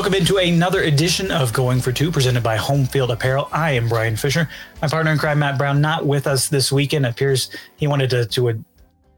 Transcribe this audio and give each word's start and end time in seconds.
Welcome 0.00 0.14
into 0.14 0.38
another 0.38 0.80
edition 0.80 1.30
of 1.30 1.52
Going 1.52 1.82
for 1.82 1.92
Two, 1.92 2.10
presented 2.10 2.42
by 2.42 2.56
Home 2.56 2.86
Field 2.86 3.10
Apparel. 3.10 3.50
I 3.52 3.72
am 3.72 3.86
Brian 3.86 4.16
Fisher. 4.16 4.48
My 4.80 4.88
partner 4.88 5.12
in 5.12 5.18
crime, 5.18 5.40
Matt 5.40 5.58
Brown, 5.58 5.82
not 5.82 6.06
with 6.06 6.26
us 6.26 6.48
this 6.48 6.72
weekend. 6.72 7.04
It 7.04 7.10
appears 7.10 7.50
he 7.76 7.86
wanted 7.86 8.08
to, 8.08 8.24
to 8.24 8.64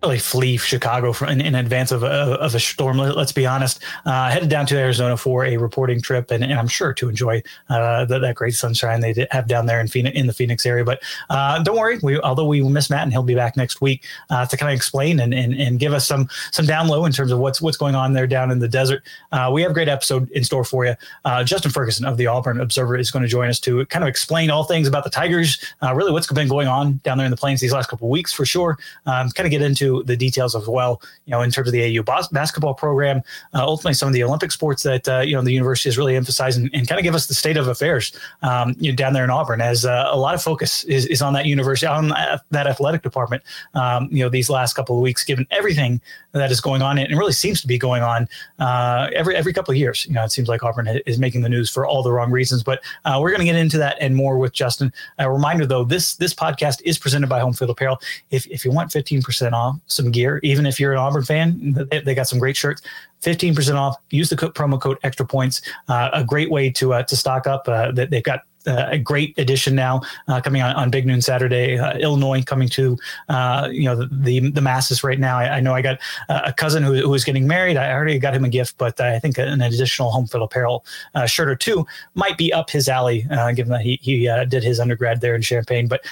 really 0.02 0.18
flee 0.18 0.56
Chicago 0.56 1.14
in, 1.26 1.40
in, 1.40 1.54
advance 1.54 1.92
of 1.92 2.02
a, 2.02 2.06
of 2.06 2.54
a 2.54 2.60
storm. 2.60 2.98
Let, 2.98 3.16
us 3.16 3.32
be 3.32 3.46
honest. 3.46 3.80
Uh, 4.04 4.30
headed 4.30 4.48
down 4.48 4.66
to 4.66 4.76
Arizona 4.76 5.16
for 5.16 5.44
a 5.44 5.56
reporting 5.56 6.00
trip, 6.00 6.30
and, 6.30 6.42
and 6.42 6.54
I'm 6.54 6.68
sure 6.68 6.92
to 6.94 7.08
enjoy 7.08 7.42
uh, 7.68 8.04
the, 8.04 8.18
that 8.18 8.34
great 8.34 8.54
sunshine 8.54 9.00
they 9.00 9.26
have 9.30 9.46
down 9.46 9.66
there 9.66 9.80
in 9.80 9.86
Phoenix, 9.86 10.16
in 10.16 10.26
the 10.26 10.32
Phoenix 10.32 10.66
area. 10.66 10.84
But 10.84 11.02
uh, 11.30 11.62
don't 11.62 11.78
worry, 11.78 11.98
we 12.02 12.18
although 12.20 12.46
we 12.46 12.62
miss 12.62 12.90
Matt, 12.90 13.02
and 13.02 13.12
he'll 13.12 13.22
be 13.22 13.34
back 13.34 13.56
next 13.56 13.80
week 13.80 14.04
uh, 14.30 14.44
to 14.46 14.56
kind 14.56 14.72
of 14.72 14.76
explain 14.76 15.20
and, 15.20 15.32
and 15.32 15.54
and 15.54 15.78
give 15.78 15.92
us 15.92 16.06
some 16.06 16.28
some 16.50 16.66
down 16.66 16.88
low 16.88 17.04
in 17.04 17.12
terms 17.12 17.30
of 17.30 17.38
what's 17.38 17.60
what's 17.60 17.76
going 17.76 17.94
on 17.94 18.12
there 18.12 18.26
down 18.26 18.50
in 18.50 18.58
the 18.58 18.68
desert. 18.68 19.02
Uh, 19.30 19.50
we 19.52 19.62
have 19.62 19.70
a 19.70 19.74
great 19.74 19.88
episode 19.88 20.30
in 20.32 20.42
store 20.42 20.64
for 20.64 20.84
you. 20.84 20.94
Uh, 21.24 21.44
Justin 21.44 21.70
Ferguson 21.70 22.04
of 22.04 22.16
the 22.16 22.26
Auburn 22.26 22.60
Observer 22.60 22.96
is 22.96 23.10
going 23.10 23.22
to 23.22 23.28
join 23.28 23.48
us 23.48 23.60
to 23.60 23.86
kind 23.86 24.02
of 24.02 24.08
explain 24.08 24.50
all 24.50 24.64
things 24.64 24.88
about 24.88 25.04
the 25.04 25.10
Tigers, 25.10 25.62
really 25.94 26.10
what's 26.10 26.30
been 26.32 26.48
going 26.48 26.66
on 26.66 27.00
down 27.04 27.18
there 27.18 27.26
in 27.26 27.30
the 27.30 27.36
plains 27.36 27.60
these 27.60 27.72
last 27.72 27.88
couple 27.88 28.08
of 28.08 28.10
weeks 28.10 28.32
for 28.32 28.44
sure. 28.44 28.78
Um, 29.06 29.28
kind 29.30 29.46
of 29.46 29.50
get 29.50 29.62
into 29.62 29.91
the 30.00 30.16
details 30.16 30.54
of 30.54 30.68
well, 30.68 31.02
you 31.26 31.32
know, 31.32 31.42
in 31.42 31.50
terms 31.50 31.68
of 31.68 31.72
the 31.72 31.98
AU 31.98 32.02
bas- 32.02 32.28
basketball 32.28 32.74
program, 32.74 33.18
uh, 33.54 33.64
ultimately 33.64 33.94
some 33.94 34.08
of 34.08 34.14
the 34.14 34.24
Olympic 34.24 34.52
sports 34.52 34.82
that 34.84 35.08
uh, 35.08 35.20
you 35.20 35.34
know 35.34 35.42
the 35.42 35.52
university 35.52 35.88
is 35.88 35.98
really 35.98 36.16
emphasizing 36.16 36.70
and 36.72 36.88
kind 36.88 36.98
of 36.98 37.02
give 37.02 37.14
us 37.14 37.26
the 37.26 37.34
state 37.34 37.56
of 37.56 37.68
affairs 37.68 38.12
um, 38.42 38.74
you 38.78 38.90
know, 38.90 38.96
down 38.96 39.12
there 39.12 39.24
in 39.24 39.30
Auburn, 39.30 39.60
as 39.60 39.84
uh, 39.84 40.08
a 40.10 40.16
lot 40.16 40.34
of 40.34 40.42
focus 40.42 40.84
is, 40.84 41.06
is 41.06 41.20
on 41.22 41.32
that 41.34 41.46
university, 41.46 41.86
on 41.86 42.08
that 42.50 42.66
athletic 42.66 43.02
department. 43.02 43.42
Um, 43.74 44.08
you 44.10 44.22
know, 44.22 44.28
these 44.28 44.48
last 44.48 44.74
couple 44.74 44.96
of 44.96 45.02
weeks, 45.02 45.24
given 45.24 45.46
everything 45.50 46.00
that 46.32 46.50
is 46.50 46.60
going 46.60 46.82
on, 46.82 46.98
and 46.98 47.18
really 47.18 47.32
seems 47.32 47.60
to 47.60 47.66
be 47.66 47.78
going 47.78 48.02
on 48.02 48.28
uh, 48.58 49.08
every 49.14 49.36
every 49.36 49.52
couple 49.52 49.72
of 49.72 49.78
years. 49.78 50.06
You 50.06 50.14
know, 50.14 50.24
it 50.24 50.32
seems 50.32 50.48
like 50.48 50.62
Auburn 50.62 50.88
is 51.06 51.18
making 51.18 51.42
the 51.42 51.48
news 51.48 51.70
for 51.70 51.86
all 51.86 52.02
the 52.02 52.12
wrong 52.12 52.30
reasons. 52.30 52.62
But 52.62 52.82
uh, 53.04 53.18
we're 53.20 53.30
going 53.30 53.40
to 53.40 53.44
get 53.44 53.56
into 53.56 53.78
that 53.78 53.96
and 54.00 54.14
more 54.14 54.38
with 54.38 54.52
Justin. 54.52 54.92
A 55.18 55.30
reminder 55.30 55.66
though, 55.66 55.84
this 55.84 56.16
this 56.16 56.34
podcast 56.34 56.80
is 56.84 56.98
presented 56.98 57.28
by 57.28 57.40
Home 57.40 57.52
Field 57.52 57.70
Apparel. 57.70 58.00
If 58.30 58.46
if 58.46 58.64
you 58.64 58.70
want 58.70 58.90
15% 58.90 59.52
off 59.52 59.76
some 59.86 60.10
gear, 60.10 60.40
even 60.42 60.66
if 60.66 60.80
you're 60.80 60.92
an 60.92 60.98
Auburn 60.98 61.24
fan, 61.24 61.86
they, 61.90 62.00
they 62.00 62.14
got 62.14 62.28
some 62.28 62.38
great 62.38 62.56
shirts. 62.56 62.82
15% 63.22 63.74
off. 63.76 63.96
Use 64.10 64.28
the 64.28 64.36
promo 64.36 64.80
code 64.80 64.98
extra 65.02 65.24
points. 65.24 65.62
Uh, 65.88 66.10
a 66.12 66.24
great 66.24 66.50
way 66.50 66.70
to 66.70 66.92
uh, 66.94 67.02
to 67.04 67.16
stock 67.16 67.46
up. 67.46 67.68
Uh, 67.68 67.92
they've 67.92 68.22
got 68.22 68.42
uh, 68.66 68.86
a 68.90 68.98
great 68.98 69.36
addition 69.38 69.74
now 69.74 70.00
uh, 70.28 70.40
coming 70.40 70.62
on, 70.62 70.74
on 70.74 70.90
Big 70.90 71.06
Noon 71.06 71.20
Saturday. 71.20 71.78
Uh, 71.78 71.96
Illinois 71.98 72.42
coming 72.42 72.68
to 72.68 72.96
uh, 73.28 73.68
you 73.70 73.84
know 73.84 73.96
the, 73.96 74.08
the, 74.12 74.50
the 74.50 74.60
masses 74.60 75.02
right 75.02 75.18
now. 75.18 75.38
I, 75.38 75.56
I 75.56 75.60
know 75.60 75.74
I 75.74 75.82
got 75.82 75.98
a 76.28 76.52
cousin 76.52 76.82
who, 76.82 76.94
who 76.94 77.08
was 77.08 77.24
getting 77.24 77.46
married. 77.46 77.76
I 77.76 77.92
already 77.92 78.18
got 78.18 78.34
him 78.34 78.44
a 78.44 78.48
gift, 78.48 78.78
but 78.78 79.00
I 79.00 79.18
think 79.18 79.38
an 79.38 79.60
additional 79.60 80.10
home 80.10 80.26
field 80.26 80.44
apparel 80.44 80.84
uh, 81.14 81.26
shirt 81.26 81.48
or 81.48 81.56
two 81.56 81.86
might 82.14 82.36
be 82.36 82.52
up 82.52 82.70
his 82.70 82.88
alley, 82.88 83.26
uh, 83.30 83.52
given 83.52 83.72
that 83.72 83.82
he 83.82 83.98
he 84.02 84.24
did 84.48 84.62
his 84.62 84.80
undergrad 84.80 85.20
there 85.20 85.34
in 85.34 85.42
Champaign. 85.42 85.88
But 85.88 86.04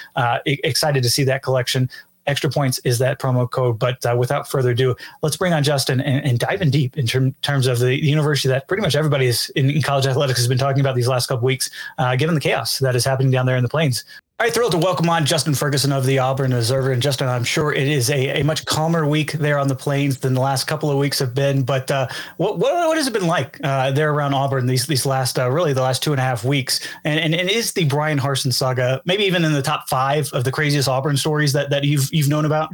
excited 0.45 1.03
to 1.03 1.09
see 1.09 1.23
that 1.25 1.43
collection 1.43 1.89
extra 2.27 2.49
points 2.49 2.79
is 2.79 2.99
that 2.99 3.19
promo 3.19 3.49
code. 3.49 3.79
But 3.79 4.05
uh, 4.05 4.15
without 4.17 4.49
further 4.49 4.71
ado, 4.71 4.95
let's 5.21 5.37
bring 5.37 5.53
on 5.53 5.63
Justin 5.63 6.01
and, 6.01 6.25
and 6.25 6.39
dive 6.39 6.61
in 6.61 6.69
deep 6.69 6.97
in 6.97 7.07
term, 7.07 7.33
terms 7.41 7.67
of 7.67 7.79
the 7.79 7.95
university 7.95 8.47
that 8.49 8.67
pretty 8.67 8.81
much 8.81 8.95
everybody 8.95 9.25
is 9.25 9.49
in, 9.55 9.69
in 9.69 9.81
college 9.81 10.05
athletics 10.05 10.39
has 10.39 10.47
been 10.47 10.57
talking 10.57 10.81
about 10.81 10.95
these 10.95 11.07
last 11.07 11.27
couple 11.27 11.45
weeks, 11.45 11.69
uh, 11.97 12.15
given 12.15 12.35
the 12.35 12.41
chaos 12.41 12.79
that 12.79 12.95
is 12.95 13.05
happening 13.05 13.31
down 13.31 13.45
there 13.45 13.57
in 13.57 13.63
the 13.63 13.69
plains. 13.69 14.03
All 14.41 14.45
right, 14.45 14.53
thrilled 14.55 14.71
to 14.71 14.79
welcome 14.79 15.07
on 15.07 15.23
Justin 15.23 15.53
Ferguson 15.53 15.91
of 15.91 16.03
the 16.03 16.17
Auburn 16.17 16.51
Observer. 16.51 16.91
And 16.91 16.99
Justin, 16.99 17.27
I'm 17.27 17.43
sure 17.43 17.71
it 17.71 17.87
is 17.87 18.09
a, 18.09 18.41
a 18.41 18.43
much 18.43 18.65
calmer 18.65 19.05
week 19.05 19.33
there 19.33 19.59
on 19.59 19.67
the 19.67 19.75
plains 19.75 20.17
than 20.17 20.33
the 20.33 20.41
last 20.41 20.63
couple 20.63 20.89
of 20.89 20.97
weeks 20.97 21.19
have 21.19 21.35
been. 21.35 21.61
But 21.61 21.91
uh, 21.91 22.07
what, 22.37 22.57
what, 22.57 22.73
what 22.87 22.97
has 22.97 23.05
it 23.05 23.13
been 23.13 23.27
like 23.27 23.59
uh, 23.63 23.91
there 23.91 24.11
around 24.11 24.33
Auburn 24.33 24.65
these 24.65 24.87
these 24.87 25.05
last 25.05 25.37
uh, 25.37 25.47
really 25.51 25.73
the 25.73 25.83
last 25.83 26.01
two 26.01 26.11
and 26.11 26.19
a 26.19 26.23
half 26.23 26.43
weeks? 26.43 26.79
And, 27.03 27.19
and, 27.19 27.35
and 27.35 27.51
is 27.51 27.73
the 27.73 27.85
Bryan 27.85 28.17
Harsin 28.17 28.51
saga 28.51 28.99
maybe 29.05 29.25
even 29.25 29.45
in 29.45 29.53
the 29.53 29.61
top 29.61 29.87
five 29.87 30.27
of 30.33 30.43
the 30.43 30.51
craziest 30.51 30.89
Auburn 30.89 31.17
stories 31.17 31.53
that 31.53 31.69
that 31.69 31.83
you've 31.83 32.11
you've 32.11 32.27
known 32.27 32.45
about? 32.45 32.73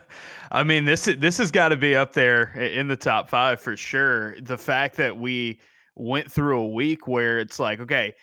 I 0.52 0.62
mean 0.62 0.84
this 0.84 1.06
this 1.18 1.36
has 1.38 1.50
got 1.50 1.70
to 1.70 1.76
be 1.76 1.96
up 1.96 2.12
there 2.12 2.52
in 2.60 2.86
the 2.86 2.96
top 2.96 3.28
five 3.28 3.60
for 3.60 3.76
sure. 3.76 4.40
The 4.42 4.56
fact 4.56 4.96
that 4.98 5.16
we 5.16 5.58
went 5.96 6.30
through 6.30 6.60
a 6.60 6.68
week 6.68 7.08
where 7.08 7.40
it's 7.40 7.58
like 7.58 7.80
okay 7.80 8.14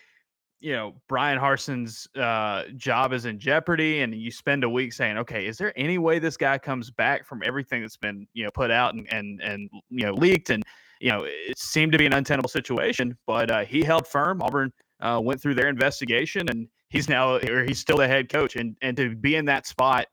you 0.66 0.72
know 0.72 0.94
Bryan 1.06 1.38
Harsin's 1.38 2.08
uh, 2.16 2.64
job 2.76 3.12
is 3.12 3.24
in 3.24 3.38
jeopardy, 3.38 4.00
and 4.00 4.12
you 4.12 4.32
spend 4.32 4.64
a 4.64 4.68
week 4.68 4.92
saying, 4.92 5.16
okay, 5.16 5.46
is 5.46 5.58
there 5.58 5.72
any 5.76 5.96
way 5.96 6.18
this 6.18 6.36
guy 6.36 6.58
comes 6.58 6.90
back 6.90 7.24
from 7.24 7.40
everything 7.44 7.82
that's 7.82 7.96
been 7.96 8.26
you 8.32 8.42
know 8.42 8.50
put 8.50 8.72
out 8.72 8.92
and 8.92 9.06
and 9.12 9.40
and 9.42 9.70
you 9.90 10.04
know 10.04 10.12
leaked, 10.12 10.50
and 10.50 10.64
you 10.98 11.08
know 11.08 11.22
it 11.24 11.56
seemed 11.56 11.92
to 11.92 11.98
be 11.98 12.04
an 12.04 12.12
untenable 12.12 12.48
situation, 12.48 13.16
but 13.28 13.48
uh, 13.48 13.64
he 13.64 13.84
held 13.84 14.08
firm. 14.08 14.42
Auburn 14.42 14.72
uh, 14.98 15.20
went 15.22 15.40
through 15.40 15.54
their 15.54 15.68
investigation, 15.68 16.48
and 16.48 16.66
he's 16.88 17.08
now 17.08 17.36
or 17.36 17.62
he's 17.62 17.78
still 17.78 17.98
the 17.98 18.08
head 18.08 18.28
coach, 18.28 18.56
and 18.56 18.76
and 18.82 18.96
to 18.96 19.14
be 19.14 19.36
in 19.36 19.44
that 19.44 19.68
spot, 19.68 20.06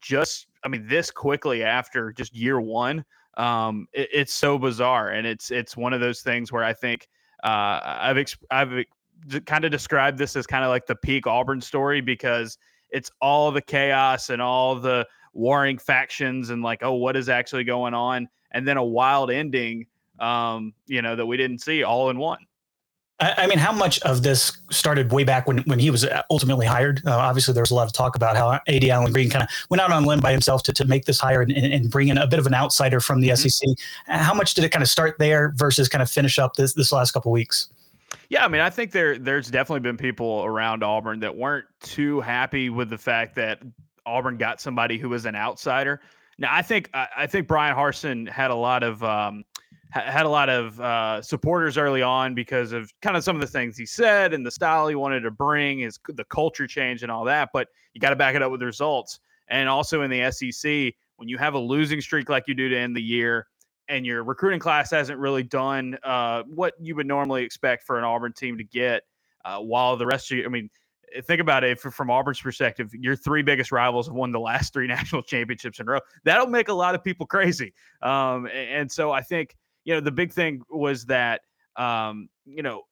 just 0.00 0.48
I 0.64 0.68
mean 0.68 0.88
this 0.88 1.12
quickly 1.12 1.62
after 1.62 2.10
just 2.10 2.34
year 2.34 2.60
one, 2.60 3.04
um, 3.36 3.86
it, 3.92 4.08
it's 4.12 4.34
so 4.34 4.58
bizarre, 4.58 5.10
and 5.10 5.24
it's 5.24 5.52
it's 5.52 5.76
one 5.76 5.92
of 5.92 6.00
those 6.00 6.20
things 6.20 6.50
where 6.50 6.64
I 6.64 6.72
think. 6.72 7.06
Uh, 7.42 7.98
I've 8.00 8.16
ex- 8.16 8.38
I've 8.50 8.72
kind 9.46 9.64
of 9.64 9.70
describe 9.70 10.16
this 10.16 10.36
as 10.36 10.46
kind 10.46 10.64
of 10.64 10.70
like 10.70 10.86
the 10.86 10.96
peak 10.96 11.26
Auburn 11.26 11.60
story 11.60 12.00
because 12.00 12.58
it's 12.90 13.10
all 13.20 13.50
the 13.50 13.62
chaos 13.62 14.30
and 14.30 14.40
all 14.40 14.76
the 14.76 15.06
warring 15.32 15.78
factions 15.78 16.50
and 16.50 16.62
like, 16.62 16.82
oh, 16.82 16.94
what 16.94 17.16
is 17.16 17.28
actually 17.28 17.64
going 17.64 17.94
on? 17.94 18.28
And 18.52 18.66
then 18.66 18.76
a 18.76 18.84
wild 18.84 19.30
ending, 19.30 19.86
um, 20.20 20.74
you 20.86 21.02
know, 21.02 21.16
that 21.16 21.26
we 21.26 21.36
didn't 21.36 21.58
see 21.58 21.82
all 21.82 22.10
in 22.10 22.18
one. 22.18 22.38
I 23.20 23.46
mean, 23.46 23.58
how 23.58 23.72
much 23.72 24.00
of 24.00 24.24
this 24.24 24.58
started 24.72 25.12
way 25.12 25.22
back 25.22 25.46
when, 25.46 25.58
when 25.58 25.78
he 25.78 25.88
was 25.88 26.04
uh, 26.04 26.22
ultimately 26.30 26.66
hired? 26.66 27.00
Uh, 27.06 27.16
obviously, 27.16 27.54
there 27.54 27.62
was 27.62 27.70
a 27.70 27.74
lot 27.74 27.86
of 27.86 27.92
talk 27.92 28.16
about 28.16 28.36
how 28.36 28.58
A.D. 28.66 28.90
Allen 28.90 29.12
Greene 29.12 29.30
kind 29.30 29.44
of 29.44 29.48
went 29.70 29.80
out 29.80 29.92
on 29.92 30.04
limb 30.04 30.18
by 30.18 30.32
himself 30.32 30.64
to, 30.64 30.72
to 30.72 30.84
make 30.84 31.04
this 31.04 31.20
hire 31.20 31.40
and, 31.40 31.52
and 31.52 31.90
bring 31.90 32.08
in 32.08 32.18
a 32.18 32.26
bit 32.26 32.40
of 32.40 32.46
an 32.46 32.54
outsider 32.54 32.98
from 32.98 33.20
the 33.20 33.28
mm-hmm. 33.28 33.48
SEC. 33.48 33.68
How 34.06 34.34
much 34.34 34.54
did 34.54 34.64
it 34.64 34.70
kind 34.70 34.82
of 34.82 34.88
start 34.88 35.14
there 35.20 35.52
versus 35.54 35.88
kind 35.88 36.02
of 36.02 36.10
finish 36.10 36.40
up 36.40 36.56
this 36.56 36.74
this 36.74 36.90
last 36.90 37.12
couple 37.12 37.30
weeks? 37.30 37.68
Yeah, 38.28 38.44
I 38.44 38.48
mean, 38.48 38.60
I 38.60 38.70
think 38.70 38.92
there 38.92 39.18
there's 39.18 39.50
definitely 39.50 39.80
been 39.80 39.96
people 39.96 40.44
around 40.44 40.82
Auburn 40.82 41.20
that 41.20 41.36
weren't 41.36 41.66
too 41.80 42.20
happy 42.20 42.70
with 42.70 42.90
the 42.90 42.98
fact 42.98 43.34
that 43.36 43.60
Auburn 44.06 44.36
got 44.36 44.60
somebody 44.60 44.98
who 44.98 45.08
was 45.08 45.26
an 45.26 45.34
outsider. 45.34 46.00
Now, 46.38 46.48
I 46.52 46.62
think 46.62 46.90
I, 46.92 47.26
think 47.26 47.46
Bryan 47.46 47.76
Harsin 47.76 48.28
had 48.28 48.50
a 48.50 48.54
lot 48.54 48.82
of 48.82 49.02
um, 49.04 49.44
had 49.90 50.26
a 50.26 50.28
lot 50.28 50.48
of 50.48 50.80
uh, 50.80 51.22
supporters 51.22 51.78
early 51.78 52.02
on 52.02 52.34
because 52.34 52.72
of 52.72 52.92
kind 53.00 53.16
of 53.16 53.22
some 53.22 53.36
of 53.36 53.40
the 53.40 53.46
things 53.46 53.76
he 53.76 53.86
said 53.86 54.34
and 54.34 54.44
the 54.44 54.50
style 54.50 54.88
he 54.88 54.96
wanted 54.96 55.20
to 55.20 55.30
bring, 55.30 55.78
his 55.78 55.98
the 56.08 56.24
culture 56.24 56.66
change 56.66 57.02
and 57.02 57.12
all 57.12 57.24
that. 57.24 57.50
But 57.52 57.68
you 57.92 58.00
got 58.00 58.10
to 58.10 58.16
back 58.16 58.34
it 58.34 58.42
up 58.42 58.50
with 58.50 58.62
results. 58.62 59.20
And 59.48 59.68
also 59.68 60.02
in 60.02 60.10
the 60.10 60.30
SEC, 60.32 60.94
when 61.16 61.28
you 61.28 61.38
have 61.38 61.54
a 61.54 61.58
losing 61.58 62.00
streak 62.00 62.28
like 62.28 62.48
you 62.48 62.54
do 62.54 62.68
to 62.68 62.76
end 62.76 62.96
the 62.96 63.02
year, 63.02 63.46
and 63.88 64.06
your 64.06 64.24
recruiting 64.24 64.60
class 64.60 64.90
hasn't 64.90 65.18
really 65.18 65.42
done 65.42 65.98
uh, 66.02 66.42
what 66.44 66.74
you 66.80 66.94
would 66.96 67.06
normally 67.06 67.44
expect 67.44 67.84
for 67.84 67.98
an 67.98 68.04
Auburn 68.04 68.32
team 68.32 68.58
to 68.58 68.64
get, 68.64 69.02
uh, 69.44 69.58
while 69.58 69.96
the 69.96 70.06
rest 70.06 70.30
of 70.30 70.38
you, 70.38 70.44
I 70.44 70.48
mean, 70.48 70.70
eh, 71.14 71.20
think 71.20 71.40
about 71.40 71.64
it 71.64 71.78
from 71.78 72.10
Auburn's 72.10 72.40
perspective, 72.40 72.90
your 72.94 73.16
three 73.16 73.42
biggest 73.42 73.72
rivals 73.72 74.06
have 74.06 74.14
won 74.14 74.32
the 74.32 74.40
last 74.40 74.72
three 74.72 74.86
national 74.88 75.22
championships 75.22 75.80
in 75.80 75.88
a 75.88 75.92
row. 75.92 76.00
That'll 76.24 76.46
make 76.46 76.68
a 76.68 76.74
lot 76.74 76.94
of 76.94 77.04
people 77.04 77.26
crazy. 77.26 77.74
Um, 78.02 78.48
and 78.52 78.90
so 78.90 79.12
I 79.12 79.20
think, 79.20 79.54
you 79.84 79.94
know, 79.94 80.00
the 80.00 80.12
big 80.12 80.32
thing 80.32 80.62
was 80.70 81.04
that, 81.06 81.42
um, 81.76 82.28
you 82.46 82.62
know, 82.62 82.82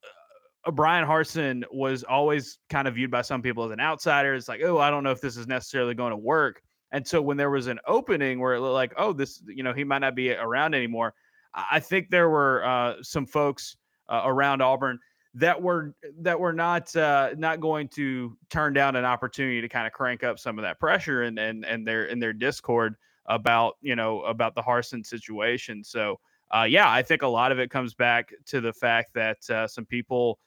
uh, 0.66 0.70
Bryan 0.70 1.06
Harsin 1.06 1.64
was 1.72 2.04
always 2.04 2.58
kind 2.68 2.86
of 2.86 2.94
viewed 2.94 3.10
by 3.10 3.22
some 3.22 3.42
people 3.42 3.64
as 3.64 3.70
an 3.70 3.80
outsider. 3.80 4.34
It's 4.34 4.48
like, 4.48 4.60
oh, 4.62 4.78
I 4.78 4.90
don't 4.90 5.02
know 5.02 5.10
if 5.10 5.20
this 5.20 5.36
is 5.36 5.46
necessarily 5.46 5.94
going 5.94 6.10
to 6.10 6.16
work. 6.16 6.62
And 6.92 7.06
so 7.06 7.20
when 7.20 7.36
there 7.36 7.50
was 7.50 7.66
an 7.66 7.80
opening 7.86 8.38
where 8.38 8.54
it 8.54 8.60
looked 8.60 8.74
like, 8.74 8.92
oh, 8.96 9.12
this, 9.12 9.42
you 9.46 9.62
know, 9.62 9.72
he 9.72 9.82
might 9.82 10.00
not 10.00 10.14
be 10.14 10.32
around 10.32 10.74
anymore, 10.74 11.14
I 11.54 11.80
think 11.80 12.10
there 12.10 12.28
were 12.28 12.64
uh, 12.64 12.94
some 13.02 13.26
folks 13.26 13.76
uh, 14.08 14.22
around 14.24 14.62
Auburn 14.62 14.98
that 15.34 15.60
were 15.60 15.94
that 16.20 16.38
were 16.38 16.52
not 16.52 16.94
uh, 16.94 17.30
not 17.36 17.60
going 17.60 17.88
to 17.88 18.36
turn 18.50 18.72
down 18.72 18.96
an 18.96 19.04
opportunity 19.04 19.60
to 19.60 19.68
kind 19.68 19.86
of 19.86 19.92
crank 19.92 20.22
up 20.22 20.38
some 20.38 20.58
of 20.58 20.62
that 20.62 20.78
pressure 20.78 21.22
and 21.22 21.38
and 21.38 21.64
and 21.64 21.86
their 21.86 22.04
in 22.04 22.18
their 22.18 22.32
discord 22.32 22.94
about 23.26 23.76
you 23.80 23.96
know 23.96 24.22
about 24.22 24.54
the 24.54 24.62
Harsin 24.62 25.04
situation. 25.04 25.82
So 25.82 26.20
uh, 26.54 26.64
yeah, 26.64 26.90
I 26.90 27.02
think 27.02 27.22
a 27.22 27.26
lot 27.26 27.50
of 27.50 27.58
it 27.58 27.70
comes 27.70 27.94
back 27.94 28.32
to 28.46 28.60
the 28.60 28.72
fact 28.72 29.14
that 29.14 29.48
uh, 29.48 29.66
some 29.66 29.86
people 29.86 30.38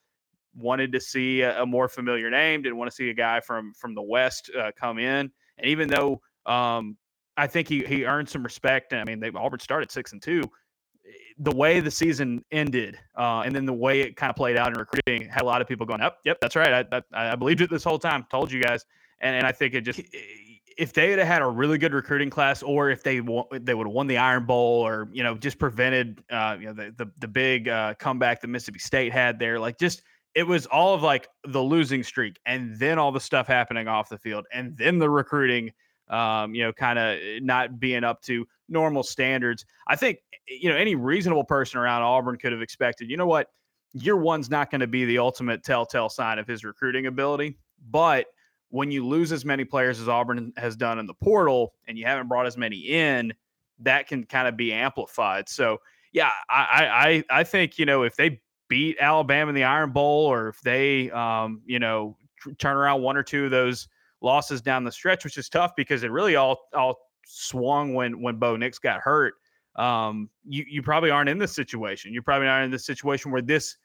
wanted 0.56 0.92
to 0.92 1.00
see 1.02 1.42
a, 1.42 1.64
a, 1.64 1.66
more 1.66 1.90
familiar 1.90 2.30
name, 2.30 2.62
didn't 2.62 2.78
want 2.78 2.90
to 2.90 2.96
see 2.96 3.10
a 3.10 3.14
guy 3.14 3.40
from 3.40 3.74
from 3.74 3.96
the 3.96 4.02
West 4.02 4.52
uh, 4.58 4.72
come 4.76 5.00
in, 5.00 5.32
and 5.58 5.66
even 5.68 5.88
though 5.88 6.22
um, 6.46 6.98
I 7.38 7.48
think 7.48 7.68
he 7.68 7.84
he 7.84 8.06
earned 8.06 8.30
some 8.30 8.44
respect. 8.44 8.94
I 8.94 9.04
mean, 9.04 9.20
they 9.20 9.30
Auburn 9.30 9.60
started 9.60 9.92
six 9.92 10.14
and 10.14 10.22
two. 10.22 10.44
The 11.38 11.52
way 11.52 11.82
the 11.82 11.92
season 11.92 12.44
ended, 12.52 12.98
uh, 13.16 13.44
and 13.46 13.56
then 13.56 13.66
the 13.66 13.74
way 13.74 14.02
it 14.02 14.16
kind 14.16 14.30
of 14.30 14.36
played 14.36 14.58
out 14.58 14.70
in 14.70 14.74
recruiting, 14.76 15.30
had 15.30 15.44
a 15.44 15.46
lot 15.46 15.62
of 15.62 15.68
people 15.68 15.86
going, 15.86 16.02
"Up, 16.02 16.20
yep, 16.24 16.38
that's 16.42 16.56
right. 16.56 16.86
I, 16.92 17.02
I, 17.14 17.32
I 17.34 17.36
believed 17.36 17.62
it 17.62 17.70
this 17.70 17.84
whole 17.84 18.00
time. 18.00 18.26
Told 18.32 18.52
you 18.52 18.62
guys." 18.62 18.86
And, 19.22 19.36
and 19.36 19.46
I 19.46 19.52
think 19.52 19.74
it 19.74 19.82
just 19.82 20.02
if 20.78 20.94
they 20.94 21.12
had 21.12 21.20
had 21.20 21.42
a 21.42 21.48
really 21.48 21.78
good 21.78 21.94
recruiting 21.94 22.30
class, 22.30 22.62
or 22.62 22.90
if 22.90 23.04
they 23.04 23.22
won, 23.22 23.46
they 23.52 23.74
would 23.74 23.88
have 23.88 23.94
won 23.94 24.08
the 24.08 24.18
Iron 24.18 24.46
Bowl, 24.46 24.86
or 24.86 25.10
you 25.12 25.24
know 25.24 25.36
just 25.36 25.58
prevented 25.60 26.24
uh, 26.30 26.58
you 26.60 26.68
know 26.68 26.74
the 26.74 26.94
the, 26.98 27.12
the 27.20 27.28
big 27.28 27.70
uh, 27.70 27.94
comeback 27.96 28.42
that 28.42 28.48
Mississippi 28.48 28.80
State 28.80 29.12
had 29.12 29.40
there, 29.40 29.60
like 29.60 29.78
just 29.78 30.02
it 30.34 30.44
was 30.44 30.66
all 30.66 30.94
of 30.94 31.02
like 31.02 31.30
the 31.46 31.62
losing 31.62 32.04
streak, 32.04 32.40
and 32.46 32.78
then 32.78 33.00
all 33.00 33.12
the 33.12 33.20
stuff 33.20 33.48
happening 33.48 33.88
off 33.88 34.10
the 34.10 34.18
field, 34.18 34.46
and 34.54 34.78
then 34.78 35.00
the 35.00 35.10
recruiting, 35.10 35.72
um, 36.10 36.54
you 36.54 36.64
know, 36.64 36.74
kind 36.74 37.00
of 37.00 37.20
not 37.42 37.80
being 37.80 38.04
up 38.04 38.22
to 38.24 38.46
normal 38.70 39.04
standards. 39.04 39.66
I 39.88 39.96
think 39.96 40.20
you 40.48 40.70
know 40.70 40.76
any 40.76 40.96
reasonable 40.96 41.44
person 41.44 41.80
around 41.80 42.02
Auburn 42.04 42.38
could 42.38 42.52
have 42.52 42.62
expected. 42.62 43.10
You 43.10 43.18
know 43.18 43.28
what? 43.28 43.50
Year 43.94 44.18
one's 44.18 44.50
not 44.50 44.72
going 44.72 44.82
to 44.82 44.88
be 44.88 45.06
the 45.06 45.20
ultimate 45.20 45.64
telltale 45.64 46.10
sign 46.10 46.38
of 46.40 46.48
his 46.48 46.64
recruiting 46.64 47.06
ability, 47.06 47.58
but 47.90 48.28
when 48.70 48.92
you 48.92 49.06
lose 49.06 49.32
as 49.32 49.46
many 49.46 49.64
players 49.64 50.02
as 50.02 50.10
Auburn 50.10 50.52
has 50.58 50.76
done 50.76 51.00
in 51.00 51.06
the 51.06 51.14
portal 51.14 51.74
and 51.88 51.98
you 51.98 52.06
haven't 52.06 52.28
brought 52.28 52.46
as 52.46 52.58
many 52.58 52.78
in, 52.78 53.34
that 53.80 54.08
can 54.08 54.26
kind 54.26 54.48
of 54.48 54.58
be 54.58 54.74
amplified. 54.74 55.48
So 55.48 55.80
yeah, 56.12 56.32
I 56.50 57.24
I 57.30 57.40
I 57.40 57.44
think 57.44 57.78
you 57.78 57.86
know 57.86 58.04
if 58.04 58.16
they 58.16 58.42
beat 58.68 58.98
Alabama 59.00 59.50
in 59.50 59.56
the 59.56 59.64
Iron 59.64 59.92
Bowl 59.92 60.26
or 60.26 60.50
if 60.50 60.62
they 60.62 61.12
um, 61.12 61.62
you 61.66 61.80
know 61.80 62.18
turn 62.58 62.78
around 62.78 63.02
one 63.02 63.18
or 63.18 63.24
two 63.24 63.46
of 63.46 63.52
those 63.52 63.88
losses 64.22 64.62
down 64.62 64.84
the 64.84 64.92
stretch, 64.92 65.24
which 65.24 65.38
is 65.38 65.50
tough 65.50 65.72
because 65.76 66.04
it 66.04 66.12
really 66.12 66.36
all 66.36 66.60
all 66.74 66.98
swung 67.26 67.94
when 67.94 68.22
when 68.22 68.38
Bo 68.38 68.56
Nix 68.56 68.80
got 68.80 69.00
hurt. 69.02 69.34
Um, 69.76 70.30
you 70.46 70.66
you 70.68 70.82
probably 70.82 71.10
aren't 71.10 71.30
in 71.30 71.38
this 71.38 71.54
situation. 71.54 72.14
You 72.14 72.22
probably 72.22 72.48
aren't 72.48 72.66
in 72.66 72.72
this 72.72 72.86
situation 72.86 73.32
where 73.32 73.42
this 73.42 73.78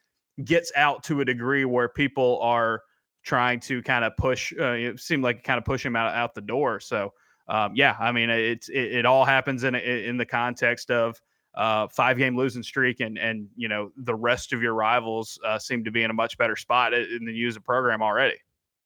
gets 0.45 0.73
out 0.77 1.03
to 1.05 1.21
a 1.21 1.25
degree 1.25 1.65
where 1.65 1.89
people 1.89 2.39
are 2.41 2.83
trying 3.23 3.61
to 3.61 3.83
kind 3.83 4.05
of 4.05 4.17
push. 4.17 4.53
Uh, 4.59 4.73
it 4.73 5.01
seemed 5.01 5.23
like 5.23 5.45
kind 5.45 5.59
of 5.59 5.65
push 5.65 5.85
him 5.85 5.97
out 5.97 6.15
out 6.15 6.35
the 6.35 6.41
door. 6.41 6.81
So 6.81 7.13
um, 7.49 7.73
yeah, 7.75 7.97
I 7.99 8.13
mean 8.13 8.31
it's 8.31 8.69
it, 8.69 8.93
it, 8.93 9.07
all 9.07 9.25
happens 9.25 9.65
in 9.65 9.75
in 9.75 10.17
the 10.17 10.27
context 10.27 10.91
of 10.91 11.21
uh, 11.57 11.89
five 11.89 12.17
game 12.17 12.37
losing 12.37 12.63
streak 12.63 13.01
and 13.01 13.19
and 13.19 13.49
you 13.57 13.69
know 13.69 13.91
the 13.97 14.15
rest 14.15 14.53
of 14.53 14.63
your 14.63 14.75
rivals 14.75 15.39
uh, 15.45 15.59
seem 15.59 15.83
to 15.85 15.91
be 15.91 16.05
in 16.05 16.11
a 16.11 16.15
much 16.15 16.39
better 16.39 16.57
spot 16.57 16.95
in 16.95 17.25
the 17.25 17.33
use 17.33 17.57
of 17.57 17.65
program 17.65 18.03
already. 18.03 18.37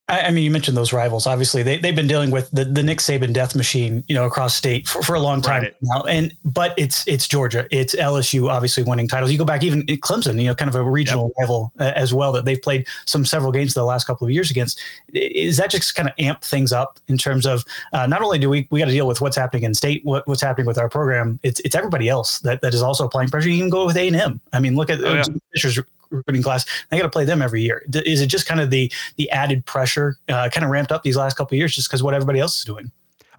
I, 0.07 0.29
mean, 0.29 0.43
you 0.43 0.51
mentioned 0.51 0.77
those 0.77 0.93
rivals. 0.93 1.25
Obviously, 1.25 1.63
they 1.63 1.77
they've 1.77 1.95
been 1.95 2.07
dealing 2.07 2.29
with 2.29 2.51
the, 2.51 2.63
the 2.63 2.83
Nick 2.83 2.99
Saban 2.99 3.33
death 3.33 3.55
machine, 3.55 4.03
you 4.07 4.13
know, 4.13 4.25
across 4.25 4.53
state 4.53 4.87
for, 4.87 5.01
for 5.01 5.15
a 5.15 5.19
long 5.19 5.41
time 5.41 5.63
right. 5.63 5.75
now. 5.81 6.03
And 6.03 6.31
but 6.45 6.75
it's 6.77 7.07
it's 7.07 7.27
Georgia, 7.27 7.67
it's 7.71 7.95
LSU, 7.95 8.47
obviously 8.47 8.83
winning 8.83 9.07
titles. 9.07 9.31
You 9.31 9.39
go 9.39 9.45
back 9.45 9.63
even 9.63 9.81
Clemson, 9.83 10.39
you 10.39 10.45
know, 10.45 10.53
kind 10.53 10.69
of 10.69 10.75
a 10.75 10.83
regional 10.83 11.25
yep. 11.29 11.33
rival 11.39 11.71
uh, 11.79 11.93
as 11.95 12.13
well 12.13 12.31
that 12.33 12.45
they've 12.45 12.61
played 12.61 12.87
some 13.05 13.25
several 13.25 13.51
games 13.51 13.73
the 13.73 13.83
last 13.83 14.05
couple 14.05 14.27
of 14.27 14.31
years 14.31 14.51
against. 14.51 14.79
Is 15.13 15.57
that 15.57 15.71
just 15.71 15.95
kind 15.95 16.07
of 16.07 16.13
amp 16.19 16.43
things 16.43 16.71
up 16.71 16.99
in 17.07 17.17
terms 17.17 17.47
of 17.47 17.63
uh, 17.91 18.05
not 18.05 18.21
only 18.21 18.37
do 18.37 18.47
we 18.47 18.67
we 18.69 18.79
got 18.79 18.85
to 18.85 18.91
deal 18.91 19.07
with 19.07 19.21
what's 19.21 19.35
happening 19.35 19.63
in 19.63 19.73
state, 19.73 20.05
what, 20.05 20.27
what's 20.27 20.41
happening 20.41 20.67
with 20.67 20.77
our 20.77 20.89
program, 20.89 21.39
it's 21.41 21.59
it's 21.61 21.75
everybody 21.75 22.09
else 22.09 22.39
that, 22.39 22.61
that 22.61 22.75
is 22.75 22.83
also 22.83 23.05
applying 23.05 23.29
pressure. 23.29 23.49
You 23.49 23.59
can 23.59 23.71
go 23.71 23.87
with 23.87 23.97
A 23.97 24.05
and 24.07 24.15
M. 24.15 24.39
I 24.53 24.59
mean, 24.59 24.75
look 24.75 24.91
at 24.91 25.03
oh, 25.03 25.13
yeah. 25.13 25.23
Fisher's 25.51 25.79
recruiting 26.09 26.43
class. 26.43 26.65
They 26.89 26.97
got 26.97 27.03
to 27.03 27.09
play 27.09 27.25
them 27.25 27.41
every 27.41 27.61
year. 27.61 27.85
Is 27.93 28.21
it 28.21 28.27
just 28.27 28.45
kind 28.45 28.59
of 28.59 28.69
the 28.69 28.91
the 29.17 29.29
added 29.31 29.65
pressure 29.65 30.17
uh, 30.29 30.49
kind 30.51 30.63
of 30.63 30.71
ramped 30.71 30.91
up 30.91 31.03
these 31.03 31.17
last 31.17 31.37
couple 31.37 31.55
of 31.55 31.59
years 31.59 31.75
just 31.75 31.89
because 31.89 32.03
what 32.03 32.13
everybody 32.13 32.39
else 32.39 32.59
is 32.59 32.65
doing? 32.65 32.91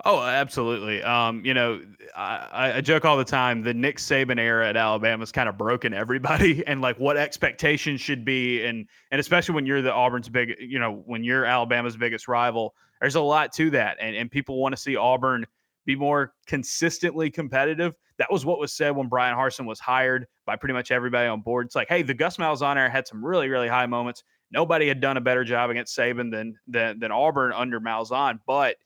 Oh, 0.04 0.20
absolutely. 0.22 1.02
Um, 1.02 1.44
you 1.44 1.52
know, 1.52 1.80
I, 2.14 2.74
I, 2.76 2.80
joke 2.80 3.04
all 3.04 3.16
the 3.16 3.24
time. 3.24 3.62
The 3.62 3.74
Nick 3.74 3.96
Saban 3.96 4.38
era 4.38 4.68
at 4.68 4.76
Alabama 4.76 5.22
has 5.22 5.32
kind 5.32 5.48
of 5.48 5.58
broken 5.58 5.92
everybody, 5.92 6.64
and 6.68 6.80
like 6.80 6.96
what 7.00 7.16
expectations 7.16 8.00
should 8.00 8.24
be, 8.24 8.64
and 8.64 8.86
and 9.10 9.20
especially 9.20 9.56
when 9.56 9.66
you're 9.66 9.82
the 9.82 9.92
Auburn's 9.92 10.28
big, 10.28 10.54
you 10.60 10.78
know, 10.78 11.02
when 11.06 11.24
you're 11.24 11.44
Alabama's 11.44 11.96
biggest 11.96 12.28
rival, 12.28 12.76
there's 13.00 13.16
a 13.16 13.20
lot 13.20 13.52
to 13.54 13.70
that, 13.70 13.96
and 14.00 14.14
and 14.14 14.30
people 14.30 14.58
want 14.58 14.76
to 14.76 14.80
see 14.80 14.94
Auburn 14.94 15.44
be 15.86 15.96
more 15.96 16.34
consistently 16.46 17.30
competitive. 17.30 17.94
That 18.18 18.30
was 18.30 18.44
what 18.44 18.58
was 18.58 18.72
said 18.72 18.96
when 18.96 19.08
Bryan 19.08 19.36
Harsin 19.36 19.66
was 19.66 19.80
hired 19.80 20.26
by 20.44 20.56
pretty 20.56 20.72
much 20.74 20.90
everybody 20.90 21.28
on 21.28 21.40
board. 21.40 21.66
It's 21.66 21.76
like, 21.76 21.88
hey, 21.88 22.02
the 22.02 22.14
Gus 22.14 22.36
Malzahn 22.36 22.90
had 22.90 23.06
some 23.06 23.24
really, 23.24 23.48
really 23.48 23.68
high 23.68 23.86
moments. 23.86 24.24
Nobody 24.50 24.88
had 24.88 25.00
done 25.00 25.16
a 25.16 25.20
better 25.20 25.44
job 25.44 25.70
against 25.70 25.96
Saban 25.96 26.30
than 26.30 26.54
than, 26.66 26.98
than 26.98 27.12
Auburn 27.12 27.52
under 27.52 27.80
Malzahn, 27.80 28.40
but 28.46 28.76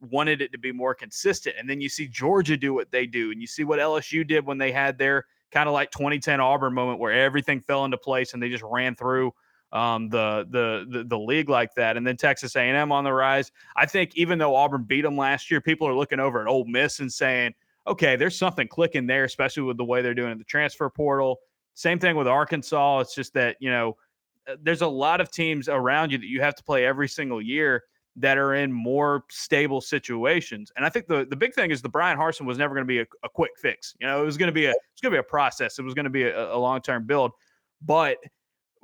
wanted 0.00 0.42
it 0.42 0.52
to 0.52 0.58
be 0.58 0.72
more 0.72 0.94
consistent. 0.94 1.56
And 1.58 1.68
then 1.68 1.80
you 1.80 1.88
see 1.88 2.06
Georgia 2.06 2.56
do 2.56 2.74
what 2.74 2.90
they 2.90 3.06
do, 3.06 3.30
and 3.30 3.40
you 3.40 3.46
see 3.46 3.64
what 3.64 3.78
LSU 3.78 4.26
did 4.26 4.46
when 4.46 4.58
they 4.58 4.72
had 4.72 4.98
their 4.98 5.24
kind 5.52 5.68
of 5.68 5.72
like 5.72 5.90
2010 5.90 6.40
Auburn 6.40 6.74
moment 6.74 6.98
where 6.98 7.12
everything 7.12 7.60
fell 7.60 7.84
into 7.84 7.96
place 7.96 8.34
and 8.34 8.42
they 8.42 8.48
just 8.48 8.64
ran 8.64 8.94
through 8.94 9.32
um, 9.72 10.08
the, 10.08 10.46
the, 10.50 10.86
the 10.88 11.04
the 11.04 11.18
league 11.18 11.48
like 11.48 11.74
that. 11.74 11.96
And 11.96 12.06
then 12.06 12.16
Texas 12.16 12.56
A&M 12.56 12.92
on 12.92 13.04
the 13.04 13.12
rise. 13.12 13.50
I 13.76 13.86
think 13.86 14.16
even 14.16 14.38
though 14.38 14.54
Auburn 14.54 14.84
beat 14.84 15.02
them 15.02 15.16
last 15.16 15.50
year, 15.50 15.60
people 15.60 15.88
are 15.88 15.94
looking 15.94 16.20
over 16.20 16.40
at 16.40 16.46
Ole 16.46 16.64
Miss 16.66 17.00
and 17.00 17.12
saying, 17.12 17.54
okay, 17.86 18.16
there's 18.16 18.36
something 18.36 18.68
clicking 18.68 19.06
there, 19.06 19.24
especially 19.24 19.64
with 19.64 19.76
the 19.76 19.84
way 19.84 20.02
they're 20.02 20.14
doing 20.14 20.38
the 20.38 20.44
transfer 20.44 20.88
portal. 20.88 21.38
Same 21.74 21.98
thing 21.98 22.16
with 22.16 22.26
Arkansas. 22.26 23.00
It's 23.00 23.14
just 23.14 23.34
that 23.34 23.56
you 23.60 23.70
know 23.70 23.96
uh, 24.48 24.56
there's 24.62 24.82
a 24.82 24.86
lot 24.86 25.20
of 25.20 25.30
teams 25.30 25.68
around 25.68 26.12
you 26.12 26.18
that 26.18 26.26
you 26.26 26.40
have 26.40 26.54
to 26.56 26.64
play 26.64 26.86
every 26.86 27.08
single 27.08 27.42
year 27.42 27.84
that 28.18 28.38
are 28.38 28.54
in 28.54 28.72
more 28.72 29.24
stable 29.28 29.80
situations. 29.80 30.72
And 30.76 30.86
I 30.86 30.88
think 30.88 31.06
the 31.06 31.26
the 31.28 31.36
big 31.36 31.54
thing 31.54 31.70
is 31.70 31.82
the 31.82 31.88
Bryan 31.88 32.18
Harsin 32.18 32.46
was 32.46 32.56
never 32.58 32.74
going 32.74 32.86
to 32.86 32.88
be 32.88 33.00
a, 33.00 33.06
a, 33.24 33.28
quick 33.28 33.52
fix. 33.60 33.94
You 34.00 34.06
know, 34.06 34.22
it 34.22 34.24
was 34.24 34.38
going 34.38 34.48
to 34.48 34.54
be 34.54 34.66
a 34.66 34.70
it's 34.70 35.02
going 35.02 35.12
to 35.12 35.16
be 35.16 35.20
a 35.20 35.22
process. 35.22 35.78
It 35.78 35.82
was 35.82 35.94
going 35.94 36.04
to 36.04 36.10
be 36.10 36.24
a, 36.24 36.54
a 36.54 36.56
long 36.58 36.80
term 36.80 37.04
build. 37.06 37.32
But 37.82 38.16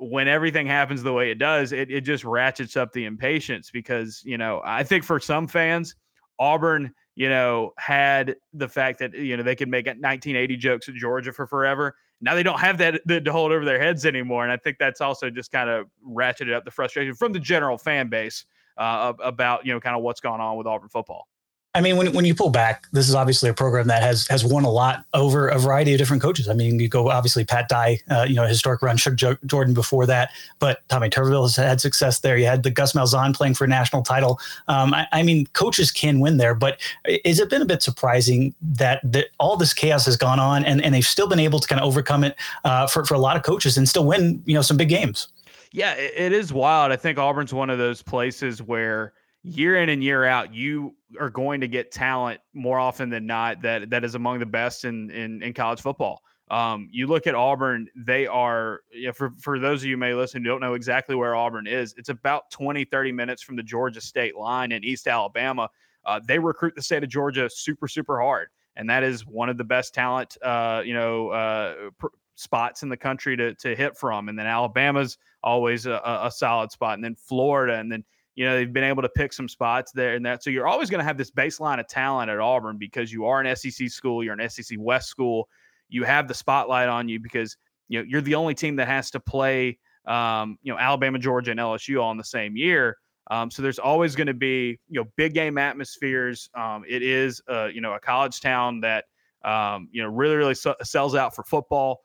when 0.09 0.27
everything 0.27 0.67
happens 0.67 1.03
the 1.03 1.13
way 1.13 1.31
it 1.31 1.37
does, 1.37 1.71
it, 1.71 1.89
it 1.89 2.01
just 2.01 2.23
ratchets 2.23 2.75
up 2.75 2.91
the 2.91 3.05
impatience 3.05 3.71
because, 3.71 4.21
you 4.25 4.37
know, 4.37 4.61
I 4.63 4.83
think 4.83 5.03
for 5.03 5.19
some 5.19 5.47
fans, 5.47 5.95
Auburn, 6.39 6.93
you 7.15 7.29
know, 7.29 7.73
had 7.77 8.35
the 8.53 8.67
fact 8.67 8.99
that, 8.99 9.13
you 9.13 9.37
know, 9.37 9.43
they 9.43 9.55
could 9.55 9.69
make 9.69 9.85
1980 9.85 10.57
jokes 10.57 10.89
at 10.89 10.95
Georgia 10.95 11.31
for 11.31 11.47
forever. 11.47 11.95
Now 12.21 12.35
they 12.35 12.43
don't 12.43 12.59
have 12.59 12.77
that 12.79 13.01
to 13.07 13.31
hold 13.31 13.51
over 13.51 13.65
their 13.65 13.79
heads 13.79 14.05
anymore. 14.05 14.43
And 14.43 14.51
I 14.51 14.57
think 14.57 14.77
that's 14.77 15.01
also 15.01 15.29
just 15.29 15.51
kind 15.51 15.69
of 15.69 15.87
ratcheted 16.07 16.53
up 16.53 16.65
the 16.65 16.71
frustration 16.71 17.13
from 17.15 17.33
the 17.33 17.39
general 17.39 17.77
fan 17.77 18.09
base 18.09 18.45
uh, 18.77 19.13
about, 19.23 19.65
you 19.65 19.73
know, 19.73 19.79
kind 19.79 19.95
of 19.95 20.01
what's 20.01 20.21
going 20.21 20.41
on 20.41 20.57
with 20.57 20.67
Auburn 20.67 20.89
football. 20.89 21.27
I 21.75 21.81
mean, 21.81 21.97
when, 21.97 22.13
when 22.13 22.23
you 22.23 22.35
pull 22.35 22.51
back, 22.51 22.87
this 22.91 23.09
is 23.09 23.15
obviously 23.15 23.49
a 23.49 23.53
program 23.53 23.87
that 23.87 24.03
has 24.03 24.27
has 24.27 24.45
won 24.45 24.63
a 24.63 24.69
lot 24.69 25.05
over 25.15 25.47
a 25.47 25.57
variety 25.57 25.93
of 25.93 25.97
different 25.97 26.21
coaches. 26.21 26.47
I 26.47 26.53
mean, 26.53 26.79
you 26.79 26.87
go 26.87 27.09
obviously 27.09 27.45
Pat 27.45 27.67
Dye, 27.67 27.99
uh, 28.11 28.25
you 28.29 28.35
know, 28.35 28.45
historic 28.45 28.83
run, 28.83 28.95
Shug 28.97 29.17
Jordan 29.17 29.73
before 29.73 30.05
that, 30.05 30.29
but 30.59 30.87
Tommy 30.89 31.09
Tuberville 31.09 31.45
has 31.45 31.55
had 31.55 31.81
success 31.81 32.19
there. 32.19 32.37
You 32.37 32.45
had 32.45 32.61
the 32.61 32.69
Gus 32.69 32.93
Malzahn 32.93 33.35
playing 33.35 33.55
for 33.55 33.63
a 33.63 33.67
national 33.67 34.03
title. 34.03 34.39
Um, 34.67 34.93
I, 34.93 35.07
I, 35.11 35.23
mean, 35.23 35.47
coaches 35.53 35.89
can 35.89 36.19
win 36.19 36.37
there, 36.37 36.53
but 36.53 36.79
is 37.05 37.39
it 37.39 37.49
been 37.49 37.63
a 37.63 37.65
bit 37.65 37.81
surprising 37.81 38.53
that, 38.61 39.01
that 39.11 39.29
all 39.39 39.57
this 39.57 39.73
chaos 39.73 40.05
has 40.05 40.15
gone 40.15 40.39
on 40.39 40.63
and, 40.65 40.79
and 40.79 40.93
they've 40.93 41.03
still 41.03 41.27
been 41.27 41.39
able 41.39 41.59
to 41.59 41.67
kind 41.67 41.81
of 41.81 41.87
overcome 41.87 42.23
it 42.23 42.35
uh, 42.65 42.85
for, 42.85 43.03
for 43.03 43.15
a 43.15 43.19
lot 43.19 43.35
of 43.35 43.41
coaches 43.41 43.77
and 43.77 43.89
still 43.89 44.05
win, 44.05 44.43
you 44.45 44.53
know, 44.53 44.61
some 44.61 44.77
big 44.77 44.89
games? 44.89 45.29
Yeah, 45.71 45.95
it 45.95 46.33
is 46.33 46.53
wild. 46.53 46.91
I 46.91 46.97
think 46.97 47.17
Auburn's 47.17 47.51
one 47.51 47.71
of 47.71 47.79
those 47.79 48.03
places 48.03 48.61
where– 48.61 49.13
year 49.43 49.81
in 49.81 49.89
and 49.89 50.03
year 50.03 50.25
out, 50.25 50.53
you 50.53 50.95
are 51.19 51.29
going 51.29 51.61
to 51.61 51.67
get 51.67 51.91
talent 51.91 52.39
more 52.53 52.79
often 52.79 53.09
than 53.09 53.25
not 53.25 53.61
that 53.61 53.89
that 53.89 54.03
is 54.03 54.15
among 54.15 54.39
the 54.39 54.45
best 54.45 54.85
in 54.85 55.11
in, 55.11 55.41
in 55.43 55.53
college 55.53 55.81
football. 55.81 56.21
Um, 56.51 56.89
you 56.91 57.07
look 57.07 57.25
at 57.25 57.35
Auburn, 57.35 57.87
they 57.95 58.27
are, 58.27 58.81
you 58.91 59.07
know, 59.07 59.13
for, 59.13 59.31
for 59.39 59.59
those 59.59 59.81
of 59.81 59.87
you 59.87 59.97
may 59.97 60.13
listen 60.13 60.43
who 60.43 60.49
don't 60.49 60.61
know 60.61 60.73
exactly 60.73 61.15
where 61.15 61.35
Auburn 61.35 61.65
is, 61.65 61.95
it's 61.97 62.09
about 62.09 62.51
20, 62.51 62.85
30 62.85 63.11
minutes 63.11 63.41
from 63.41 63.55
the 63.55 63.63
Georgia 63.63 64.01
state 64.01 64.35
line 64.35 64.71
in 64.71 64.83
East 64.83 65.07
Alabama. 65.07 65.69
Uh, 66.05 66.19
they 66.23 66.37
recruit 66.37 66.75
the 66.75 66.81
state 66.81 67.01
of 67.01 67.09
Georgia 67.09 67.49
super, 67.49 67.87
super 67.87 68.21
hard. 68.21 68.49
And 68.75 68.89
that 68.89 69.03
is 69.03 69.25
one 69.25 69.49
of 69.49 69.57
the 69.57 69.63
best 69.63 69.93
talent, 69.93 70.37
uh, 70.43 70.83
you 70.85 70.93
know, 70.93 71.29
uh, 71.29 71.89
pr- 71.97 72.07
spots 72.35 72.83
in 72.83 72.89
the 72.89 72.97
country 72.97 73.37
to, 73.37 73.55
to 73.55 73.75
hit 73.75 73.97
from. 73.97 74.29
And 74.29 74.37
then 74.37 74.45
Alabama's 74.45 75.17
always 75.43 75.85
a, 75.85 76.01
a 76.05 76.29
solid 76.29 76.71
spot. 76.71 76.95
And 76.95 77.03
then 77.03 77.15
Florida. 77.15 77.75
And 77.75 77.91
then 77.91 78.03
you 78.35 78.45
know, 78.45 78.55
they've 78.55 78.71
been 78.71 78.83
able 78.83 79.03
to 79.03 79.09
pick 79.09 79.31
some 79.33 79.47
spots 79.47 79.91
there 79.91 80.15
and 80.15 80.25
that. 80.25 80.43
So 80.43 80.49
you're 80.49 80.67
always 80.67 80.89
going 80.89 80.99
to 80.99 81.05
have 81.05 81.17
this 81.17 81.31
baseline 81.31 81.79
of 81.79 81.87
talent 81.87 82.31
at 82.31 82.39
Auburn 82.39 82.77
because 82.77 83.11
you 83.11 83.25
are 83.25 83.41
an 83.41 83.55
SEC 83.55 83.89
school, 83.89 84.23
you're 84.23 84.37
an 84.37 84.49
SEC 84.49 84.77
West 84.79 85.09
school. 85.09 85.47
You 85.89 86.03
have 86.03 86.27
the 86.27 86.33
spotlight 86.33 86.89
on 86.89 87.07
you 87.07 87.19
because 87.19 87.55
you 87.87 87.99
know 87.99 88.05
you're 88.07 88.21
the 88.21 88.35
only 88.35 88.55
team 88.55 88.77
that 88.77 88.87
has 88.87 89.11
to 89.11 89.19
play 89.19 89.77
um, 90.07 90.57
you 90.63 90.73
know 90.73 90.79
Alabama, 90.79 91.19
Georgia, 91.19 91.51
and 91.51 91.59
LSU 91.59 92.01
all 92.01 92.11
in 92.11 92.17
the 92.17 92.23
same 92.23 92.57
year. 92.57 92.97
Um, 93.31 93.49
so 93.49 93.61
there's 93.61 93.79
always 93.79 94.15
going 94.15 94.27
to 94.27 94.33
be 94.33 94.79
you 94.89 95.01
know 95.01 95.05
big 95.15 95.33
game 95.33 95.57
atmospheres. 95.57 96.49
Um, 96.55 96.83
it 96.87 97.03
is 97.03 97.41
uh, 97.49 97.67
you 97.67 97.81
know 97.81 97.93
a 97.93 97.99
college 97.99 98.41
town 98.41 98.81
that 98.81 99.05
um, 99.45 99.87
you 99.91 100.01
know 100.01 100.09
really 100.09 100.35
really 100.35 100.55
sells 100.55 101.15
out 101.15 101.35
for 101.35 101.43
football 101.43 102.01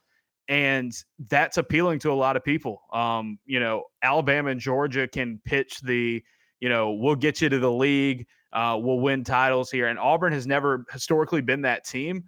and 0.49 0.93
that's 1.29 1.59
appealing 1.59 1.99
to 2.01 2.11
a 2.11 2.15
lot 2.15 2.37
of 2.37 2.43
people. 2.43 2.83
Um, 2.93 3.39
you 3.45 3.61
know, 3.61 3.85
Alabama 4.03 4.51
and 4.51 4.61
Georgia 4.61 5.07
can 5.07 5.41
pitch 5.45 5.81
the, 5.81 6.23
you 6.61 6.69
know, 6.69 6.93
we'll 6.93 7.17
get 7.17 7.41
you 7.41 7.49
to 7.51 7.59
the 7.59 7.71
league, 7.71 8.27
uh, 8.53 8.79
we'll 8.81 9.01
win 9.01 9.25
titles 9.25 9.71
here, 9.71 9.89
and 9.89 9.99
Auburn 9.99 10.33
has 10.33 10.47
never 10.47 10.87
historically 10.91 11.43
been 11.43 11.63
that 11.63 11.85
team, 11.85 12.25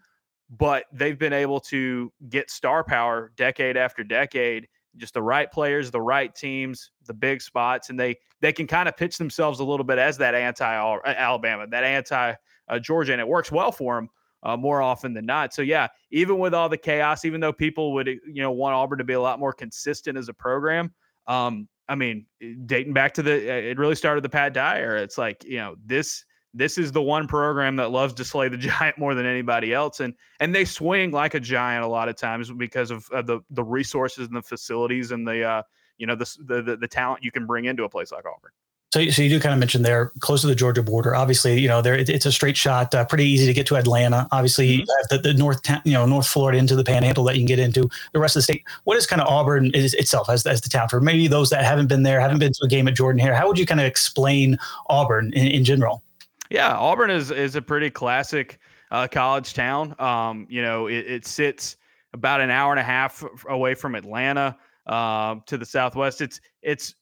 but 0.50 0.84
they've 0.92 1.18
been 1.18 1.32
able 1.32 1.60
to 1.60 2.12
get 2.28 2.50
star 2.50 2.84
power 2.84 3.32
decade 3.36 3.76
after 3.76 4.04
decade 4.04 4.68
just 4.96 5.14
the 5.14 5.22
right 5.22 5.50
players, 5.52 5.90
the 5.90 6.00
right 6.00 6.34
teams, 6.34 6.90
the 7.06 7.14
big 7.14 7.40
spots, 7.40 7.90
and 7.90 7.98
they 7.98 8.16
they 8.40 8.52
can 8.52 8.66
kind 8.66 8.88
of 8.88 8.96
pitch 8.96 9.18
themselves 9.18 9.60
a 9.60 9.64
little 9.64 9.84
bit 9.84 9.98
as 9.98 10.18
that 10.18 10.34
anti 10.34 10.76
uh, 10.76 10.98
Alabama, 11.06 11.66
that 11.68 11.84
anti 11.84 12.34
uh, 12.68 12.78
Georgia, 12.80 13.12
and 13.12 13.20
it 13.20 13.28
works 13.28 13.52
well 13.52 13.70
for 13.70 13.94
them 13.94 14.10
uh, 14.42 14.56
more 14.56 14.82
often 14.82 15.14
than 15.14 15.26
not. 15.26 15.54
So 15.54 15.62
yeah, 15.62 15.88
even 16.10 16.38
with 16.38 16.54
all 16.54 16.68
the 16.68 16.76
chaos, 16.76 17.24
even 17.24 17.40
though 17.40 17.52
people 17.52 17.92
would 17.94 18.06
you 18.06 18.42
know 18.42 18.50
want 18.50 18.74
Auburn 18.74 18.98
to 18.98 19.04
be 19.04 19.14
a 19.14 19.20
lot 19.20 19.38
more 19.38 19.52
consistent 19.52 20.16
as 20.16 20.28
a 20.28 20.34
program, 20.34 20.92
um, 21.26 21.68
I 21.88 21.94
mean, 21.94 22.26
dating 22.66 22.92
back 22.92 23.14
to 23.14 23.22
the, 23.22 23.68
it 23.68 23.78
really 23.78 23.96
started 23.96 24.22
the 24.22 24.28
Pat 24.28 24.52
Dyer. 24.54 24.96
It's 24.96 25.18
like 25.18 25.44
you 25.44 25.56
know 25.56 25.76
this 25.84 26.24
this 26.52 26.78
is 26.78 26.90
the 26.90 27.02
one 27.02 27.28
program 27.28 27.76
that 27.76 27.90
loves 27.90 28.14
to 28.14 28.24
slay 28.24 28.48
the 28.48 28.56
giant 28.56 28.98
more 28.98 29.14
than 29.14 29.26
anybody 29.26 29.72
else 29.72 30.00
and 30.00 30.14
and 30.40 30.54
they 30.54 30.64
swing 30.64 31.10
like 31.12 31.34
a 31.34 31.40
giant 31.40 31.84
a 31.84 31.86
lot 31.86 32.08
of 32.08 32.16
times 32.16 32.50
because 32.50 32.90
of, 32.90 33.08
of 33.12 33.26
the 33.26 33.40
the 33.50 33.62
resources 33.62 34.26
and 34.26 34.36
the 34.36 34.42
facilities 34.42 35.12
and 35.12 35.26
the 35.26 35.44
uh 35.44 35.62
you 35.98 36.06
know 36.06 36.16
the, 36.16 36.62
the 36.62 36.76
the 36.76 36.88
talent 36.88 37.22
you 37.22 37.30
can 37.30 37.46
bring 37.46 37.66
into 37.66 37.84
a 37.84 37.88
place 37.88 38.10
like 38.10 38.24
Auburn. 38.24 38.50
So, 38.92 39.08
so 39.10 39.22
you 39.22 39.28
do 39.28 39.38
kind 39.38 39.52
of 39.52 39.60
mention 39.60 39.82
there 39.82 40.10
close 40.18 40.40
to 40.40 40.48
the 40.48 40.54
Georgia 40.54 40.82
border. 40.82 41.14
Obviously, 41.14 41.60
you 41.60 41.68
know 41.68 41.80
there 41.80 41.94
it's 41.94 42.26
a 42.26 42.32
straight 42.32 42.56
shot, 42.56 42.92
uh, 42.92 43.04
pretty 43.04 43.24
easy 43.24 43.46
to 43.46 43.52
get 43.52 43.64
to 43.66 43.76
Atlanta. 43.76 44.26
Obviously, 44.32 44.78
mm-hmm. 44.78 45.16
the, 45.16 45.18
the 45.18 45.34
north, 45.34 45.60
you 45.84 45.92
know, 45.92 46.06
North 46.06 46.26
Florida 46.26 46.58
into 46.58 46.74
the 46.74 46.82
Panhandle 46.82 47.22
that 47.24 47.34
you 47.36 47.40
can 47.40 47.46
get 47.46 47.60
into. 47.60 47.88
The 48.12 48.18
rest 48.18 48.34
of 48.34 48.40
the 48.40 48.44
state. 48.44 48.64
What 48.84 48.96
is 48.96 49.06
kind 49.06 49.22
of 49.22 49.28
Auburn 49.28 49.70
is 49.74 49.94
itself 49.94 50.28
as, 50.28 50.44
as 50.44 50.60
the 50.60 50.68
town 50.68 50.88
for 50.88 51.00
maybe 51.00 51.28
those 51.28 51.50
that 51.50 51.64
haven't 51.64 51.86
been 51.86 52.02
there, 52.02 52.20
haven't 52.20 52.40
been 52.40 52.52
to 52.52 52.64
a 52.64 52.68
game 52.68 52.88
at 52.88 52.96
Jordan-Hare? 52.96 53.34
How 53.34 53.46
would 53.46 53.58
you 53.58 53.66
kind 53.66 53.80
of 53.80 53.86
explain 53.86 54.58
Auburn 54.88 55.32
in, 55.34 55.46
in 55.46 55.64
general? 55.64 56.02
Yeah, 56.50 56.76
Auburn 56.76 57.10
is 57.10 57.30
is 57.30 57.54
a 57.54 57.62
pretty 57.62 57.90
classic 57.90 58.58
uh, 58.90 59.06
college 59.06 59.54
town. 59.54 59.94
Um, 60.00 60.48
you 60.50 60.62
know, 60.62 60.88
it, 60.88 61.06
it, 61.06 61.26
sits 61.26 61.76
about 62.12 62.40
an 62.40 62.50
hour 62.50 62.72
and 62.72 62.80
a 62.80 62.84
half 62.84 63.24
away 63.48 63.74
from 63.74 63.94
Atlanta 63.94 64.56
uh, 64.88 65.36
to 65.46 65.56
the 65.56 65.64
southwest. 65.64 66.20
It's 66.20 66.40
it's 66.60 66.96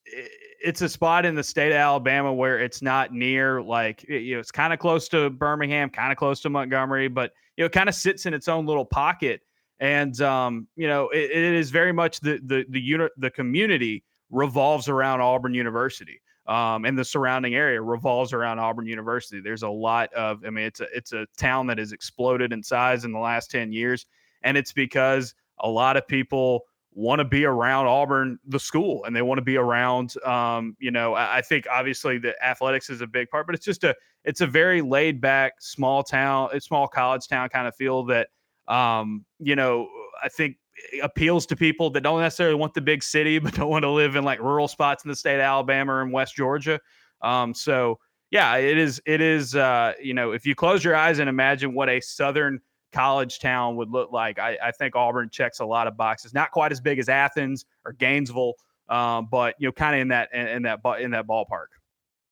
it's 0.60 0.82
a 0.82 0.88
spot 0.88 1.24
in 1.24 1.34
the 1.34 1.42
state 1.42 1.70
of 1.70 1.76
Alabama 1.76 2.32
where 2.32 2.58
it's 2.58 2.82
not 2.82 3.12
near 3.12 3.62
like 3.62 4.04
you 4.08 4.34
know 4.34 4.40
it's 4.40 4.50
kind 4.50 4.72
of 4.72 4.78
close 4.78 5.08
to 5.08 5.30
Birmingham, 5.30 5.90
kind 5.90 6.12
of 6.12 6.18
close 6.18 6.40
to 6.40 6.50
Montgomery, 6.50 7.08
but 7.08 7.32
you 7.56 7.62
know 7.62 7.66
it 7.66 7.72
kind 7.72 7.88
of 7.88 7.94
sits 7.94 8.26
in 8.26 8.34
its 8.34 8.48
own 8.48 8.66
little 8.66 8.84
pocket. 8.84 9.42
And 9.80 10.20
um, 10.20 10.66
you 10.76 10.88
know 10.88 11.08
it, 11.10 11.30
it 11.30 11.54
is 11.54 11.70
very 11.70 11.92
much 11.92 12.20
the 12.20 12.40
the 12.44 12.64
the 12.68 12.80
unit 12.80 13.12
the 13.16 13.30
community 13.30 14.04
revolves 14.30 14.88
around 14.88 15.20
Auburn 15.20 15.54
University 15.54 16.20
um, 16.48 16.86
and 16.86 16.98
the 16.98 17.04
surrounding 17.04 17.54
area 17.54 17.80
revolves 17.80 18.32
around 18.32 18.58
Auburn 18.58 18.86
University. 18.86 19.40
There's 19.40 19.62
a 19.62 19.68
lot 19.68 20.12
of, 20.14 20.44
I 20.46 20.50
mean, 20.50 20.64
it's 20.64 20.80
a 20.80 20.86
it's 20.94 21.12
a 21.12 21.26
town 21.36 21.66
that 21.66 21.78
has 21.78 21.92
exploded 21.92 22.52
in 22.54 22.62
size 22.62 23.04
in 23.04 23.12
the 23.12 23.18
last 23.18 23.50
ten 23.50 23.70
years, 23.70 24.06
and 24.42 24.56
it's 24.56 24.72
because 24.72 25.34
a 25.60 25.68
lot 25.68 25.98
of 25.98 26.08
people 26.08 26.64
want 26.98 27.20
to 27.20 27.24
be 27.24 27.44
around 27.44 27.86
Auburn, 27.86 28.40
the 28.44 28.58
school, 28.58 29.04
and 29.04 29.14
they 29.14 29.22
want 29.22 29.38
to 29.38 29.42
be 29.42 29.56
around. 29.56 30.20
Um, 30.24 30.76
you 30.80 30.90
know, 30.90 31.14
I, 31.14 31.36
I, 31.36 31.42
think 31.42 31.66
obviously 31.70 32.18
the 32.18 32.34
athletics 32.44 32.90
is 32.90 33.00
a 33.00 33.06
big 33.06 33.30
part, 33.30 33.46
but 33.46 33.54
it's 33.54 33.64
just 33.64 33.84
a 33.84 33.94
it's 34.24 34.40
a 34.40 34.48
very 34.48 34.82
laid 34.82 35.20
back, 35.20 35.52
small 35.60 36.02
town, 36.02 36.60
small 36.60 36.88
college 36.88 37.28
town 37.28 37.48
kind 37.50 37.68
of 37.68 37.76
feel 37.76 38.04
that. 38.06 38.28
Um, 38.66 39.24
you 39.38 39.56
know, 39.56 39.88
I 40.22 40.28
think 40.28 40.56
appeals 41.02 41.46
to 41.46 41.56
people 41.56 41.88
that 41.90 42.02
don't 42.02 42.20
necessarily 42.20 42.56
want 42.56 42.74
the 42.74 42.80
big 42.80 43.02
city, 43.04 43.38
but 43.38 43.54
don't 43.54 43.70
want 43.70 43.84
to 43.84 43.90
live 43.90 44.16
in 44.16 44.24
like 44.24 44.40
rural 44.40 44.66
spots 44.66 45.04
in 45.04 45.08
the 45.08 45.16
state 45.16 45.36
of 45.36 45.42
Alabama 45.42 46.02
and 46.02 46.12
West 46.12 46.34
Georgia. 46.34 46.80
Um, 47.22 47.54
so 47.54 48.00
yeah, 48.32 48.56
it 48.56 48.76
is. 48.76 49.00
It 49.06 49.20
is. 49.20 49.54
Uh, 49.54 49.92
you 50.02 50.14
know, 50.14 50.32
if 50.32 50.44
you 50.44 50.56
close 50.56 50.82
your 50.82 50.96
eyes 50.96 51.20
and 51.20 51.28
imagine 51.28 51.74
what 51.74 51.88
a 51.88 52.00
southern 52.00 52.60
college 52.92 53.38
town 53.38 53.76
would 53.76 53.90
look 53.90 54.12
like, 54.12 54.38
I, 54.38 54.56
I 54.62 54.70
think 54.72 54.96
Auburn 54.96 55.30
checks 55.30 55.60
a 55.60 55.66
lot 55.66 55.86
of 55.86 55.96
boxes. 55.96 56.34
Not 56.34 56.50
quite 56.50 56.72
as 56.72 56.80
big 56.80 56.98
as 56.98 57.08
Athens 57.08 57.64
or 57.84 57.92
Gainesville, 57.92 58.54
um, 58.88 59.28
but 59.30 59.54
you 59.58 59.68
know, 59.68 59.72
kind 59.72 59.94
of 59.94 60.00
in 60.00 60.08
that 60.08 60.28
in, 60.32 60.46
in 60.48 60.62
that 60.62 60.80
in 61.00 61.10
that 61.12 61.26
ballpark. 61.26 61.66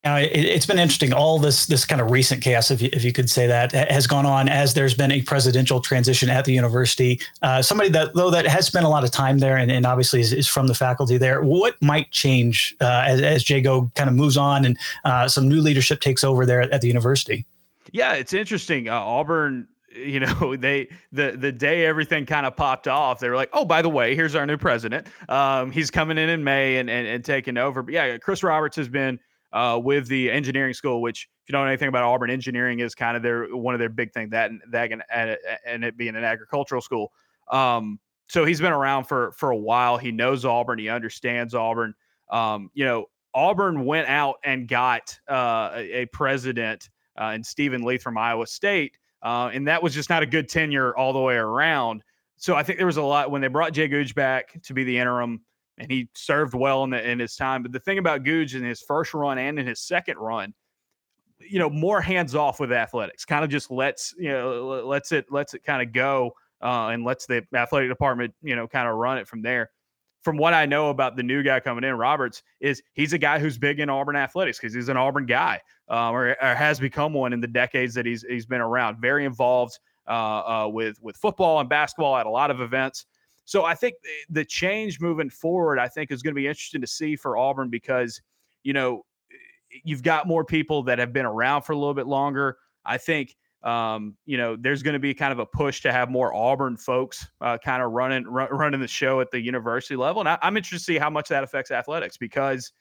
Now, 0.07 0.19
it, 0.19 0.55
has 0.55 0.67
been 0.67 0.79
interesting. 0.79 1.13
All 1.13 1.41
this 1.41 1.67
this 1.67 1.85
kind 1.85 2.01
of 2.01 2.13
recent 2.13 2.41
chaos, 2.41 2.71
if 2.71 2.81
you, 2.81 2.89
if 2.93 3.03
you 3.03 3.13
could 3.13 3.29
say 3.29 3.49
that, 3.49 3.73
has 3.73 4.07
gone 4.07 4.25
on 4.25 4.49
as 4.49 4.73
there's 4.73 4.95
been 4.95 5.11
a 5.11 5.21
presidential 5.21 5.81
transition 5.81 6.31
at 6.31 6.45
the 6.45 6.53
university. 6.53 7.21
Uh, 7.43 7.61
somebody 7.61 7.91
that 7.91 8.15
though 8.15 8.31
that 8.31 8.47
has 8.47 8.67
spent 8.67 8.87
a 8.87 8.89
lot 8.89 9.03
of 9.03 9.11
time 9.11 9.39
there 9.39 9.57
and, 9.57 9.69
and 9.69 9.85
obviously 9.85 10.21
is, 10.21 10.33
is, 10.33 10.47
from 10.47 10.69
the 10.69 10.75
faculty 10.75 11.19
there. 11.19 11.43
What 11.43 11.75
might 11.83 12.09
change 12.13 12.77
uh, 12.81 13.03
as, 13.05 13.21
as 13.21 13.43
Jay 13.43 13.61
Gogue 13.61 13.93
kind 13.95 14.09
of 14.09 14.15
moves 14.15 14.37
on 14.37 14.65
and 14.65 14.79
uh, 15.05 15.27
some 15.27 15.49
new 15.49 15.61
leadership 15.61 16.01
takes 16.01 16.23
over 16.23 16.47
there 16.47 16.61
at 16.73 16.81
the 16.81 16.87
university? 16.87 17.45
Yeah, 17.91 18.13
it's 18.13 18.33
interesting. 18.33 18.89
Uh, 18.89 19.01
Auburn 19.01 19.67
you 19.97 20.21
know 20.21 20.57
they 20.59 20.89
the 21.13 21.37
the 21.39 21.53
day 21.53 21.87
everything 21.87 22.27
kind 22.27 22.47
of 22.47 22.57
popped 22.57 22.89
off 22.89 23.21
they 23.21 23.29
were 23.29 23.37
like 23.37 23.51
oh 23.53 23.65
by 23.65 23.83
the 23.83 23.89
way 23.89 24.15
here's 24.15 24.35
our 24.35 24.47
new 24.47 24.57
president 24.57 25.07
um, 25.29 25.71
he's 25.71 25.91
coming 25.91 26.19
in 26.19 26.29
in 26.29 26.45
may 26.45 26.77
and, 26.79 26.89
and 26.91 27.07
and 27.07 27.25
taking 27.25 27.57
over 27.57 27.83
but 27.83 27.93
yeah 27.93 28.17
chris 28.19 28.43
roberts 28.43 28.77
has 28.77 28.89
been 28.89 29.19
uh, 29.57 29.79
with 29.79 30.07
the 30.09 30.31
engineering 30.31 30.75
school, 30.75 31.01
which 31.01 31.29
if 31.43 31.49
you 31.49 31.53
don't 31.53 31.63
know 31.63 31.69
anything 31.69 31.89
about 31.89 32.03
Auburn, 32.03 32.31
engineering 32.31 32.81
is 32.81 32.95
kind 32.95 33.17
of 33.17 33.23
their 33.23 33.47
one 33.57 33.75
of 33.75 33.79
their 33.79 33.89
big 33.89 34.13
things 34.13 34.31
that 34.31 34.51
and 34.51 34.61
that 34.71 34.93
and, 34.93 35.03
and 35.65 35.85
it 35.85 35.97
being 35.97 36.15
an 36.15 36.25
agricultural 36.25 36.83
school. 36.83 37.11
Um, 37.51 37.99
so 38.29 38.45
he's 38.45 38.61
been 38.61 38.73
around 38.73 39.05
for 39.05 39.33
for 39.33 39.53
a 39.53 39.57
while. 39.57 39.97
He 39.97 40.13
knows 40.13 40.45
Auburn. 40.45 40.79
He 40.79 40.91
understands 40.91 41.55
Auburn. 41.55 41.95
Um, 42.31 42.71
you 42.75 42.85
know, 42.85 43.07
Auburn 43.35 43.85
went 43.85 44.09
out 44.09 44.37
and 44.45 44.69
got 44.69 45.19
uh, 45.31 45.71
a, 45.75 46.03
a, 46.03 46.07
president 46.07 46.91
uh, 47.19 47.33
in 47.37 47.45
Steven 47.45 47.83
Leath 47.83 48.03
from 48.03 48.19
Iowa 48.19 48.47
State, 48.47 48.99
uh, 49.27 49.51
and 49.53 49.67
that 49.67 49.83
was 49.83 49.93
just 49.93 50.09
not 50.09 50.23
a 50.23 50.27
good 50.27 50.49
tenure 50.49 50.97
all 50.97 51.13
the 51.13 51.19
way 51.21 51.35
around. 51.35 52.05
So 52.37 52.55
I 52.55 52.63
think 52.63 52.79
there 52.79 52.87
was 52.87 52.97
a 52.97 53.03
lot 53.03 53.33
when 53.33 53.43
they 53.43 53.49
brought 53.49 53.73
Jay 53.73 53.89
Gogue 53.89 54.15
back 54.15 54.57
to 54.63 54.73
be 54.73 54.85
the 54.85 54.97
interim 54.97 55.41
and 55.79 55.91
he 55.91 56.09
served 56.15 56.55
well 56.55 56.85
in, 56.85 56.91
the, 56.91 57.11
in 57.11 57.19
his 57.19 57.35
time. 57.35 57.65
But 57.65 57.73
the 57.73 57.81
thing 57.81 57.99
about 57.99 58.23
Gogue 58.23 58.55
in 58.55 58.63
his 58.63 58.83
first 58.83 59.15
run 59.15 59.37
and 59.37 59.59
in 59.59 59.67
his 59.67 59.81
second 59.81 60.19
run, 60.19 60.55
you 61.41 61.59
know, 61.59 61.69
more 61.69 62.01
hands 62.01 62.37
off 62.37 62.61
with 62.61 62.71
athletics, 62.71 63.25
kind 63.25 63.43
of 63.43 63.51
just 63.51 63.69
lets 63.69 64.15
you 64.17 64.31
know 64.31 64.85
lets 64.87 65.11
it 65.11 65.27
lets 65.29 65.55
it 65.55 65.65
kind 65.65 65.83
of 65.83 65.93
go 65.93 66.31
uh, 66.63 66.91
and 66.93 67.05
lets 67.05 67.27
the 67.27 67.43
athletic 67.53 67.89
department 67.89 68.33
you 68.43 68.55
know 68.55 68.69
kind 68.69 68.89
of 68.89 68.95
run 68.95 69.19
it 69.19 69.27
from 69.27 69.43
there. 69.43 69.71
From 70.27 70.39
what 70.39 70.55
I 70.55 70.67
know 70.67 70.91
about 70.91 71.15
the 71.15 71.23
new 71.23 71.45
guy 71.45 71.61
coming 71.61 71.85
in, 71.85 71.95
Roberts 71.95 72.43
is 72.59 72.83
he's 72.95 73.13
a 73.13 73.19
guy 73.19 73.39
who's 73.39 73.59
big 73.59 73.79
in 73.79 73.89
Auburn 73.89 74.17
athletics 74.17 74.59
because 74.59 74.75
he's 74.75 74.89
an 74.89 74.97
Auburn 74.97 75.25
guy 75.25 75.61
um, 75.89 76.17
or, 76.17 76.31
or, 76.43 76.55
has 76.57 76.81
become 76.81 77.13
one 77.13 77.33
in 77.33 77.41
the 77.41 77.47
decades 77.47 77.95
that 77.95 78.07
he's 78.07 78.25
he's 78.29 78.45
been 78.45 78.61
around. 78.61 79.01
Very 79.01 79.25
involved 79.25 79.79
uh, 80.09 80.11
uh, 80.65 80.69
with 80.69 81.01
with 81.01 81.17
football 81.17 81.61
and 81.61 81.69
basketball 81.69 82.17
at 82.17 82.27
a 82.27 82.29
lot 82.29 82.51
of 82.51 82.61
events. 82.61 83.07
So 83.45 83.65
I 83.67 83.77
think 83.77 83.95
the 84.29 84.45
change 84.45 85.01
moving 85.01 85.31
forward, 85.31 85.79
I 85.79 85.87
think, 85.87 86.11
is 86.11 86.23
going 86.25 86.35
to 86.35 86.41
be 86.41 86.49
interesting 86.49 86.81
to 86.81 86.89
see 86.89 87.15
for 87.15 87.37
Auburn 87.37 87.71
because, 87.71 88.21
you 88.65 88.73
know, 88.73 89.07
you've 89.85 90.03
got 90.03 90.27
more 90.27 90.45
people 90.45 90.83
that 90.83 90.99
have 90.99 91.13
been 91.13 91.25
around 91.25 91.63
for 91.63 91.73
a 91.73 91.77
little 91.77 91.95
bit 91.95 92.09
longer. 92.09 92.57
I 92.85 92.99
think, 92.99 93.37
um, 93.63 94.17
you 94.27 94.37
know, 94.37 94.57
there's 94.57 94.83
going 94.83 94.95
to 94.95 95.01
be 95.01 95.15
kind 95.15 95.33
of 95.33 95.39
a 95.39 95.47
push 95.47 95.81
to 95.83 95.93
have 95.93 96.11
more 96.11 96.35
Auburn 96.35 96.77
folks 96.77 97.27
uh, 97.41 97.59
kind 97.59 97.83
of 97.83 97.93
running 97.93 98.25
run, 98.25 98.49
running 98.51 98.81
the 98.81 98.89
show 98.89 99.21
at 99.21 99.31
the 99.31 99.41
university 99.41 99.97
level, 99.97 100.21
and 100.21 100.29
I, 100.29 100.39
I'm 100.43 100.57
interested 100.57 100.79
to 100.79 100.85
see 100.85 100.99
how 100.99 101.11
much 101.11 101.29
that 101.29 101.43
affects 101.43 101.71
athletics 101.71 102.17
because 102.17 102.73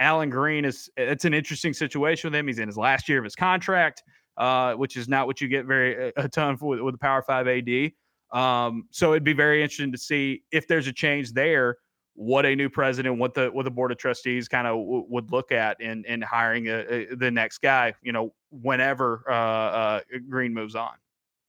Allen 0.00 0.30
Greene 0.30 0.64
is 0.64 0.90
it's 0.96 1.24
an 1.24 1.34
interesting 1.34 1.72
situation 1.72 2.30
with 2.30 2.38
him. 2.38 2.46
He's 2.46 2.58
in 2.58 2.68
his 2.68 2.76
last 2.76 3.08
year 3.08 3.18
of 3.18 3.24
his 3.24 3.36
contract, 3.36 4.02
uh, 4.36 4.74
which 4.74 4.96
is 4.96 5.08
not 5.08 5.26
what 5.26 5.40
you 5.40 5.48
get 5.48 5.66
very 5.66 6.12
a 6.16 6.28
ton 6.28 6.56
for 6.56 6.66
with, 6.66 6.80
with 6.80 6.94
the 6.94 6.98
Power 6.98 7.22
Five 7.22 7.46
AD. 7.46 7.92
Um, 8.32 8.88
so 8.90 9.12
it'd 9.12 9.24
be 9.24 9.32
very 9.32 9.62
interesting 9.62 9.92
to 9.92 9.98
see 9.98 10.42
if 10.50 10.66
there's 10.66 10.88
a 10.88 10.92
change 10.92 11.32
there, 11.32 11.76
what 12.14 12.46
a 12.46 12.54
new 12.54 12.70
president, 12.70 13.18
what 13.18 13.34
the 13.34 13.48
what 13.48 13.64
the 13.64 13.70
board 13.70 13.92
of 13.92 13.98
trustees 13.98 14.48
kind 14.48 14.66
of 14.66 14.76
w- 14.76 15.04
would 15.08 15.30
look 15.30 15.52
at 15.52 15.80
in 15.80 16.04
in 16.04 16.22
hiring 16.22 16.68
a, 16.68 17.10
a, 17.12 17.16
the 17.16 17.30
next 17.30 17.58
guy. 17.58 17.94
You 18.02 18.12
know, 18.12 18.34
whenever 18.50 19.24
uh, 19.28 19.34
uh, 19.34 20.00
Greene 20.28 20.54
moves 20.54 20.74
on. 20.74 20.92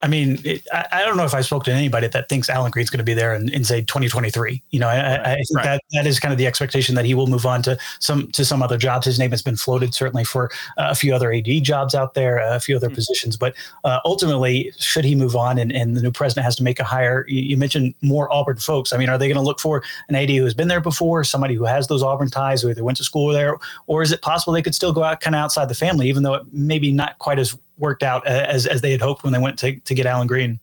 I 0.02 0.08
mean, 0.08 0.40
it, 0.44 0.62
I, 0.72 0.86
I, 0.92 1.06
don't 1.06 1.18
know 1.18 1.24
if 1.24 1.34
I 1.34 1.42
spoke 1.42 1.64
to 1.64 1.72
anybody 1.72 2.08
that 2.08 2.28
thinks 2.28 2.50
Allen 2.50 2.70
Greene's 2.70 2.90
going 2.90 3.00
to 3.00 3.04
be 3.04 3.14
there 3.14 3.34
in, 3.34 3.50
in 3.50 3.64
say 3.64 3.82
2023. 3.82 4.62
You 4.70 4.80
know, 4.80 4.88
I, 4.88 5.00
right. 5.00 5.20
I 5.22 5.36
think 5.36 5.58
right. 5.58 5.64
that 5.64 5.82
that 5.94 6.06
is 6.06 6.20
kind 6.20 6.32
of 6.32 6.38
the 6.38 6.46
expectation 6.46 6.96
that 6.96 7.06
he 7.06 7.14
will 7.14 7.28
move 7.28 7.46
on 7.46 7.64
to 7.64 7.78
some 8.00 8.30
to 8.34 8.44
some 8.44 8.62
other 8.62 8.78
jobs. 8.78 9.06
His 9.06 9.18
name 9.18 9.32
has 9.32 9.42
been 9.42 9.56
floated 9.56 9.94
certainly 9.94 10.25
for 10.25 10.52
uh, 10.78 10.90
a 10.90 10.96
few 10.96 11.16
other 11.16 11.34
AD 11.34 11.48
jobs 11.64 11.96
out 11.96 12.14
there, 12.14 12.38
a 12.38 12.60
few 12.60 12.75
other 12.75 12.88
mm-hmm. 12.88 12.96
positions. 12.96 13.38
But 13.38 13.56
uh, 13.86 14.00
ultimately, 14.06 14.74
should 14.78 15.06
he 15.06 15.16
move 15.16 15.36
on 15.36 15.58
and, 15.58 15.72
and 15.72 15.96
the 15.96 16.02
new 16.02 16.12
president 16.12 16.44
has 16.44 16.58
to 16.58 16.64
make 16.64 16.80
a 16.80 16.84
hire, 16.84 17.25
you, 17.28 17.42
you 17.42 17.58
mentioned 17.58 17.96
more 18.02 18.32
Auburn 18.32 18.58
folks. 18.58 18.92
I 18.92 18.98
mean, 18.98 19.10
are 19.10 19.18
they 19.18 19.28
going 19.28 19.38
to 19.38 19.42
look 19.42 19.60
for 19.60 19.82
an 20.10 20.16
AD 20.16 20.30
who 20.30 20.44
has 20.44 20.54
been 20.54 20.68
there 20.68 20.82
before, 20.82 21.24
somebody 21.24 21.56
who 21.56 21.64
has 21.64 21.88
those 21.88 22.04
Auburn 22.04 22.30
ties, 22.30 22.62
who 22.62 22.70
either 22.70 22.84
went 22.84 22.98
to 22.98 23.04
school 23.04 23.32
there, 23.32 23.58
or 23.88 24.02
is 24.02 24.12
it 24.12 24.22
possible 24.22 24.54
they 24.54 24.62
could 24.62 24.75
still 24.75 24.94
go 24.94 25.04
out 25.04 25.22
kind 25.22 25.36
of 25.36 25.40
outside 25.40 25.70
the 25.70 25.75
family, 25.75 26.10
even 26.10 26.24
though 26.24 26.36
it 26.36 26.44
maybe 26.52 26.92
not 26.92 27.18
quite 27.20 27.40
as 27.40 27.58
worked 27.77 28.03
out 28.03 28.25
as 28.27 28.65
as 28.65 28.82
they 28.82 28.91
had 28.91 29.01
hoped 29.01 29.24
when 29.24 29.34
they 29.34 29.39
went 29.39 29.58
to 29.60 29.79
to 29.79 29.94
get 29.94 30.05
Allen 30.05 30.27
Greene. 30.27 30.60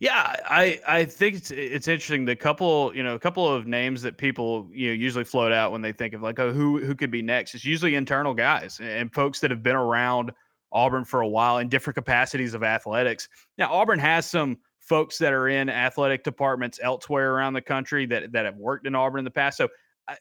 Yeah, 0.00 0.34
I 0.48 0.80
I 0.86 1.04
think 1.04 1.36
it's 1.36 1.50
it's 1.52 1.86
interesting. 1.86 2.24
The 2.24 2.34
couple 2.34 2.92
you 2.94 3.02
know 3.02 3.14
a 3.14 3.18
couple 3.18 3.46
of 3.46 3.66
names 3.66 4.02
that 4.02 4.16
people 4.16 4.68
you 4.72 4.88
know 4.88 4.94
usually 4.94 5.24
float 5.24 5.52
out 5.52 5.70
when 5.70 5.80
they 5.80 5.92
think 5.92 6.12
of 6.14 6.22
like 6.22 6.40
oh 6.40 6.52
who 6.52 6.84
who 6.84 6.94
could 6.94 7.10
be 7.10 7.22
next. 7.22 7.54
It's 7.54 7.64
usually 7.64 7.94
internal 7.94 8.34
guys 8.34 8.80
and 8.82 9.12
folks 9.12 9.38
that 9.40 9.50
have 9.50 9.62
been 9.62 9.76
around 9.76 10.32
Auburn 10.72 11.04
for 11.04 11.20
a 11.20 11.28
while 11.28 11.58
in 11.58 11.68
different 11.68 11.94
capacities 11.94 12.54
of 12.54 12.64
athletics. 12.64 13.28
Now 13.58 13.72
Auburn 13.72 14.00
has 14.00 14.28
some 14.28 14.58
folks 14.80 15.18
that 15.18 15.32
are 15.32 15.48
in 15.48 15.68
athletic 15.70 16.24
departments 16.24 16.80
elsewhere 16.82 17.34
around 17.34 17.52
the 17.52 17.62
country 17.62 18.04
that 18.06 18.32
that 18.32 18.44
have 18.44 18.56
worked 18.56 18.86
in 18.86 18.96
Auburn 18.96 19.20
in 19.20 19.24
the 19.24 19.30
past. 19.30 19.56
So, 19.56 19.68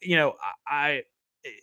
you 0.02 0.16
know, 0.16 0.36
I 0.68 1.02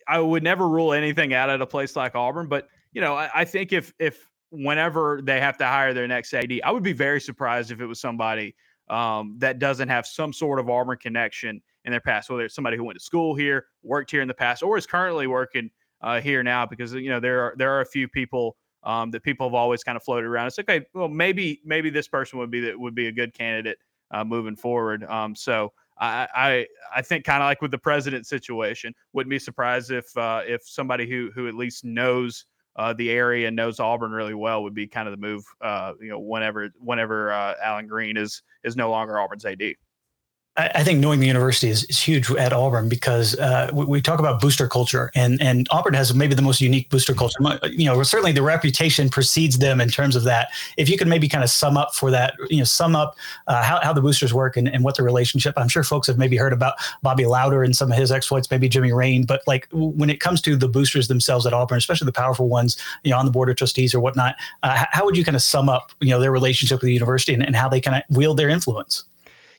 I 0.09 0.19
would 0.19 0.43
never 0.43 0.69
rule 0.69 0.93
anything 0.93 1.35
out 1.35 1.51
at 1.51 1.61
a 1.61 1.67
place 1.67 1.95
like 1.95 2.17
Auburn, 2.17 2.49
but 2.49 2.69
you 2.93 3.01
know, 3.01 3.15
I, 3.15 3.31
I 3.33 3.45
think 3.45 3.73
if 3.73 3.95
if 4.01 4.29
whenever 4.51 5.21
they 5.23 5.41
have 5.41 5.59
to 5.59 5.67
hire 5.67 5.95
their 5.95 6.09
next 6.09 6.33
AD, 6.35 6.53
I 6.65 6.71
would 6.71 6.83
be 6.83 6.93
very 6.93 7.21
surprised 7.21 7.71
if 7.71 7.81
it 7.81 7.87
was 7.87 8.01
somebody 8.01 8.55
um, 8.89 9.37
that 9.39 9.59
doesn't 9.59 9.89
have 9.89 10.07
some 10.07 10.33
sort 10.33 10.59
of 10.59 10.69
Auburn 10.69 10.99
connection 10.99 11.61
in 11.85 11.91
their 11.91 12.01
past, 12.01 12.31
whether 12.31 12.45
it's 12.45 12.55
somebody 12.55 12.77
who 12.77 12.85
went 12.85 12.99
to 12.99 13.05
school 13.05 13.35
here, 13.35 13.67
worked 13.83 14.11
here 14.11 14.23
in 14.23 14.29
the 14.29 14.35
past, 14.35 14.63
or 14.63 14.77
is 14.77 14.87
currently 14.87 15.27
working 15.27 15.71
uh, 16.03 16.21
here 16.21 16.43
now. 16.43 16.67
Because 16.67 16.93
you 16.95 17.11
know 17.11 17.21
there 17.21 17.43
are 17.43 17.55
there 17.57 17.71
are 17.73 17.81
a 17.81 17.87
few 17.87 18.09
people 18.09 18.57
um, 18.85 19.11
that 19.11 19.23
people 19.23 19.47
have 19.47 19.55
always 19.55 19.83
kind 19.83 19.97
of 19.97 20.03
floated 20.03 20.27
around. 20.27 20.47
It's 20.47 20.59
okay, 20.59 20.85
well 20.95 21.09
maybe 21.09 21.61
maybe 21.65 21.91
this 21.91 22.09
person 22.09 22.39
would 22.39 22.51
be 22.51 22.61
that 22.61 22.79
would 22.79 22.95
be 22.95 23.09
a 23.09 23.13
good 23.13 23.35
candidate 23.35 23.79
uh, 24.11 24.25
moving 24.25 24.57
forward. 24.57 25.05
Um, 25.05 25.35
so 25.35 25.73
I 25.99 26.29
I, 26.35 26.67
I 26.97 27.03
think 27.03 27.25
kind 27.25 27.43
of 27.43 27.47
like 27.47 27.63
with 27.63 27.71
the 27.71 27.79
president 27.79 28.27
situation, 28.27 28.95
wouldn't 29.13 29.31
be 29.31 29.39
surprised 29.39 29.91
if 29.91 30.17
uh, 30.17 30.43
if 30.47 30.67
somebody 30.67 31.09
who 31.09 31.31
who 31.35 31.49
at 31.49 31.55
least 31.55 31.85
knows 31.85 32.47
uh, 32.79 32.93
the 32.93 33.11
area 33.11 33.49
and 33.49 33.57
knows 33.57 33.81
Auburn 33.81 34.13
really 34.13 34.35
well 34.35 34.63
would 34.63 34.75
be 34.75 34.87
kind 34.87 35.09
of 35.09 35.13
the 35.13 35.21
move. 35.21 35.45
Uh, 35.61 35.95
you 36.01 36.09
know, 36.09 36.19
whenever 36.21 36.71
whenever 36.79 37.33
uh, 37.33 37.55
Allen 37.63 37.89
Greene 37.89 38.17
is 38.17 38.43
is 38.63 38.77
no 38.77 38.89
longer 38.91 39.19
Auburn's 39.19 39.45
AD. 39.45 39.61
I 40.59 40.83
think 40.83 40.99
knowing 40.99 41.21
the 41.21 41.27
university 41.27 41.71
is, 41.71 41.85
is 41.85 42.01
huge 42.01 42.33
at 42.33 42.53
Auburn 42.53 42.89
because 42.89 43.39
uh, 43.39 43.71
we, 43.73 43.85
we, 43.85 44.03
talk 44.03 44.19
about 44.19 44.41
booster 44.41 44.67
culture, 44.67 45.13
and 45.15 45.41
and 45.41 45.69
Auburn 45.71 45.95
has 45.95 46.13
maybe 46.13 46.35
the 46.35 46.43
most 46.43 46.61
unique 46.61 46.91
booster 46.91 47.15
culture. 47.15 47.39
You 47.71 47.85
know, 47.85 48.03
certainly 48.03 48.33
the 48.33 48.43
reputation 48.43 49.09
precedes 49.09 49.59
them 49.59 49.81
in 49.81 49.89
terms 49.89 50.17
of 50.17 50.25
that. 50.25 50.49
If 50.77 50.89
you 50.89 50.99
could 50.99 51.07
maybe 51.07 51.29
kind 51.29 51.45
of 51.45 51.51
sum 51.51 51.77
up 51.77 51.95
for 51.95 52.11
that, 52.11 52.35
you 52.51 52.59
know, 52.59 52.65
sum 52.65 52.97
up 52.97 53.17
uh, 53.47 53.63
how, 53.63 53.81
how 53.83 53.93
the 53.93 54.01
boosters 54.01 54.35
work 54.35 54.57
and, 54.57 54.67
and 54.67 54.83
what 54.83 54.97
the 54.97 55.05
relationship. 55.05 55.55
I'm 55.57 55.69
sure 55.69 55.85
folks 55.85 56.09
have 56.09 56.19
maybe 56.19 56.37
heard 56.37 56.53
about 56.53 56.75
Bobby 57.03 57.25
Lowder 57.25 57.63
and 57.63 57.77
some 57.77 57.93
of 57.93 57.97
his 57.97 58.11
exploits, 58.11 58.51
maybe 58.51 58.69
Jimmy 58.69 58.93
Rane, 58.93 59.25
but 59.25 59.43
like 59.47 59.69
when 59.73 60.11
it 60.11 60.19
comes 60.19 60.41
to 60.43 60.57
the 60.57 60.69
boosters 60.69 61.07
themselves 61.07 61.47
at 61.47 61.53
Auburn, 61.53 61.79
especially 61.79 62.07
the 62.07 62.13
powerful 62.13 62.49
ones, 62.49 62.77
you 63.05 63.13
know, 63.13 63.19
on 63.19 63.27
the 63.27 63.31
board 63.31 63.49
of 63.49 63.57
trustees 63.57 63.95
or 63.95 64.01
whatnot, 64.01 64.35
uh, 64.65 64.85
how 64.91 65.05
would 65.05 65.17
you 65.17 65.25
kind 65.25 65.37
of 65.37 65.43
sum 65.43 65.69
up, 65.69 65.93
you 66.01 66.11
know, 66.11 66.19
their 66.19 66.33
relationship 66.33 66.81
with 66.81 66.87
the 66.87 66.93
university 66.93 67.33
and, 67.33 67.45
and 67.45 67.55
how 67.55 67.69
they 67.69 67.81
kind 67.81 67.97
of 67.97 68.17
wield 68.17 68.37
their 68.37 68.49
influence? 68.49 69.05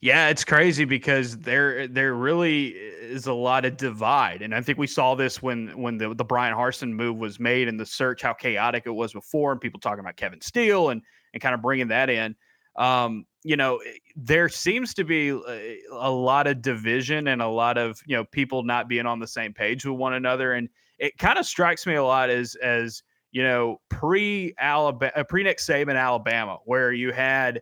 Yeah, 0.02 0.30
it's 0.30 0.46
crazy 0.46 0.86
because 0.86 1.38
there 1.40 1.86
there 1.88 2.14
really 2.14 2.68
is 2.70 3.28
a 3.28 3.34
lot 3.34 3.66
of 3.66 3.76
divide, 3.76 4.42
and 4.42 4.56
I 4.56 4.62
think 4.62 4.78
we 4.78 4.88
saw 4.88 5.14
this 5.14 5.42
when 5.42 5.78
when 5.82 5.98
the 5.98 6.14
the 6.16 6.24
Bryan 6.24 6.56
Harsin 6.56 6.92
move 6.94 7.18
was 7.18 7.38
made 7.38 7.68
and 7.68 7.78
the 7.78 7.86
search 7.86 8.22
how 8.22 8.32
chaotic 8.34 8.84
it 8.86 8.92
was 8.92 9.12
before, 9.12 9.52
and 9.52 9.60
people 9.60 9.80
talking 9.82 10.00
about 10.00 10.16
Kevin 10.16 10.40
Steele 10.40 10.90
and 10.90 11.02
and 11.34 11.42
kind 11.44 11.54
of 11.54 11.62
bringing 11.62 11.90
that 11.90 12.10
in. 12.10 12.34
Um, 12.78 13.26
you 13.44 13.58
know, 13.58 13.78
eh, 13.86 13.92
there 14.16 14.48
seems 14.48 14.94
to 14.94 15.04
be 15.04 15.30
a, 15.32 15.80
a 15.92 16.10
lot 16.10 16.48
of 16.48 16.62
division 16.62 17.28
and 17.28 17.42
a 17.42 17.48
lot 17.48 17.78
of 17.78 18.00
you 18.06 18.16
know 18.16 18.24
people 18.24 18.64
not 18.64 18.88
being 18.88 19.06
on 19.06 19.20
the 19.20 19.28
same 19.28 19.54
page 19.54 19.86
with 19.86 19.98
one 19.98 20.14
another, 20.14 20.54
and 20.54 20.70
it 20.98 21.18
kind 21.18 21.38
of 21.38 21.46
strikes 21.46 21.86
me 21.86 21.96
a 21.96 22.04
lot 22.04 22.30
as 22.30 22.56
as 22.56 23.04
you 23.34 23.44
know 23.44 23.82
pre 23.90 24.54
Alabama 24.60 25.26
pre 25.26 25.44
Nick 25.44 25.58
Saban 25.58 25.98
Alabama, 26.00 26.60
where 26.64 26.94
you 26.94 27.12
had 27.12 27.62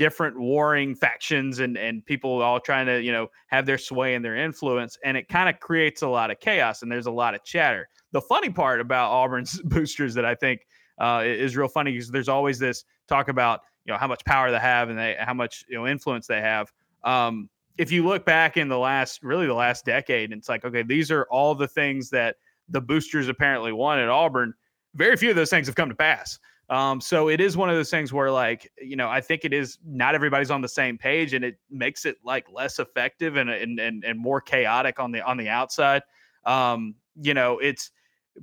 different 0.00 0.40
warring 0.40 0.94
factions 0.94 1.58
and 1.58 1.76
and 1.76 2.02
people 2.06 2.40
all 2.40 2.58
trying 2.58 2.86
to 2.86 3.02
you 3.02 3.12
know 3.12 3.26
have 3.48 3.66
their 3.66 3.76
sway 3.76 4.14
and 4.14 4.24
their 4.24 4.34
influence 4.34 4.96
and 5.04 5.14
it 5.14 5.28
kind 5.28 5.46
of 5.46 5.60
creates 5.60 6.00
a 6.00 6.08
lot 6.08 6.30
of 6.30 6.40
chaos 6.40 6.80
and 6.80 6.90
there's 6.90 7.04
a 7.04 7.10
lot 7.10 7.34
of 7.34 7.44
chatter. 7.44 7.86
The 8.12 8.22
funny 8.22 8.48
part 8.48 8.80
about 8.80 9.10
auburn's 9.10 9.60
boosters 9.64 10.14
that 10.14 10.24
i 10.24 10.34
think 10.34 10.66
uh, 10.98 11.22
is 11.26 11.54
real 11.54 11.68
funny 11.68 11.98
is 11.98 12.10
there's 12.10 12.30
always 12.30 12.58
this 12.58 12.84
talk 13.08 13.28
about 13.28 13.60
you 13.84 13.92
know 13.92 13.98
how 13.98 14.06
much 14.06 14.24
power 14.24 14.50
they 14.50 14.58
have 14.58 14.88
and 14.88 14.98
they 14.98 15.16
how 15.18 15.34
much 15.34 15.66
you 15.68 15.76
know 15.76 15.86
influence 15.86 16.26
they 16.26 16.40
have. 16.40 16.72
Um, 17.04 17.50
if 17.76 17.92
you 17.92 18.06
look 18.06 18.24
back 18.24 18.56
in 18.56 18.68
the 18.68 18.78
last 18.78 19.22
really 19.22 19.46
the 19.46 19.52
last 19.52 19.84
decade 19.84 20.32
it's 20.32 20.48
like 20.48 20.64
okay 20.64 20.82
these 20.82 21.10
are 21.10 21.26
all 21.30 21.54
the 21.54 21.68
things 21.68 22.08
that 22.08 22.36
the 22.70 22.80
boosters 22.80 23.28
apparently 23.28 23.72
want 23.72 24.00
at 24.00 24.08
auburn. 24.08 24.54
Very 24.94 25.18
few 25.18 25.28
of 25.28 25.36
those 25.36 25.50
things 25.50 25.66
have 25.66 25.76
come 25.76 25.90
to 25.90 25.94
pass 25.94 26.38
um, 26.70 27.00
so 27.00 27.28
it 27.28 27.40
is 27.40 27.56
one 27.56 27.68
of 27.68 27.74
those 27.74 27.90
things 27.90 28.12
where, 28.12 28.30
like, 28.30 28.70
you 28.80 28.94
know, 28.94 29.08
I 29.08 29.20
think 29.20 29.44
it 29.44 29.52
is 29.52 29.78
not 29.84 30.14
everybody's 30.14 30.52
on 30.52 30.60
the 30.60 30.68
same 30.68 30.96
page, 30.96 31.34
and 31.34 31.44
it 31.44 31.58
makes 31.68 32.06
it 32.06 32.16
like 32.24 32.46
less 32.52 32.78
effective 32.78 33.36
and 33.36 33.50
and 33.50 33.80
and, 33.80 34.04
and 34.04 34.18
more 34.18 34.40
chaotic 34.40 35.00
on 35.00 35.10
the 35.10 35.20
on 35.20 35.36
the 35.36 35.48
outside. 35.48 36.02
Um, 36.44 36.94
you 37.20 37.34
know, 37.34 37.58
it's 37.58 37.90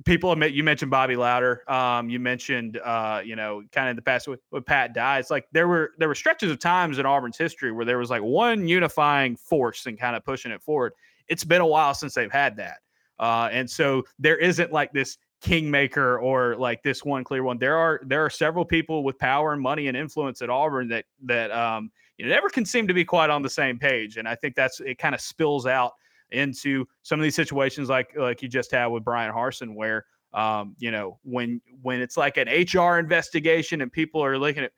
people 0.04 0.30
admit 0.30 0.52
you 0.52 0.62
mentioned 0.62 0.90
Bobby 0.90 1.16
Lowder. 1.16 1.62
Um, 1.72 2.10
you 2.10 2.20
mentioned 2.20 2.78
uh, 2.84 3.22
you 3.24 3.34
know, 3.34 3.62
kind 3.72 3.88
of 3.88 3.96
the 3.96 4.02
past 4.02 4.28
with, 4.28 4.40
with 4.50 4.66
Pat 4.66 4.92
Dye. 4.92 5.18
It's 5.20 5.30
like 5.30 5.46
there 5.52 5.66
were 5.66 5.92
there 5.96 6.08
were 6.08 6.14
stretches 6.14 6.50
of 6.50 6.58
times 6.58 6.98
in 6.98 7.06
Auburn's 7.06 7.38
history 7.38 7.72
where 7.72 7.86
there 7.86 7.98
was 7.98 8.10
like 8.10 8.22
one 8.22 8.68
unifying 8.68 9.36
force 9.36 9.86
and 9.86 9.98
kind 9.98 10.14
of 10.14 10.22
pushing 10.22 10.52
it 10.52 10.62
forward. 10.62 10.92
It's 11.28 11.44
been 11.44 11.62
a 11.62 11.66
while 11.66 11.94
since 11.94 12.12
they've 12.12 12.30
had 12.30 12.56
that. 12.58 12.80
Uh, 13.18 13.48
and 13.50 13.68
so 13.68 14.04
there 14.18 14.36
isn't 14.36 14.70
like 14.70 14.92
this 14.92 15.16
kingmaker 15.40 16.18
or 16.18 16.56
like 16.56 16.82
this 16.82 17.04
one 17.04 17.24
clear 17.24 17.42
one. 17.42 17.58
There 17.58 17.76
are 17.76 18.00
there 18.04 18.24
are 18.24 18.30
several 18.30 18.64
people 18.64 19.04
with 19.04 19.18
power 19.18 19.52
and 19.52 19.62
money 19.62 19.88
and 19.88 19.96
influence 19.96 20.42
at 20.42 20.50
Auburn 20.50 20.88
that 20.88 21.04
that 21.24 21.50
um, 21.50 21.90
you 22.16 22.26
know, 22.26 22.32
never 22.32 22.48
can 22.48 22.64
seem 22.64 22.88
to 22.88 22.94
be 22.94 23.04
quite 23.04 23.30
on 23.30 23.42
the 23.42 23.50
same 23.50 23.78
page, 23.78 24.16
and 24.16 24.28
I 24.28 24.34
think 24.34 24.54
that's 24.54 24.80
it. 24.80 24.98
Kind 24.98 25.14
of 25.14 25.20
spills 25.20 25.66
out 25.66 25.92
into 26.30 26.84
some 27.02 27.18
of 27.18 27.22
these 27.22 27.34
situations 27.34 27.88
like 27.88 28.14
like 28.16 28.42
you 28.42 28.48
just 28.48 28.70
had 28.72 28.86
with 28.86 29.04
Bryan 29.04 29.32
Harsin, 29.32 29.74
where 29.74 30.04
um, 30.34 30.74
you 30.78 30.90
know 30.90 31.18
when 31.22 31.60
when 31.82 32.00
it's 32.00 32.16
like 32.16 32.36
an 32.36 32.48
HR 32.48 32.98
investigation 32.98 33.80
and 33.80 33.92
people 33.92 34.22
are 34.22 34.38
looking 34.38 34.64
at 34.64 34.72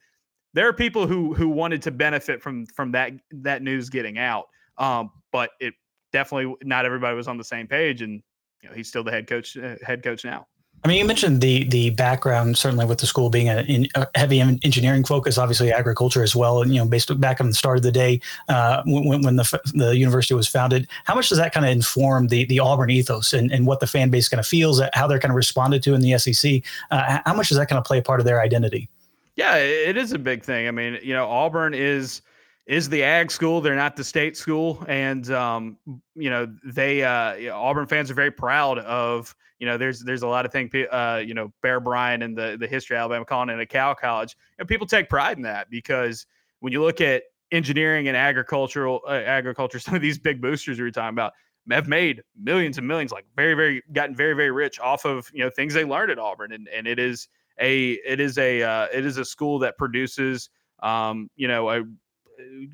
there 0.53 0.69
are 0.69 0.73
people 0.73 1.07
who 1.07 1.33
who 1.35 1.49
wanted 1.49 1.83
to 1.83 1.91
benefit 1.91 2.43
from 2.43 2.67
from 2.67 2.93
that 2.93 3.13
that 3.31 3.63
news 3.63 3.89
getting 3.89 4.19
out, 4.19 4.47
um, 4.79 5.11
but 5.33 5.51
it 5.61 5.75
definitely 6.13 6.55
not 6.63 6.85
everybody 6.85 7.17
was 7.17 7.29
on 7.29 7.39
the 7.39 7.45
same 7.45 7.67
page 7.67 8.03
and 8.03 8.23
you 8.63 8.69
know, 8.69 8.75
he's 8.75 8.89
still 8.89 9.05
the 9.05 9.11
head 9.11 9.27
coach 9.27 9.57
uh, 9.57 9.77
head 9.83 10.03
coach 10.03 10.25
now. 10.25 10.47
I 10.83 10.89
mean, 10.89 10.97
you 10.97 11.05
mentioned 11.05 11.43
the 11.43 11.65
the 11.65 11.91
background 11.91 12.57
certainly 12.57 12.87
with 12.87 12.99
the 12.99 13.07
school 13.07 13.29
being 13.29 13.51
a, 13.51 13.61
in, 13.63 13.87
a 13.97 14.07
heavy 14.15 14.41
engineering 14.41 15.05
focus, 15.05 15.37
obviously 15.37 15.71
agriculture 15.71 16.23
as 16.23 16.35
well. 16.35 16.63
And 16.63 16.73
you 16.73 16.81
know, 16.81 16.87
based 16.87 17.21
back 17.21 17.41
on 17.41 17.49
the 17.49 17.55
start 17.55 17.77
of 17.77 17.83
the 17.83 17.93
day 17.93 18.21
uh, 18.49 18.83
when, 18.87 19.21
when 19.23 19.37
the 19.37 19.61
the 19.75 19.97
university 19.97 20.33
was 20.33 20.49
founded, 20.49 20.89
how 21.05 21.15
much 21.15 21.29
does 21.29 21.39
that 21.39 21.53
kind 21.53 21.67
of 21.67 21.73
inform 21.73 22.29
the 22.29 22.47
the 22.47 22.61
Auburn 22.61 22.91
ethos 22.91 23.35
and, 23.35 23.53
and 23.53 23.67
what 23.67 23.81
the 23.81 23.87
fan 23.87 24.09
base 24.09 24.29
kind 24.29 24.41
of 24.41 24.47
feels, 24.47 24.81
how 24.95 25.07
they're 25.07 25.19
kind 25.19 25.33
of 25.33 25.37
responded 25.37 25.83
to 25.83 25.95
in 25.95 26.01
the 26.01 26.17
SEC? 26.19 26.63
Uh, 26.91 27.21
how 27.27 27.35
much 27.35 27.49
does 27.49 27.59
that 27.59 27.69
kind 27.69 27.79
of 27.79 27.85
play 27.85 27.99
a 27.99 28.03
part 28.03 28.21
of 28.21 28.25
their 28.25 28.41
identity? 28.41 28.89
Yeah, 29.37 29.57
it 29.57 29.97
is 29.97 30.13
a 30.13 30.19
big 30.19 30.43
thing. 30.43 30.67
I 30.67 30.71
mean, 30.71 30.99
you 31.03 31.15
know, 31.15 31.27
Auburn 31.27 31.75
is 31.75 32.23
is 32.67 32.89
the 32.89 33.03
ag 33.03 33.31
school. 33.31 33.61
They're 33.61 33.75
not 33.75 33.97
the 33.97 34.05
state 34.05 34.37
school, 34.37 34.85
and 34.89 35.31
um, 35.31 35.77
you 36.15 36.31
know 36.31 36.53
they 36.65 37.03
uh, 37.03 37.55
Auburn 37.55 37.87
fans 37.87 38.11
are 38.11 38.15
very 38.15 38.31
proud 38.31 38.79
of. 38.79 39.35
You 39.59 39.67
know, 39.67 39.77
there's 39.77 40.01
there's 40.01 40.23
a 40.23 40.29
lot 40.29 40.47
of 40.47 40.53
things. 40.53 40.71
Uh, 40.75 41.23
you 41.25 41.35
know, 41.35 41.53
Bear 41.63 41.81
Bryant 41.81 42.23
and 42.23 42.37
the 42.37 42.57
the 42.59 42.67
history 42.67 42.97
of 42.97 43.01
Alabama 43.01 43.25
calling 43.25 43.51
it 43.51 43.61
a 43.61 43.67
cow 43.67 43.95
college, 43.95 44.37
and 44.59 44.69
people 44.69 44.87
take 44.87 45.09
pride 45.09 45.37
in 45.37 45.43
that 45.43 45.71
because 45.71 46.27
when 46.61 46.73
you 46.73 46.83
look 46.83 47.01
at 47.01 47.25
engineering 47.53 48.09
and 48.09 48.17
agricultural 48.17 49.01
uh, 49.07 49.13
agriculture, 49.13 49.79
some 49.81 49.95
of 49.95 50.03
these 50.03 50.19
big 50.19 50.41
boosters 50.41 50.79
we 50.79 50.85
were 50.85 50.91
talking 50.91 51.15
about 51.15 51.33
have 51.71 51.89
made 51.89 52.23
millions 52.41 52.79
and 52.79 52.87
millions, 52.87 53.13
like 53.13 53.27
very 53.37 53.55
very 53.55 53.83
gotten 53.93 54.15
very 54.15 54.35
very 54.35 54.51
rich 54.51 54.81
off 54.81 55.05
of 55.05 55.31
you 55.33 55.43
know 55.43 55.51
things 55.51 55.75
they 55.75 55.85
learned 55.85 56.11
at 56.11 56.19
Auburn, 56.19 56.53
and 56.53 56.69
and 56.69 56.87
it 56.87 56.99
is 56.99 57.29
a 57.61 57.93
it 58.07 58.21
is 58.21 58.39
a 58.39 58.63
uh, 58.63 58.87
it 58.93 59.05
is 59.05 59.19
a 59.19 59.25
school 59.25 59.59
that 59.59 59.77
produces 59.77 60.51
um, 60.83 61.29
you 61.37 61.49
know 61.49 61.71
a 61.71 61.83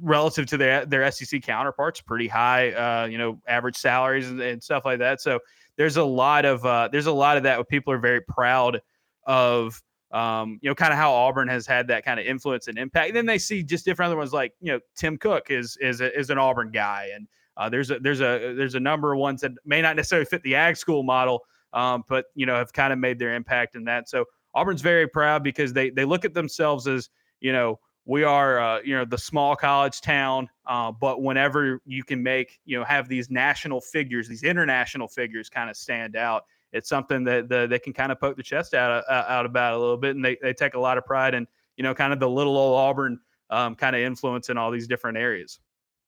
relative 0.01 0.47
to 0.47 0.57
their 0.57 0.87
their 0.87 1.11
SEC 1.11 1.43
counterparts, 1.43 2.01
pretty 2.01 2.29
high, 2.29 2.73
uh, 2.73 3.07
you 3.07 3.19
know, 3.19 3.41
average 3.47 3.77
salaries 3.77 4.29
and, 4.29 4.41
and, 4.41 4.63
stuff 4.63 4.85
like 4.85 4.99
that. 4.99 5.21
So 5.21 5.41
there's 5.77 5.97
a 5.97 6.05
lot 6.05 6.45
of 6.45 6.65
uh, 6.65 6.89
there's 6.91 7.07
a 7.07 7.13
lot 7.13 7.37
of 7.37 7.43
that 7.45 7.59
where 7.59 7.65
people 7.65 7.93
are 7.93 7.99
very 7.99 8.21
proud 8.21 8.81
of. 9.27 9.81
Um, 10.13 10.61
you 10.63 10.71
know, 10.71 10.75
kind 10.75 10.93
of 10.93 10.99
how 10.99 11.13
Auburn 11.13 11.49
has 11.49 11.67
had 11.67 11.89
that 11.89 12.05
kind 12.05 12.21
of 12.21 12.27
influence 12.27 12.69
and 12.69 12.79
impact. 12.79 13.09
And 13.09 13.17
then 13.17 13.27
they 13.27 13.39
see 13.39 13.65
just 13.65 13.85
different 13.85 14.07
other 14.07 14.17
ones, 14.17 14.33
like 14.33 14.53
you 14.61 14.73
know, 14.73 14.79
Tim 14.95 15.19
Cook 15.19 15.51
is 15.51 15.77
is 15.81 16.01
a, 16.01 16.17
is 16.17 16.31
an 16.31 16.39
Auburn 16.39 16.71
guy, 16.71 17.11
and 17.13 17.27
uh, 17.57 17.69
there's 17.69 17.91
a 17.91 17.99
there's 17.99 18.21
a 18.21 18.55
there's 18.55 18.77
a 18.77 18.81
number 18.81 19.13
of 19.13 19.19
ones 19.19 19.41
that 19.41 19.53
may 19.65 19.83
not 19.83 19.97
necessarily 19.97 20.25
fit 20.25 20.43
the 20.43 20.55
ag 20.55 20.77
school 20.77 21.03
model, 21.03 21.43
um, 21.73 22.05
but 22.09 22.27
you 22.35 22.47
know 22.47 22.55
have 22.55 22.73
kind 22.73 22.93
of 22.93 22.99
made 22.99 23.19
their 23.19 23.35
impact 23.35 23.75
in 23.75 23.85
that. 23.85 24.09
So 24.09 24.25
Auburn's 24.55 24.81
very 24.81 25.09
proud 25.09 25.43
because 25.43 25.73
they 25.73 25.91
they 25.91 26.05
look 26.05 26.25
at 26.25 26.35
themselves 26.35 26.87
as 26.87 27.11
you 27.41 27.53
know 27.53 27.79
we 28.07 28.23
are 28.23 28.59
uh, 28.61 28.81
you 28.83 28.97
know 28.97 29.05
the 29.05 29.19
small 29.19 29.55
college 29.55 30.01
town 30.01 30.49
uh, 30.67 30.91
but 30.91 31.23
whenever 31.23 31.81
you 31.85 32.03
can 32.03 32.23
make 32.23 32.59
you 32.65 32.79
know 32.79 32.85
have 32.85 33.09
these 33.09 33.31
national 33.31 33.81
figures 33.81 34.29
these 34.29 34.45
international 34.45 35.09
figures 35.09 35.51
kind 35.51 35.69
of 35.69 35.77
stand 35.77 36.17
out 36.17 36.45
it's 36.73 36.89
something 36.89 37.25
that 37.25 37.49
the, 37.49 37.67
they 37.69 37.79
can 37.79 37.93
kind 37.93 38.11
of 38.11 38.21
poke 38.21 38.37
the 38.37 38.43
chest 38.43 38.75
out 38.75 39.05
uh, 39.09 39.25
out 39.29 39.45
about 39.45 39.75
a 39.75 39.79
little 39.79 39.97
bit 39.97 40.17
and 40.17 40.25
they, 40.25 40.37
they 40.41 40.55
take 40.55 40.75
a 40.75 40.81
lot 40.81 40.97
of 40.97 41.05
pride 41.05 41.35
in 41.35 41.47
you 41.77 41.83
know 41.83 41.95
kind 41.95 42.13
of 42.13 42.21
the 42.21 42.29
little 42.29 42.57
old 42.57 42.79
auburn 42.79 43.19
um, 43.51 43.75
kind 43.75 43.95
of 43.95 44.03
influence 44.03 44.49
in 44.49 44.57
all 44.57 44.71
these 44.71 44.89
different 44.89 45.19
areas 45.19 45.59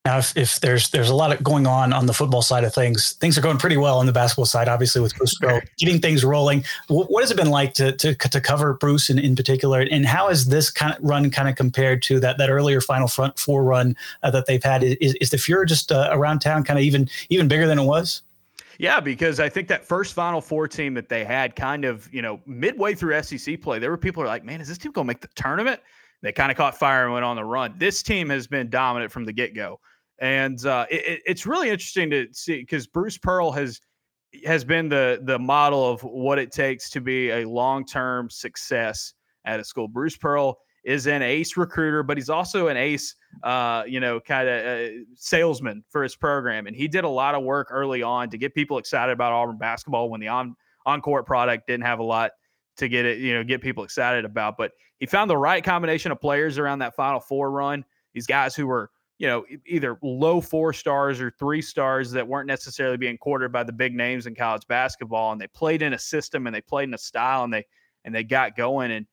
Now, 0.08 0.16
if, 0.16 0.34
if 0.38 0.60
there's 0.60 0.88
there's 0.88 1.10
a 1.10 1.14
lot 1.14 1.32
of 1.32 1.44
going 1.44 1.66
on 1.66 1.92
on 1.92 2.06
the 2.06 2.14
football 2.14 2.40
side 2.40 2.64
of 2.64 2.72
things, 2.72 3.12
things 3.20 3.36
are 3.36 3.42
going 3.42 3.58
pretty 3.58 3.76
well 3.76 3.98
on 3.98 4.06
the 4.06 4.12
basketball 4.12 4.46
side. 4.46 4.66
Obviously, 4.66 5.02
with 5.02 5.14
Bruce 5.14 5.34
Pearl 5.34 5.60
getting 5.76 6.00
things 6.00 6.24
rolling. 6.24 6.64
What, 6.86 7.10
what, 7.10 7.22
has 7.22 7.30
it 7.30 7.36
been 7.36 7.50
like 7.50 7.74
to 7.74 7.92
to, 7.92 8.14
to 8.14 8.40
cover 8.40 8.72
Bruce 8.72 9.10
in, 9.10 9.18
in 9.18 9.36
particular, 9.36 9.80
and 9.82 10.06
how 10.06 10.30
has 10.30 10.46
this 10.46 10.70
kind 10.70 10.94
of 10.94 10.98
run 11.02 11.30
kind 11.30 11.46
of 11.46 11.56
compared 11.56 12.00
to 12.04 12.20
that 12.20 12.38
that 12.38 12.48
earlier 12.48 12.80
Final 12.80 13.06
Front 13.06 13.38
Four 13.38 13.64
run 13.64 13.94
uh, 14.22 14.30
that 14.30 14.46
they've 14.46 14.64
had? 14.64 14.82
Is, 14.82 15.14
is 15.20 15.28
the 15.28 15.36
Furor 15.36 15.66
just 15.66 15.92
uh, 15.92 16.08
around 16.10 16.38
town 16.38 16.64
kind 16.64 16.78
of 16.78 16.86
even 16.86 17.06
even 17.28 17.46
bigger 17.46 17.66
than 17.66 17.78
it 17.78 17.84
was? 17.84 18.22
Yeah, 18.78 19.00
because 19.00 19.40
I 19.40 19.50
think 19.50 19.68
that 19.68 19.84
first 19.84 20.14
Final 20.14 20.40
Four 20.40 20.68
team 20.68 20.94
that 20.94 21.10
they 21.10 21.22
had, 21.22 21.54
kind 21.54 21.84
of 21.84 22.08
you 22.14 22.22
know 22.22 22.40
midway 22.46 22.94
through 22.94 23.22
SEC 23.22 23.60
play, 23.60 23.78
there 23.78 23.90
were 23.90 23.98
people 23.98 24.22
who 24.22 24.24
are 24.26 24.32
like, 24.32 24.42
"Man, 24.42 24.62
is 24.62 24.68
this 24.68 24.78
team 24.78 24.90
going 24.92 25.04
to 25.04 25.08
make 25.08 25.20
the 25.20 25.28
tournament?" 25.34 25.82
They 26.22 26.32
kind 26.32 26.50
of 26.50 26.56
caught 26.56 26.78
fire 26.78 27.04
and 27.04 27.12
went 27.12 27.26
on 27.26 27.36
the 27.36 27.44
run. 27.44 27.74
This 27.76 28.02
team 28.02 28.30
has 28.30 28.46
been 28.46 28.70
dominant 28.70 29.12
from 29.12 29.26
the 29.26 29.32
get 29.32 29.54
go. 29.54 29.80
And 30.20 30.64
uh, 30.66 30.86
it, 30.90 31.20
it's 31.26 31.46
really 31.46 31.70
interesting 31.70 32.10
to 32.10 32.26
see 32.32 32.60
because 32.60 32.86
Bruce 32.86 33.18
Pearl 33.18 33.52
has 33.52 33.80
has 34.44 34.64
been 34.64 34.88
the 34.88 35.20
the 35.22 35.38
model 35.38 35.88
of 35.90 36.02
what 36.02 36.38
it 36.38 36.52
takes 36.52 36.90
to 36.90 37.00
be 37.00 37.30
a 37.30 37.48
long 37.48 37.86
term 37.86 38.28
success 38.30 39.14
at 39.44 39.60
a 39.60 39.64
school. 39.64 39.88
Bruce 39.88 40.16
Pearl 40.16 40.58
is 40.84 41.06
an 41.06 41.22
ace 41.22 41.56
recruiter, 41.56 42.02
but 42.02 42.16
he's 42.16 42.30
also 42.30 42.68
an 42.68 42.76
ace, 42.76 43.14
uh, 43.42 43.82
you 43.86 44.00
know, 44.00 44.18
kind 44.20 44.48
of 44.48 44.64
uh, 44.64 44.88
salesman 45.14 45.84
for 45.90 46.02
his 46.02 46.16
program. 46.16 46.66
And 46.66 46.74
he 46.74 46.88
did 46.88 47.04
a 47.04 47.08
lot 47.08 47.34
of 47.34 47.42
work 47.42 47.68
early 47.70 48.02
on 48.02 48.30
to 48.30 48.38
get 48.38 48.54
people 48.54 48.78
excited 48.78 49.12
about 49.12 49.32
Auburn 49.32 49.58
basketball 49.58 50.10
when 50.10 50.20
the 50.20 50.28
on 50.28 50.56
on 50.86 51.00
court 51.00 51.26
product 51.26 51.66
didn't 51.66 51.84
have 51.84 51.98
a 51.98 52.04
lot 52.04 52.32
to 52.78 52.88
get 52.88 53.04
it, 53.04 53.18
you 53.18 53.34
know, 53.34 53.44
get 53.44 53.60
people 53.60 53.84
excited 53.84 54.24
about. 54.24 54.56
But 54.56 54.72
he 54.98 55.06
found 55.06 55.28
the 55.28 55.36
right 55.36 55.62
combination 55.62 56.10
of 56.12 56.20
players 56.20 56.58
around 56.58 56.78
that 56.80 56.94
Final 56.96 57.20
Four 57.20 57.50
run. 57.50 57.84
These 58.14 58.26
guys 58.26 58.54
who 58.54 58.66
were 58.66 58.90
you 59.18 59.26
know, 59.26 59.44
either 59.66 59.98
low 60.02 60.40
four 60.40 60.72
stars 60.72 61.20
or 61.20 61.30
three 61.30 61.60
stars 61.60 62.12
that 62.12 62.26
weren't 62.26 62.46
necessarily 62.46 62.96
being 62.96 63.18
courted 63.18 63.50
by 63.50 63.64
the 63.64 63.72
big 63.72 63.94
names 63.94 64.26
in 64.26 64.34
college 64.34 64.66
basketball. 64.68 65.32
And 65.32 65.40
they 65.40 65.48
played 65.48 65.82
in 65.82 65.92
a 65.92 65.98
system 65.98 66.46
and 66.46 66.54
they 66.54 66.60
played 66.60 66.88
in 66.88 66.94
a 66.94 66.98
style 66.98 67.44
and 67.44 67.52
they 67.52 67.66
and 68.04 68.14
they 68.14 68.22
got 68.22 68.56
going. 68.56 68.92
And 68.92 69.06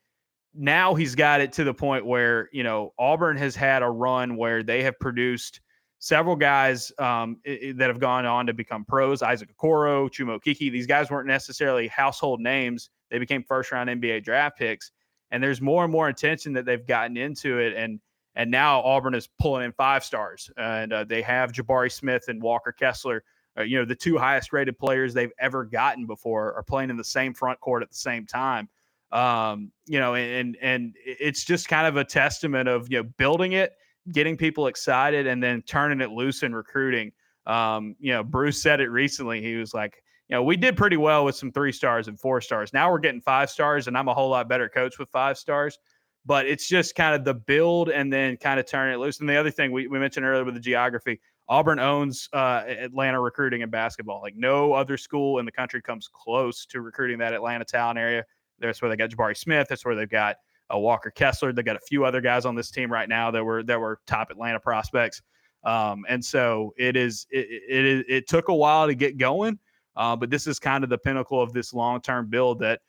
now 0.53 0.93
he's 0.93 1.15
got 1.15 1.41
it 1.41 1.51
to 1.53 1.63
the 1.63 1.73
point 1.73 2.05
where, 2.05 2.49
you 2.53 2.63
know, 2.63 2.93
Auburn 2.99 3.35
has 3.37 3.55
had 3.55 3.81
a 3.81 3.89
run 3.89 4.37
where 4.37 4.61
they 4.61 4.83
have 4.83 4.97
produced 4.99 5.59
several 5.97 6.35
guys 6.35 6.91
um, 6.99 7.37
that 7.45 7.87
have 7.87 7.99
gone 7.99 8.27
on 8.27 8.45
to 8.45 8.53
become 8.53 8.85
pros. 8.85 9.23
Isaac 9.23 9.49
Okoro, 9.57 10.09
Chuma 10.09 10.39
Okeke. 10.39 10.71
These 10.71 10.85
guys 10.85 11.09
weren't 11.09 11.27
necessarily 11.27 11.87
household 11.87 12.39
names. 12.39 12.91
They 13.09 13.17
became 13.17 13.43
first 13.43 13.71
round 13.71 13.89
NBA 13.89 14.23
draft 14.23 14.57
picks. 14.59 14.91
And 15.31 15.41
there's 15.41 15.61
more 15.61 15.83
and 15.83 15.91
more 15.91 16.09
attention 16.09 16.53
that 16.53 16.65
they've 16.65 16.85
gotten 16.85 17.17
into 17.17 17.57
it. 17.57 17.75
And 17.75 17.99
and 18.35 18.51
now 18.51 18.81
Auburn 18.81 19.15
is 19.15 19.29
pulling 19.39 19.65
in 19.65 19.71
five 19.71 20.03
stars, 20.03 20.51
and 20.57 20.91
uh, 20.91 21.03
they 21.03 21.21
have 21.21 21.51
Jabari 21.51 21.91
Smith 21.91 22.25
and 22.27 22.41
Walker 22.41 22.71
Kessler. 22.71 23.23
Uh, 23.57 23.63
you 23.63 23.77
know, 23.77 23.85
the 23.85 23.95
two 23.95 24.17
highest 24.17 24.51
rated 24.51 24.77
players 24.77 25.13
they've 25.13 25.31
ever 25.39 25.63
gotten 25.63 26.05
before 26.05 26.53
are 26.53 26.63
playing 26.63 26.89
in 26.89 26.97
the 26.97 27.03
same 27.03 27.33
front 27.33 27.59
court 27.61 27.81
at 27.81 27.89
the 27.89 27.95
same 27.95 28.25
time. 28.25 28.67
Um, 29.11 29.71
you 29.85 29.99
know, 29.99 30.15
and 30.15 30.57
and 30.61 30.95
it's 31.05 31.45
just 31.45 31.69
kind 31.69 31.87
of 31.87 31.95
a 31.95 32.03
testament 32.03 32.67
of 32.67 32.91
you 32.91 33.01
know 33.01 33.09
building 33.17 33.53
it, 33.53 33.73
getting 34.11 34.35
people 34.35 34.67
excited, 34.67 35.27
and 35.27 35.41
then 35.41 35.61
turning 35.61 36.01
it 36.01 36.11
loose 36.11 36.43
in 36.43 36.53
recruiting. 36.53 37.13
Um, 37.45 37.95
you 37.99 38.11
know, 38.11 38.23
Bruce 38.23 38.61
said 38.61 38.81
it 38.81 38.89
recently. 38.89 39.41
He 39.41 39.55
was 39.55 39.73
like, 39.73 40.03
you 40.27 40.35
know, 40.35 40.43
we 40.43 40.57
did 40.57 40.75
pretty 40.75 40.97
well 40.97 41.23
with 41.23 41.35
some 41.35 41.51
three 41.51 41.71
stars 41.71 42.09
and 42.09 42.19
four 42.19 42.41
stars. 42.41 42.73
Now 42.73 42.91
we're 42.91 42.99
getting 42.99 43.21
five 43.21 43.49
stars, 43.49 43.87
and 43.87 43.97
I'm 43.97 44.09
a 44.09 44.13
whole 44.13 44.29
lot 44.29 44.49
better 44.49 44.67
coach 44.67 44.99
with 44.99 45.07
five 45.09 45.37
stars 45.37 45.79
but 46.25 46.47
it's 46.47 46.67
just 46.67 46.95
kind 46.95 47.15
of 47.15 47.23
the 47.23 47.33
build 47.33 47.89
and 47.89 48.11
then 48.11 48.37
kind 48.37 48.59
of 48.59 48.65
turn 48.65 48.91
it 48.91 48.97
loose. 48.97 49.19
And 49.19 49.29
the 49.29 49.35
other 49.35 49.51
thing 49.51 49.71
we, 49.71 49.87
we 49.87 49.99
mentioned 49.99 50.25
earlier 50.25 50.43
with 50.43 50.55
the 50.55 50.59
geography, 50.59 51.19
Auburn 51.47 51.79
owns 51.79 52.27
uh, 52.33 52.63
Atlanta 52.67 53.21
recruiting 53.21 53.61
in 53.61 53.69
basketball. 53.69 54.21
Like 54.21 54.35
no 54.35 54.73
other 54.73 54.97
school 54.97 55.37
in 55.37 55.45
the 55.45 55.51
country 55.51 55.81
comes 55.81 56.09
close 56.11 56.65
to 56.67 56.81
recruiting 56.81 57.19
that 57.19 57.33
Atlanta 57.33 57.65
town 57.65 57.97
area. 57.97 58.25
That's 58.59 58.81
where 58.81 58.89
they 58.89 58.95
got 58.95 59.11
Jabari 59.11 59.37
Smith. 59.37 59.67
That's 59.69 59.85
where 59.85 59.95
they've 59.95 60.09
got 60.09 60.37
uh, 60.73 60.79
Walker 60.79 61.11
Kessler. 61.11 61.53
They 61.53 61.61
got 61.61 61.75
a 61.75 61.85
few 61.87 62.05
other 62.05 62.21
guys 62.21 62.45
on 62.45 62.55
this 62.55 62.71
team 62.71 62.91
right 62.91 63.07
now 63.07 63.29
that 63.31 63.43
were 63.43 63.63
that 63.63 63.79
were 63.79 63.99
top 64.07 64.31
Atlanta 64.31 64.59
prospects. 64.59 65.21
Um, 65.63 66.05
and 66.07 66.23
so 66.23 66.73
it 66.77 66.95
is. 66.95 67.27
It, 67.29 67.47
it, 67.69 68.05
it, 68.07 68.27
took 68.27 68.49
a 68.49 68.55
while 68.55 68.87
to 68.87 68.95
get 68.95 69.17
going, 69.17 69.59
uh, 69.95 70.15
but 70.15 70.29
this 70.29 70.47
is 70.47 70.59
kind 70.59 70.83
of 70.83 70.89
the 70.89 70.97
pinnacle 70.97 71.41
of 71.41 71.53
this 71.53 71.73
long 71.73 72.01
term 72.01 72.27
build 72.29 72.59
that 72.59 72.81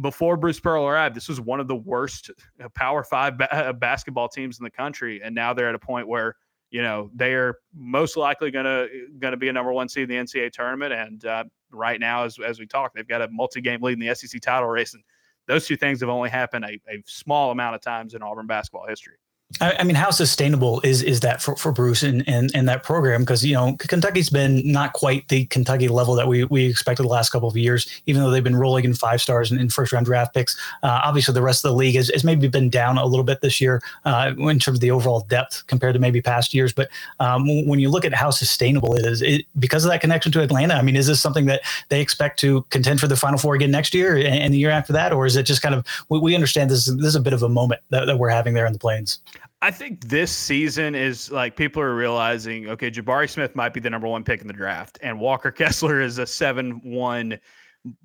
before 0.00 0.36
Bruce 0.36 0.60
Pearl 0.60 0.86
arrived, 0.86 1.14
this 1.14 1.28
was 1.28 1.40
one 1.40 1.60
of 1.60 1.68
the 1.68 1.76
worst 1.76 2.30
uh, 2.62 2.68
Power 2.74 3.02
Five 3.02 3.38
ba- 3.38 3.54
uh, 3.54 3.72
basketball 3.72 4.28
teams 4.28 4.58
in 4.58 4.64
the 4.64 4.70
country, 4.70 5.20
and 5.22 5.34
now 5.34 5.54
they're 5.54 5.68
at 5.68 5.74
a 5.74 5.78
point 5.78 6.08
where 6.08 6.36
you 6.70 6.82
know 6.82 7.10
they 7.14 7.34
are 7.34 7.56
most 7.74 8.16
likely 8.16 8.50
gonna 8.50 8.86
gonna 9.18 9.36
be 9.36 9.48
a 9.48 9.52
number 9.52 9.72
one 9.72 9.88
seed 9.88 10.04
in 10.04 10.08
the 10.10 10.16
NCAA 10.16 10.52
tournament. 10.52 10.92
And 10.92 11.24
uh, 11.24 11.44
right 11.72 11.98
now, 11.98 12.24
as 12.24 12.38
as 12.38 12.58
we 12.58 12.66
talk, 12.66 12.92
they've 12.94 13.08
got 13.08 13.22
a 13.22 13.28
multi-game 13.30 13.82
lead 13.82 13.94
in 13.94 14.06
the 14.06 14.14
SEC 14.14 14.40
title 14.40 14.68
race, 14.68 14.94
and 14.94 15.02
those 15.46 15.66
two 15.66 15.76
things 15.76 16.00
have 16.00 16.10
only 16.10 16.30
happened 16.30 16.64
a, 16.64 16.80
a 16.92 17.02
small 17.06 17.50
amount 17.50 17.74
of 17.74 17.80
times 17.80 18.14
in 18.14 18.22
Auburn 18.22 18.46
basketball 18.46 18.86
history. 18.86 19.16
I, 19.60 19.82
mean, 19.82 19.96
how 19.96 20.10
sustainable 20.10 20.80
is 20.82 21.02
is 21.02 21.20
that 21.20 21.42
for, 21.42 21.56
for 21.56 21.72
Bruce 21.72 22.04
and, 22.04 22.26
and, 22.28 22.50
and 22.54 22.68
that 22.68 22.84
program? 22.84 23.22
Because 23.22 23.44
you 23.44 23.54
know 23.54 23.74
Kentucky's 23.78 24.30
been 24.30 24.62
not 24.64 24.92
quite 24.92 25.26
the 25.28 25.44
Kentucky 25.46 25.88
level 25.88 26.14
that 26.14 26.28
we, 26.28 26.44
we 26.44 26.66
expected 26.66 27.02
the 27.02 27.08
last 27.08 27.30
couple 27.30 27.48
of 27.48 27.56
years, 27.56 28.00
even 28.06 28.22
though 28.22 28.30
they've 28.30 28.44
been 28.44 28.56
rolling 28.56 28.84
in 28.84 28.94
five 28.94 29.20
stars 29.20 29.50
and 29.50 29.60
in 29.60 29.68
first 29.68 29.92
round 29.92 30.06
draft 30.06 30.34
picks. 30.34 30.56
Uh, 30.84 31.00
obviously, 31.02 31.34
the 31.34 31.42
rest 31.42 31.64
of 31.64 31.72
the 31.72 31.76
league 31.76 31.96
has, 31.96 32.10
has 32.10 32.22
maybe 32.22 32.46
been 32.46 32.70
down 32.70 32.96
a 32.96 33.04
little 33.04 33.24
bit 33.24 33.40
this 33.40 33.60
year 33.60 33.82
uh, 34.04 34.32
in 34.38 34.60
terms 34.60 34.76
of 34.76 34.80
the 34.80 34.90
overall 34.92 35.20
depth 35.28 35.66
compared 35.66 35.94
to 35.94 36.00
maybe 36.00 36.22
past 36.22 36.54
years. 36.54 36.72
But 36.72 36.88
um, 37.18 37.66
when 37.66 37.80
you 37.80 37.90
look 37.90 38.04
at 38.04 38.14
how 38.14 38.30
sustainable 38.30 38.94
it 38.94 39.04
is, 39.04 39.20
it, 39.20 39.46
because 39.58 39.84
of 39.84 39.90
that 39.90 40.00
connection 40.00 40.30
to 40.32 40.42
Atlanta, 40.42 40.74
I 40.74 40.82
mean, 40.82 40.94
is 40.94 41.08
this 41.08 41.20
something 41.20 41.46
that 41.46 41.62
they 41.88 42.00
expect 42.00 42.38
to 42.40 42.64
contend 42.70 43.00
for 43.00 43.08
the 43.08 43.16
Final 43.16 43.38
Four 43.38 43.56
again 43.56 43.72
next 43.72 43.94
year 43.94 44.16
and, 44.16 44.26
and 44.26 44.54
the 44.54 44.58
year 44.58 44.70
after 44.70 44.92
that, 44.92 45.12
or 45.12 45.26
is 45.26 45.34
it 45.34 45.42
just 45.42 45.60
kind 45.60 45.74
of 45.74 45.84
we, 46.08 46.20
we 46.20 46.34
understand 46.36 46.70
this 46.70 46.86
this 46.86 47.06
is 47.06 47.16
a 47.16 47.20
bit 47.20 47.32
of 47.32 47.42
a 47.42 47.48
moment 47.48 47.80
that, 47.90 48.06
that 48.06 48.16
we're 48.16 48.28
having 48.28 48.54
there 48.54 48.64
in 48.64 48.72
the 48.72 48.78
plains? 48.78 49.18
I 49.62 49.70
think 49.70 50.08
this 50.08 50.32
season 50.32 50.94
is 50.94 51.30
like 51.30 51.54
people 51.54 51.82
are 51.82 51.94
realizing, 51.94 52.68
okay, 52.68 52.90
Jabari 52.90 53.28
Smith 53.28 53.54
might 53.54 53.74
be 53.74 53.80
the 53.80 53.90
number 53.90 54.08
one 54.08 54.24
pick 54.24 54.40
in 54.40 54.46
the 54.46 54.54
draft, 54.54 54.98
and 55.02 55.20
Walker 55.20 55.50
Kessler 55.50 56.00
is 56.00 56.18
a 56.18 56.26
seven-one 56.26 57.38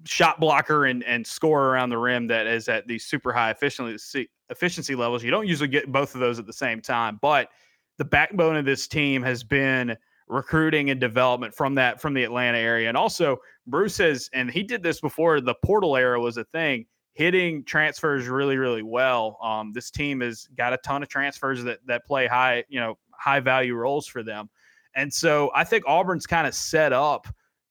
shot 0.06 0.40
blocker 0.40 0.86
and 0.86 1.04
and 1.04 1.26
scorer 1.26 1.70
around 1.70 1.90
the 1.90 1.98
rim 1.98 2.28
that 2.28 2.48
is 2.48 2.70
at 2.70 2.88
these 2.88 3.06
super 3.06 3.34
high 3.34 3.52
efficiency 3.52 4.30
efficiency 4.50 4.96
levels. 4.96 5.24
You 5.24 5.32
don't 5.32 5.48
usually 5.48 5.70
get 5.70 5.92
both 5.92 6.14
of 6.14 6.22
those 6.22 6.40
at 6.40 6.46
the 6.46 6.54
same 6.54 6.82
time, 6.82 7.20
but 7.22 7.50
the 7.98 8.06
backbone 8.06 8.58
of 8.58 8.66
this 8.66 8.88
team 8.88 9.24
has 9.24 9.44
been 9.44 9.98
recruiting 10.28 10.90
and 10.90 11.00
development 11.00 11.54
from 11.54 11.76
that 11.76 12.02
from 12.02 12.14
the 12.14 12.24
Atlanta 12.24 12.58
area, 12.58 12.90
and 12.90 12.98
also 12.98 13.38
Bruce 13.68 13.98
has, 13.98 14.30
and 14.34 14.52
he 14.52 14.64
did 14.64 14.84
this 14.84 15.00
before 15.00 15.40
the 15.40 15.56
portal 15.64 15.96
era 15.96 16.20
was 16.20 16.36
a 16.36 16.44
thing 16.46 16.86
hitting 17.16 17.64
transfers 17.64 18.28
really, 18.28 18.58
really 18.58 18.84
well. 18.84 19.40
Um, 19.42 19.72
this 19.74 19.90
team 19.90 20.20
has 20.20 20.48
got 20.56 20.74
a 20.74 20.78
ton 20.78 21.02
of 21.02 21.10
transfers 21.10 21.64
that 21.64 21.80
that 21.88 22.06
play 22.06 22.28
high, 22.28 22.66
you 22.70 22.80
know, 22.80 22.98
high 23.12 23.40
value 23.40 23.74
roles 23.74 24.06
for 24.06 24.22
them. 24.22 24.50
And 24.96 25.12
so 25.12 25.50
I 25.56 25.64
think 25.64 25.86
Auburn's 25.88 26.28
kind 26.28 26.46
of 26.46 26.54
set 26.54 26.94
up 26.94 27.28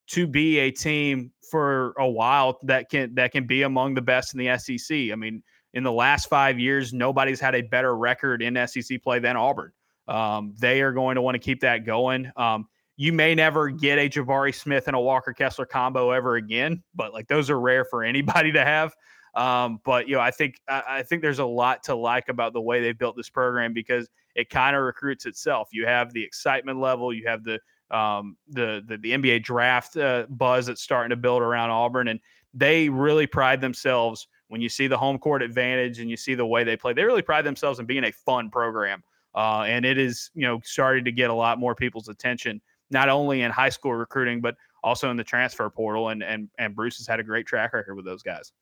to 0.07 0.27
be 0.27 0.59
a 0.59 0.71
team 0.71 1.31
for 1.49 1.93
a 1.97 2.07
while 2.07 2.59
that 2.63 2.89
can 2.89 3.15
that 3.15 3.31
can 3.31 3.47
be 3.47 3.61
among 3.61 3.93
the 3.93 4.01
best 4.01 4.33
in 4.33 4.39
the 4.39 4.57
SEC. 4.57 5.11
I 5.11 5.15
mean, 5.15 5.43
in 5.73 5.83
the 5.83 5.91
last 5.91 6.27
five 6.27 6.59
years, 6.59 6.91
nobody's 6.91 7.39
had 7.39 7.55
a 7.55 7.61
better 7.61 7.95
record 7.95 8.41
in 8.41 8.67
SEC 8.67 9.01
play 9.03 9.19
than 9.19 9.37
Auburn. 9.37 9.71
Um, 10.07 10.53
they 10.59 10.81
are 10.81 10.91
going 10.91 11.15
to 11.15 11.21
want 11.21 11.35
to 11.35 11.39
keep 11.39 11.61
that 11.61 11.85
going. 11.85 12.31
Um, 12.35 12.67
you 12.97 13.11
may 13.11 13.35
never 13.35 13.69
get 13.69 13.99
a 13.99 14.09
Jabari 14.09 14.55
Smith 14.55 14.87
and 14.87 14.95
a 14.95 14.99
Walker 14.99 15.33
Kessler 15.33 15.65
combo 15.65 16.11
ever 16.11 16.35
again, 16.35 16.81
but 16.95 17.13
like 17.13 17.27
those 17.27 17.49
are 17.49 17.59
rare 17.59 17.85
for 17.85 18.03
anybody 18.03 18.51
to 18.53 18.63
have. 18.63 18.93
Um, 19.35 19.81
but 19.83 20.07
you 20.07 20.15
know, 20.15 20.21
I 20.21 20.31
think 20.31 20.55
I 20.67 21.03
think 21.03 21.21
there's 21.21 21.39
a 21.39 21.45
lot 21.45 21.83
to 21.83 21.95
like 21.95 22.29
about 22.29 22.53
the 22.53 22.61
way 22.61 22.81
they 22.81 22.93
built 22.93 23.17
this 23.17 23.29
program 23.29 23.73
because 23.73 24.07
it 24.33 24.49
kind 24.49 24.75
of 24.75 24.83
recruits 24.83 25.25
itself. 25.25 25.69
You 25.71 25.85
have 25.85 26.13
the 26.13 26.23
excitement 26.23 26.79
level, 26.79 27.13
you 27.13 27.27
have 27.27 27.43
the 27.43 27.59
um, 27.95 28.37
the, 28.47 28.81
the 28.87 28.97
the 28.97 29.11
NBA 29.11 29.43
draft 29.43 29.97
uh, 29.97 30.25
buzz 30.29 30.67
that's 30.67 30.81
starting 30.81 31.09
to 31.09 31.17
build 31.17 31.41
around 31.41 31.69
Auburn, 31.69 32.07
and 32.07 32.19
they 32.53 32.87
really 32.87 33.27
pride 33.27 33.59
themselves 33.59 34.27
when 34.47 34.61
you 34.61 34.69
see 34.69 34.87
the 34.87 34.97
home 34.97 35.17
court 35.17 35.41
advantage 35.41 35.99
and 35.99 36.09
you 36.09 36.15
see 36.15 36.35
the 36.35 36.45
way 36.45 36.63
they 36.63 36.77
play. 36.77 36.93
They 36.93 37.03
really 37.03 37.21
pride 37.21 37.45
themselves 37.45 37.79
in 37.79 37.85
being 37.85 38.05
a 38.05 38.11
fun 38.13 38.49
program, 38.49 39.03
uh, 39.35 39.65
and 39.67 39.85
it 39.85 39.97
is 39.97 40.31
you 40.33 40.43
know 40.43 40.61
starting 40.63 41.03
to 41.03 41.11
get 41.11 41.29
a 41.29 41.33
lot 41.33 41.59
more 41.59 41.75
people's 41.75 42.07
attention, 42.07 42.61
not 42.89 43.09
only 43.09 43.41
in 43.41 43.51
high 43.51 43.69
school 43.69 43.93
recruiting 43.93 44.39
but 44.39 44.55
also 44.81 45.11
in 45.11 45.17
the 45.17 45.25
transfer 45.25 45.69
portal. 45.69 46.07
And 46.07 46.23
and 46.23 46.47
and 46.57 46.73
Bruce 46.73 46.97
has 46.99 47.07
had 47.07 47.19
a 47.19 47.23
great 47.23 47.45
track 47.45 47.73
record 47.73 47.95
with 47.95 48.05
those 48.05 48.23
guys 48.23 48.53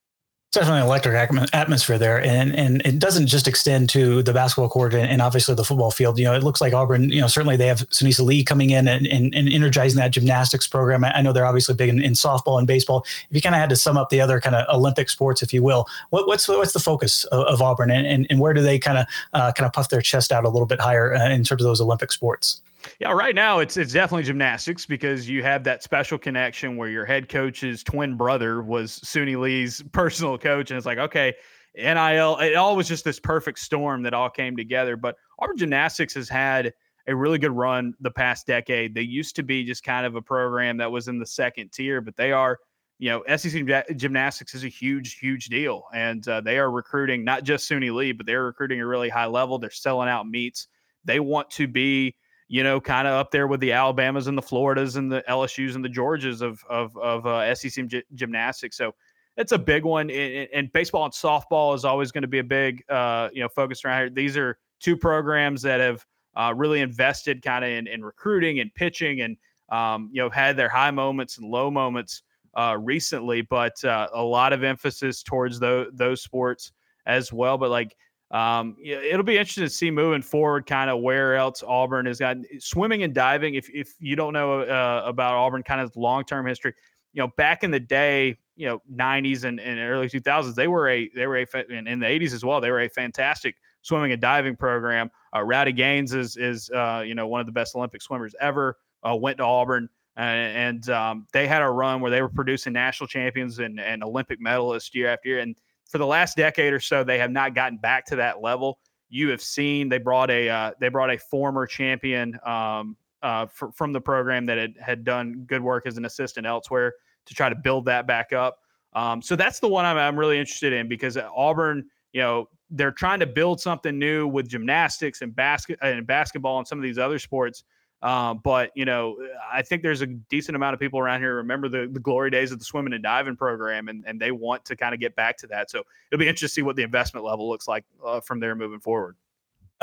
definitely 0.54 0.82
an 0.82 0.86
electric 0.86 1.16
atmosphere 1.54 1.98
there, 1.98 2.22
and 2.24 2.56
and 2.56 2.82
it 2.86 3.00
doesn't 3.00 3.28
just 3.28 3.48
extend 3.48 3.90
to 3.90 4.22
the 4.24 4.34
basketball 4.34 4.70
court 4.70 4.94
and, 4.94 5.10
and, 5.10 5.22
obviously 5.22 5.56
the 5.56 5.64
football 5.64 5.92
field. 5.92 6.18
You 6.20 6.26
know, 6.26 6.34
it 6.34 6.44
looks 6.44 6.62
like 6.62 6.74
Auburn. 6.74 7.10
You 7.10 7.22
know, 7.22 7.28
certainly 7.28 7.58
they 7.58 7.68
have 7.68 7.80
Sunisa 7.90 8.24
Lee 8.24 8.44
coming 8.44 8.70
in 8.70 8.88
and, 8.88 9.08
and, 9.08 9.34
and 9.34 9.50
energizing 9.50 9.98
that 10.00 10.12
gymnastics 10.12 10.68
program. 10.68 11.04
I 11.04 11.22
know 11.22 11.34
they're 11.34 11.46
obviously 11.46 11.76
big 11.76 11.90
in, 11.90 12.02
in 12.02 12.14
softball 12.14 12.58
and 12.60 12.68
baseball. 12.68 13.04
If 13.30 13.36
you 13.36 13.42
kind 13.42 13.56
of 13.56 13.60
had 13.60 13.70
to 13.70 13.76
sum 13.76 13.98
up 13.98 14.10
the 14.10 14.22
other 14.22 14.40
kind 14.40 14.56
of 14.56 14.66
Olympic 14.74 15.10
sports, 15.10 15.42
if 15.42 15.54
you 15.54 15.64
will, 15.64 15.88
what, 16.12 16.28
what's 16.28 16.48
what's 16.48 16.74
the 16.74 16.80
focus 16.80 17.26
of, 17.26 17.46
of 17.48 17.62
Auburn, 17.62 17.92
and, 17.92 18.06
and, 18.06 18.28
and 18.30 18.40
where 18.40 18.54
do 18.54 18.62
they 18.62 18.78
kind 18.80 19.00
of 19.00 19.08
uh, 19.34 19.52
kind 19.52 19.66
of 19.66 19.74
puff 19.74 19.90
their 19.90 20.02
chest 20.02 20.32
out 20.32 20.46
a 20.46 20.50
little 20.50 20.68
bit 20.68 20.80
higher 20.80 21.16
uh, 21.16 21.30
in 21.30 21.44
terms 21.44 21.62
of 21.62 21.66
those 21.66 21.82
Olympic 21.82 22.12
sports? 22.12 22.62
Yeah, 23.00 23.12
right 23.12 23.36
now 23.36 23.60
it's 23.60 23.78
it's 23.78 23.94
definitely 23.94 24.24
gymnastics 24.24 24.86
because 24.86 25.30
you 25.30 25.44
have 25.44 25.64
that 25.64 25.84
special 25.84 26.18
connection 26.18 26.78
where 26.78 26.90
your 26.90 27.06
head 27.06 27.30
coach's 27.30 27.84
twin 27.84 28.16
brother 28.18 28.62
was 28.62 29.00
Suni 29.00 29.40
Lee's 29.40 29.84
personal 29.92 30.38
coach, 30.38 30.72
and 30.72 30.78
it's 30.78 30.86
like 30.86 30.98
okay, 30.98 31.34
NIL. 31.76 32.38
It 32.38 32.56
all 32.56 32.76
was 32.76 32.88
just 32.88 33.04
this 33.04 33.20
perfect 33.20 33.60
storm 33.60 34.04
that 34.04 34.14
all 34.14 34.30
came 34.30 34.56
together. 34.56 34.96
But 34.96 35.16
Auburn 35.40 35.58
Gymnastics 35.58 36.14
has 36.16 36.30
had 36.30 36.74
a 37.08 37.16
really 37.16 37.38
good 37.38 37.52
run 37.52 37.94
the 38.00 38.12
past 38.12 38.48
decade. 38.48 38.96
They 38.96 39.02
used 39.02 39.36
to 39.36 39.44
be 39.44 39.64
just 39.64 39.84
kind 39.84 40.06
of 40.06 40.16
a 40.16 40.22
program 40.22 40.78
that 40.78 40.92
was 40.92 41.08
in 41.08 41.20
the 41.20 41.26
second 41.26 41.72
tier, 41.72 42.00
but 42.00 42.16
they 42.16 42.32
are, 42.32 42.60
you 42.98 43.10
know, 43.10 43.24
SEC 43.36 43.66
Gymnastics 43.98 44.56
is 44.56 44.64
a 44.64 44.70
huge, 44.70 45.18
huge 45.18 45.48
deal, 45.48 45.84
and 45.94 46.26
uh, 46.28 46.40
they 46.42 46.58
are 46.58 46.72
recruiting 46.72 47.24
not 47.24 47.44
just 47.44 47.70
Suni 47.70 47.94
Lee, 47.94 48.14
but 48.14 48.26
they're 48.26 48.46
recruiting 48.46 48.80
a 48.80 48.88
really 48.88 49.10
high 49.10 49.26
level. 49.26 49.60
They're 49.60 49.72
selling 49.72 50.08
out 50.08 50.28
meets. 50.28 50.68
They 51.04 51.20
want 51.20 51.50
to 51.52 51.68
be 51.68 52.16
you 52.54 52.62
know, 52.62 52.80
kind 52.80 53.08
of 53.08 53.16
up 53.16 53.32
there 53.32 53.48
with 53.48 53.62
the 53.62 53.72
Alabamas 53.72 54.28
and 54.28 54.38
the 54.38 54.42
Floridas 54.44 54.96
and 54.96 55.12
the 55.12 55.24
LSU's 55.28 55.76
and 55.76 55.84
the 55.84 55.90
Georgias 55.90 56.44
of 56.44 56.64
of 56.70 56.96
of 56.98 57.26
uh, 57.26 57.56
SEC 57.56 57.84
gymnastics. 58.14 58.78
So 58.78 58.94
it's 59.38 59.54
a 59.54 59.58
big 59.58 59.84
one. 59.84 60.12
And, 60.12 60.72
baseball 60.72 61.04
and 61.04 61.12
softball 61.12 61.74
is 61.74 61.84
always 61.84 62.12
going 62.12 62.22
to 62.22 62.28
be 62.28 62.38
a 62.38 62.44
big, 62.44 62.84
uh, 62.90 63.30
you 63.34 63.42
know, 63.42 63.50
focus 63.50 63.84
around 63.84 64.02
here. 64.02 64.10
These 64.12 64.38
are 64.38 64.60
two 64.80 64.96
programs 64.96 65.64
that 65.64 65.80
have 65.80 66.06
uh, 66.36 66.54
really 66.56 66.82
invested 66.82 67.42
kind 67.42 67.66
of 67.66 67.72
in, 67.72 67.88
in, 67.88 68.06
recruiting 68.06 68.60
and 68.60 68.72
pitching, 68.76 69.22
and 69.22 69.36
um, 69.70 70.12
you 70.14 70.22
know, 70.22 70.30
had 70.30 70.56
their 70.56 70.70
high 70.70 70.92
moments 70.92 71.40
and 71.40 71.50
low 71.50 71.72
moments 71.72 72.22
uh, 72.56 72.78
recently, 72.80 73.42
but 73.42 73.84
uh, 73.84 74.10
a 74.14 74.22
lot 74.22 74.54
of 74.54 74.64
emphasis 74.64 75.24
towards 75.24 75.60
those 75.60 75.88
those 75.94 76.22
sports 76.22 76.72
as 77.08 77.34
well. 77.34 77.58
But 77.58 77.72
like. 77.72 77.96
Um, 78.34 78.76
it'll 78.84 79.24
be 79.24 79.38
interesting 79.38 79.64
to 79.64 79.70
see 79.70 79.92
moving 79.92 80.24
forward, 80.24 80.66
kind 80.66 80.90
of 80.90 81.02
where 81.02 81.36
else 81.36 81.64
Auburn 81.66 82.08
has 82.08 82.20
got 82.20 82.38
swimming 82.60 83.04
and 83.04 83.14
diving. 83.14 83.56
If 83.56 83.70
if 83.70 83.94
you 84.00 84.16
don't 84.16 84.34
know 84.34 84.62
uh, 84.62 85.04
about 85.06 85.36
Auburn, 85.36 85.64
kind 85.64 85.80
of 85.80 85.96
long 85.96 86.26
term 86.26 86.46
history, 86.46 86.74
you 87.14 87.22
know, 87.22 87.32
back 87.38 87.64
in 87.64 87.70
the 87.70 87.80
day, 87.80 88.38
you 88.56 88.68
know 88.68 88.82
90s 88.94 89.44
and, 89.46 89.60
and 89.60 89.80
early 89.80 90.08
2000s 90.08 90.56
they 90.56 90.68
were 90.68 90.90
a 90.90 91.10
they 91.16 91.28
were 91.28 91.38
a 91.38 91.46
in, 91.70 91.88
in 91.88 92.00
the 92.00 92.06
80s 92.06 92.34
as 92.34 92.46
well 92.46 92.62
they 92.62 92.72
were 92.72 92.82
a 92.82 92.90
fantastic 92.90 93.56
swimming 93.82 94.12
and 94.12 94.22
diving 94.22 94.56
program 94.56 95.10
uh, 95.36 95.42
rowdy 95.42 95.72
gaines 95.72 96.14
is 96.14 96.38
is 96.38 96.70
uh, 96.72 97.04
you 97.06 97.16
know 97.16 97.28
one 97.28 97.40
of 97.40 97.46
the 97.46 97.52
best 97.52 97.76
olympic 97.76 98.02
swimmers 98.02 98.36
ever 98.40 98.78
uh, 99.08 99.16
went 99.16 99.38
to 99.38 99.44
auburn 99.44 99.90
and, 100.16 100.58
and 100.58 100.90
um, 100.90 101.28
they 101.34 101.48
had 101.48 101.64
a 101.64 101.70
run 101.70 102.00
where 102.00 102.12
they 102.12 102.22
were 102.22 102.30
producing 102.30 102.74
national 102.74 103.08
champions 103.08 103.60
and, 103.60 103.80
and 103.80 104.04
olympic 104.04 104.40
medalists 104.40 104.94
year 104.94 105.08
after 105.08 105.30
year 105.30 105.40
and 105.40 105.56
for 105.90 105.98
the 105.98 106.06
last 106.06 106.38
decade 106.38 106.74
or 106.74 106.80
so 106.80 107.04
they 107.04 107.18
have 107.18 107.32
not 107.32 107.54
gotten 107.54 107.78
back 107.78 108.06
to 108.06 108.16
that 108.16 108.42
level 108.42 108.80
you 109.14 109.30
have 109.30 109.42
seen 109.42 109.90
they 109.90 110.00
brought 110.00 110.32
a 110.32 110.50
uh, 110.50 110.72
they 110.80 110.90
brought 110.90 111.12
a 111.12 111.18
former 111.18 111.68
champion 111.68 112.38
um, 112.46 112.98
uh, 113.22 113.46
for, 113.46 113.72
from 113.72 113.94
the 113.94 114.02
program 114.02 114.46
that 114.46 114.58
had, 114.58 114.76
had 114.82 115.04
done 115.04 115.46
good 115.48 115.62
work 115.62 115.86
as 115.86 115.98
an 115.98 116.06
assistant 116.06 116.46
elsewhere 116.46 116.94
to 117.26 117.34
try 117.34 117.48
to 117.48 117.56
build 117.56 117.86
that 117.86 118.06
back 118.06 118.34
up. 118.34 118.58
Um, 118.94 119.22
so 119.22 119.36
that's 119.36 119.60
the 119.60 119.68
one 119.68 119.86
I'm, 119.86 119.98
I'm 119.98 120.20
really 120.20 120.40
interested 120.40 120.74
in 120.74 120.88
because 120.88 121.18
Auburn, 121.18 121.86
you 122.12 122.22
know, 122.22 122.50
they're 122.70 122.92
trying 122.92 123.20
to 123.20 123.28
build 123.28 123.62
something 123.62 123.98
new 123.98 124.28
with 124.28 124.50
gymnastics 124.50 125.22
and 125.22 125.36
basket 125.36 125.80
and 125.82 126.06
basketball 126.06 126.58
and 126.58 126.68
some 126.68 126.78
of 126.78 126.84
these 126.84 126.98
other 126.98 127.20
sports. 127.20 127.64
Um, 128.04 128.42
but 128.44 128.72
you 128.76 128.84
know, 128.84 129.16
I 129.52 129.62
think 129.62 129.82
there's 129.82 130.02
a 130.02 130.08
decent 130.08 130.58
amount 130.58 130.74
of 130.74 130.80
people 130.80 131.00
around 131.00 131.22
here 131.22 131.38
remember 131.38 131.70
the, 131.70 131.90
the 131.92 132.02
glory 132.02 132.30
days 132.30 132.52
of 132.52 132.60
the 132.60 132.66
swimming 132.66 132.92
and 132.92 133.02
diving 133.02 133.38
program, 133.38 133.88
and, 133.88 134.04
and 134.06 134.20
they 134.20 134.32
want 134.32 134.66
to 134.66 134.76
kind 134.76 134.94
of 134.94 135.00
get 135.00 135.16
back 135.16 135.38
to 135.38 135.48
that. 135.48 135.72
So 135.72 135.84
it'll 136.12 136.20
be 136.20 136.28
interesting 136.28 136.48
to 136.48 136.54
see 136.54 136.62
what 136.64 136.76
the 136.76 136.84
investment 136.84 137.26
level 137.26 137.48
looks 137.50 137.66
like 137.66 137.86
uh, 138.06 138.20
from 138.20 138.42
there 138.42 138.56
moving 138.56 138.82
forward. 138.82 139.16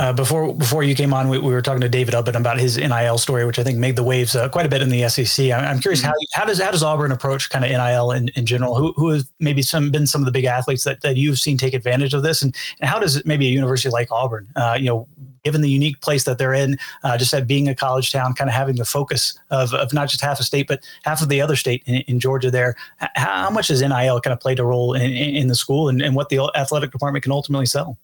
Uh, 0.01 0.15
before 0.15 0.55
before 0.55 0.83
you 0.83 0.95
came 0.95 1.13
on, 1.13 1.29
we, 1.29 1.39
we, 1.39 1.53
were 1.53 1.61
talking 1.61 1.83
to 1.83 1.89
David 1.89 2.15
Ubben 2.15 2.35
about 2.35 2.59
his 2.59 2.79
NIL 2.79 3.19
story, 3.19 3.45
which 3.45 3.59
I 3.59 3.63
think 3.63 3.77
made 3.77 3.97
the 3.97 4.03
waves 4.03 4.35
uh, 4.35 4.49
quite 4.49 4.65
a 4.65 4.69
bit 4.71 4.81
in 4.81 4.89
the 4.89 5.07
SEC. 5.11 5.51
I'm, 5.51 5.63
I'm 5.63 5.79
curious 5.79 6.01
mm-hmm. 6.01 6.09
how 6.09 6.41
how 6.41 6.47
does 6.47 6.59
how 6.59 6.71
does 6.71 6.83
Auburn 6.83 7.13
approach 7.13 7.51
kind 7.51 7.67
of 7.67 7.71
NIL 7.71 8.11
in, 8.13 8.29
in 8.29 8.47
general? 8.47 8.75
Who 8.77 8.95
who 8.97 9.11
has 9.11 9.31
maybe 9.41 9.61
some 9.61 9.91
been 9.91 10.07
some 10.07 10.23
of 10.23 10.25
the 10.25 10.33
big 10.33 10.47
athletes 10.47 10.85
that, 10.85 11.03
that 11.03 11.19
you've 11.19 11.39
seen 11.39 11.59
take 11.59 11.75
advantage 11.75 12.15
of 12.15 12.23
this, 12.23 12.41
and, 12.41 12.57
and 12.81 12.89
how 12.89 12.99
does 12.99 13.17
it, 13.17 13.27
maybe 13.27 13.47
a 13.47 13.51
university 13.51 13.91
like 13.91 14.11
Auburn, 14.11 14.49
uh, 14.57 14.75
you 14.81 14.87
know, 14.87 15.07
given 15.45 15.61
the 15.61 15.69
unique 15.69 16.01
place 16.01 16.25
that 16.25 16.39
they're 16.39 16.55
in, 16.55 16.79
uh, 17.05 17.19
just 17.19 17.35
at 17.35 17.47
being 17.47 17.69
a 17.69 17.75
college 17.75 18.11
town, 18.11 18.33
kind 18.33 18.49
of 18.49 18.55
having 18.55 18.77
the 18.77 18.87
focus 18.87 19.39
of, 19.51 19.75
of 19.75 19.93
not 19.93 20.09
just 20.09 20.23
half 20.23 20.41
a 20.41 20.43
state 20.43 20.67
but 20.67 20.83
half 21.05 21.21
of 21.21 21.29
the 21.29 21.43
other 21.43 21.57
state 21.57 21.83
in, 21.85 21.97
in 22.09 22.21
Georgia. 22.21 22.51
There, 22.51 22.75
how, 22.97 23.09
how 23.17 23.51
much 23.51 23.69
has 23.69 23.83
NIL 23.83 24.19
kind 24.23 24.33
of 24.33 24.41
played 24.41 24.61
a 24.61 24.65
role 24.65 24.95
in, 24.95 25.11
in 25.13 25.49
the 25.49 25.55
school 25.55 25.91
and, 25.91 26.01
and 26.01 26.15
what 26.17 26.31
the 26.31 26.51
athletic 26.55 26.91
department 26.91 27.23
can 27.23 27.33
ultimately 27.33 27.67
sell? 27.67 27.99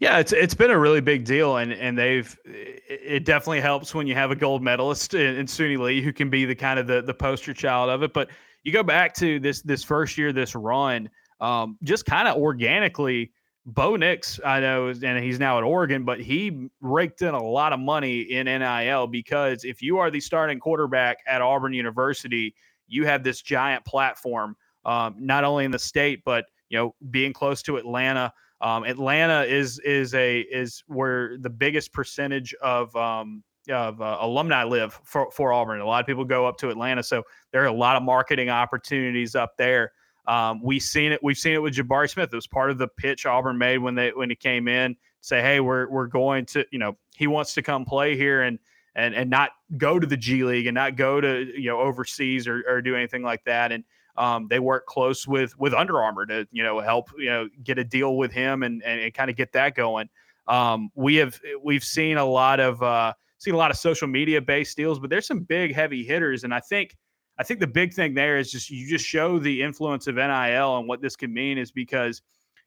Yeah, 0.00 0.18
it's 0.18 0.32
it's 0.32 0.54
been 0.54 0.70
a 0.70 0.78
really 0.78 1.00
big 1.00 1.24
deal, 1.24 1.56
and 1.58 1.72
and 1.72 1.96
they've 1.96 2.36
it 2.44 3.24
definitely 3.24 3.60
helps 3.60 3.94
when 3.94 4.06
you 4.06 4.14
have 4.14 4.30
a 4.30 4.36
gold 4.36 4.62
medalist 4.62 5.14
in, 5.14 5.36
in 5.36 5.46
Suni 5.46 5.78
Lee 5.78 6.02
who 6.02 6.12
can 6.12 6.30
be 6.30 6.44
the 6.44 6.54
kind 6.54 6.78
of 6.78 6.86
the 6.86 7.02
the 7.02 7.14
poster 7.14 7.54
child 7.54 7.90
of 7.90 8.02
it. 8.02 8.12
But 8.12 8.28
you 8.64 8.72
go 8.72 8.82
back 8.82 9.14
to 9.14 9.38
this 9.40 9.62
this 9.62 9.84
first 9.84 10.18
year, 10.18 10.32
this 10.32 10.54
run, 10.54 11.08
um, 11.40 11.78
just 11.82 12.06
kind 12.06 12.28
of 12.28 12.36
organically. 12.36 13.32
Bo 13.66 13.96
Nix, 13.96 14.40
I 14.46 14.60
know, 14.60 14.88
and 14.88 15.22
he's 15.22 15.38
now 15.38 15.58
at 15.58 15.64
Oregon, 15.64 16.02
but 16.02 16.20
he 16.20 16.70
raked 16.80 17.20
in 17.20 17.34
a 17.34 17.42
lot 17.42 17.74
of 17.74 17.78
money 17.78 18.20
in 18.20 18.46
NIL 18.46 19.06
because 19.06 19.62
if 19.62 19.82
you 19.82 19.98
are 19.98 20.10
the 20.10 20.20
starting 20.20 20.58
quarterback 20.58 21.18
at 21.26 21.42
Auburn 21.42 21.74
University, 21.74 22.54
you 22.86 23.04
have 23.04 23.22
this 23.22 23.42
giant 23.42 23.84
platform, 23.84 24.56
um, 24.86 25.16
not 25.18 25.44
only 25.44 25.66
in 25.66 25.70
the 25.70 25.78
state, 25.78 26.22
but 26.24 26.46
you 26.70 26.78
know, 26.78 26.94
being 27.10 27.34
close 27.34 27.60
to 27.62 27.76
Atlanta. 27.76 28.32
Um, 28.60 28.84
Atlanta 28.84 29.42
is 29.42 29.78
is 29.80 30.14
a 30.14 30.40
is 30.40 30.82
where 30.86 31.38
the 31.38 31.50
biggest 31.50 31.92
percentage 31.92 32.54
of 32.54 32.94
um, 32.96 33.42
of 33.70 34.00
uh, 34.00 34.18
alumni 34.20 34.64
live 34.64 34.98
for, 35.04 35.30
for 35.30 35.52
Auburn. 35.52 35.80
A 35.80 35.86
lot 35.86 36.00
of 36.00 36.06
people 36.06 36.24
go 36.24 36.46
up 36.46 36.56
to 36.58 36.70
Atlanta, 36.70 37.02
so 37.02 37.22
there 37.52 37.62
are 37.62 37.66
a 37.66 37.72
lot 37.72 37.96
of 37.96 38.02
marketing 38.02 38.48
opportunities 38.50 39.34
up 39.34 39.56
there. 39.56 39.92
Um, 40.26 40.60
we've 40.62 40.82
seen 40.82 41.12
it. 41.12 41.20
We've 41.22 41.38
seen 41.38 41.54
it 41.54 41.62
with 41.62 41.74
Jabari 41.74 42.10
Smith. 42.10 42.30
It 42.32 42.36
was 42.36 42.46
part 42.46 42.70
of 42.70 42.78
the 42.78 42.88
pitch 42.88 43.26
Auburn 43.26 43.56
made 43.56 43.78
when 43.78 43.94
they 43.94 44.10
when 44.10 44.28
he 44.28 44.36
came 44.36 44.68
in. 44.68 44.96
Say, 45.20 45.40
hey, 45.40 45.60
we're 45.60 45.88
we're 45.88 46.06
going 46.06 46.44
to, 46.46 46.64
you 46.70 46.78
know, 46.78 46.96
he 47.16 47.26
wants 47.26 47.54
to 47.54 47.62
come 47.62 47.84
play 47.84 48.16
here 48.16 48.42
and 48.42 48.58
and 48.94 49.14
and 49.14 49.30
not 49.30 49.52
go 49.76 49.98
to 49.98 50.06
the 50.06 50.16
G 50.16 50.44
League 50.44 50.66
and 50.66 50.74
not 50.74 50.96
go 50.96 51.20
to 51.20 51.50
you 51.58 51.70
know 51.70 51.80
overseas 51.80 52.46
or, 52.46 52.62
or 52.68 52.82
do 52.82 52.94
anything 52.94 53.22
like 53.22 53.44
that. 53.44 53.72
And 53.72 53.84
um, 54.18 54.48
they 54.48 54.58
work 54.58 54.84
close 54.86 55.26
with 55.26 55.58
with 55.58 55.72
Under 55.72 56.02
Armour 56.02 56.26
to 56.26 56.46
you 56.50 56.62
know 56.62 56.80
help 56.80 57.08
you 57.16 57.30
know 57.30 57.48
get 57.62 57.78
a 57.78 57.84
deal 57.84 58.16
with 58.16 58.32
him 58.32 58.62
and 58.64 58.82
and, 58.82 59.00
and 59.00 59.14
kind 59.14 59.30
of 59.30 59.36
get 59.36 59.52
that 59.52 59.74
going. 59.74 60.08
Um, 60.48 60.90
we 60.94 61.16
have 61.16 61.40
we've 61.62 61.84
seen 61.84 62.16
a 62.16 62.24
lot 62.24 62.58
of 62.58 62.82
uh, 62.82 63.14
seen 63.38 63.54
a 63.54 63.56
lot 63.56 63.70
of 63.70 63.78
social 63.78 64.08
media 64.08 64.42
based 64.42 64.76
deals, 64.76 64.98
but 64.98 65.08
there's 65.08 65.26
some 65.26 65.40
big 65.40 65.74
heavy 65.74 66.04
hitters, 66.04 66.44
and 66.44 66.52
I 66.52 66.60
think 66.60 66.96
I 67.38 67.44
think 67.44 67.60
the 67.60 67.66
big 67.68 67.94
thing 67.94 68.12
there 68.14 68.38
is 68.38 68.50
just 68.50 68.70
you 68.70 68.88
just 68.88 69.04
show 69.04 69.38
the 69.38 69.62
influence 69.62 70.08
of 70.08 70.16
NIL 70.16 70.78
and 70.78 70.88
what 70.88 71.00
this 71.00 71.14
can 71.14 71.32
mean 71.32 71.56
is 71.56 71.70
because 71.70 72.20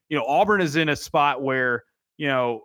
you 0.08 0.16
know 0.16 0.24
Auburn 0.24 0.62
is 0.62 0.76
in 0.76 0.88
a 0.88 0.96
spot 0.96 1.42
where 1.42 1.84
you 2.16 2.28
know 2.28 2.64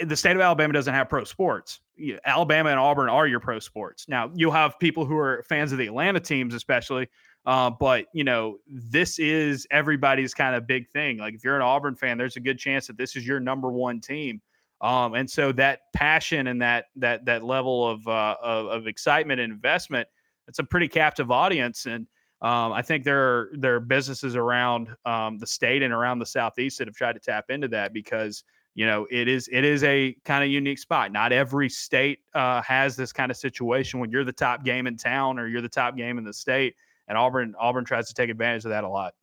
the 0.00 0.16
state 0.16 0.34
of 0.34 0.42
Alabama 0.42 0.72
doesn't 0.72 0.94
have 0.94 1.08
pro 1.08 1.24
sports. 1.24 1.80
Alabama 2.24 2.70
and 2.70 2.80
Auburn 2.80 3.08
are 3.08 3.26
your 3.26 3.38
pro 3.38 3.58
sports. 3.58 4.08
Now 4.08 4.30
you'll 4.34 4.50
have 4.50 4.78
people 4.78 5.04
who 5.04 5.16
are 5.18 5.44
fans 5.48 5.72
of 5.72 5.78
the 5.78 5.86
Atlanta 5.86 6.20
teams, 6.20 6.54
especially 6.54 7.08
uh, 7.44 7.70
but 7.70 8.06
you 8.12 8.24
know, 8.24 8.58
this 8.68 9.18
is 9.18 9.66
everybody's 9.70 10.34
kind 10.34 10.54
of 10.54 10.66
big 10.66 10.88
thing. 10.90 11.18
Like 11.18 11.34
if 11.34 11.42
you're 11.42 11.56
an 11.56 11.62
Auburn 11.62 11.96
fan, 11.96 12.18
there's 12.18 12.36
a 12.36 12.40
good 12.40 12.58
chance 12.58 12.86
that 12.86 12.96
this 12.96 13.16
is 13.16 13.26
your 13.26 13.40
number 13.40 13.70
one 13.70 14.00
team. 14.00 14.40
Um, 14.80 15.14
and 15.14 15.30
so 15.30 15.52
that 15.52 15.80
passion 15.94 16.48
and 16.48 16.60
that 16.62 16.86
that 16.96 17.24
that 17.24 17.44
level 17.44 17.88
of, 17.88 18.06
uh, 18.06 18.36
of, 18.42 18.66
of 18.66 18.86
excitement 18.86 19.40
and 19.40 19.52
investment, 19.52 20.08
it's 20.48 20.58
a 20.58 20.64
pretty 20.64 20.88
captive 20.88 21.30
audience. 21.30 21.86
And 21.86 22.06
um, 22.42 22.72
I 22.72 22.82
think 22.82 23.04
there 23.04 23.20
are 23.20 23.50
there 23.54 23.76
are 23.76 23.80
businesses 23.80 24.36
around 24.36 24.88
um, 25.04 25.38
the 25.38 25.46
state 25.46 25.82
and 25.82 25.92
around 25.92 26.18
the 26.18 26.26
southeast 26.26 26.78
that 26.78 26.88
have 26.88 26.96
tried 26.96 27.14
to 27.14 27.20
tap 27.20 27.46
into 27.48 27.68
that 27.68 27.92
because 27.92 28.44
you 28.74 28.86
know 28.86 29.06
it 29.10 29.28
is 29.28 29.48
it 29.52 29.64
is 29.64 29.82
a 29.84 30.16
kind 30.24 30.44
of 30.44 30.50
unique 30.50 30.78
spot. 30.78 31.10
Not 31.10 31.32
every 31.32 31.68
state 31.68 32.20
uh, 32.34 32.62
has 32.62 32.94
this 32.96 33.12
kind 33.12 33.30
of 33.32 33.36
situation 33.36 33.98
when 33.98 34.10
you're 34.10 34.24
the 34.24 34.32
top 34.32 34.64
game 34.64 34.86
in 34.86 34.96
town 34.96 35.40
or 35.40 35.48
you're 35.48 35.60
the 35.60 35.68
top 35.68 35.96
game 35.96 36.18
in 36.18 36.24
the 36.24 36.32
state 36.32 36.74
and 37.08 37.18
Auburn 37.18 37.54
Auburn 37.58 37.84
tries 37.84 38.08
to 38.08 38.14
take 38.14 38.30
advantage 38.30 38.64
of 38.64 38.70
that 38.70 38.84
a 38.84 38.88
lot. 38.88 39.14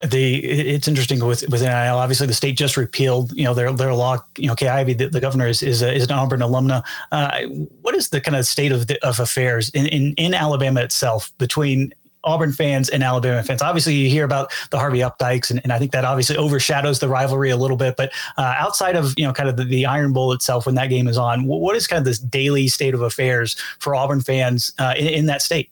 The 0.00 0.36
it's 0.36 0.86
interesting 0.86 1.24
with 1.24 1.42
with 1.48 1.62
NIL. 1.62 1.98
Obviously, 1.98 2.28
the 2.28 2.34
state 2.34 2.56
just 2.56 2.76
repealed 2.76 3.32
you 3.32 3.44
know 3.44 3.54
their 3.54 3.72
their 3.72 3.94
law. 3.94 4.18
You 4.36 4.46
know, 4.46 4.54
Kay 4.54 4.68
Ivey, 4.68 4.92
the, 4.92 5.08
the 5.08 5.20
governor, 5.20 5.48
is 5.48 5.60
is, 5.60 5.82
a, 5.82 5.92
is 5.92 6.04
an 6.04 6.12
Auburn 6.12 6.38
alumna. 6.38 6.84
Uh, 7.10 7.42
what 7.82 7.96
is 7.96 8.10
the 8.10 8.20
kind 8.20 8.36
of 8.36 8.46
state 8.46 8.70
of 8.70 8.86
the, 8.86 9.04
of 9.04 9.18
affairs 9.18 9.70
in, 9.70 9.86
in 9.86 10.14
in 10.14 10.34
Alabama 10.34 10.82
itself 10.82 11.32
between 11.38 11.92
Auburn 12.24 12.52
fans 12.52 12.88
and 12.88 13.02
Alabama 13.02 13.42
fans. 13.42 13.62
Obviously, 13.62 13.94
you 13.94 14.08
hear 14.08 14.24
about 14.24 14.52
the 14.70 14.78
Harvey 14.78 14.98
Updikes, 14.98 15.50
and, 15.50 15.60
and 15.62 15.72
I 15.72 15.78
think 15.78 15.92
that 15.92 16.04
obviously 16.04 16.36
overshadows 16.36 16.98
the 16.98 17.08
rivalry 17.08 17.50
a 17.50 17.56
little 17.56 17.76
bit. 17.76 17.96
But 17.96 18.12
uh, 18.36 18.54
outside 18.56 18.96
of 18.96 19.14
you 19.16 19.26
know 19.26 19.32
kind 19.32 19.48
of 19.48 19.56
the, 19.56 19.64
the, 19.64 19.86
Iron 19.86 20.12
Bowl 20.12 20.32
itself, 20.32 20.66
when 20.66 20.74
that 20.74 20.88
game 20.88 21.08
is 21.08 21.16
on, 21.16 21.44
what 21.44 21.74
is 21.76 21.86
kind 21.86 21.98
of 21.98 22.04
this 22.04 22.18
daily 22.18 22.68
state 22.68 22.94
of 22.94 23.02
affairs 23.02 23.54
for 23.78 23.94
Auburn 23.94 24.20
fans 24.20 24.72
uh, 24.78 24.94
in, 24.96 25.06
in 25.06 25.26
that 25.26 25.42
state? 25.42 25.70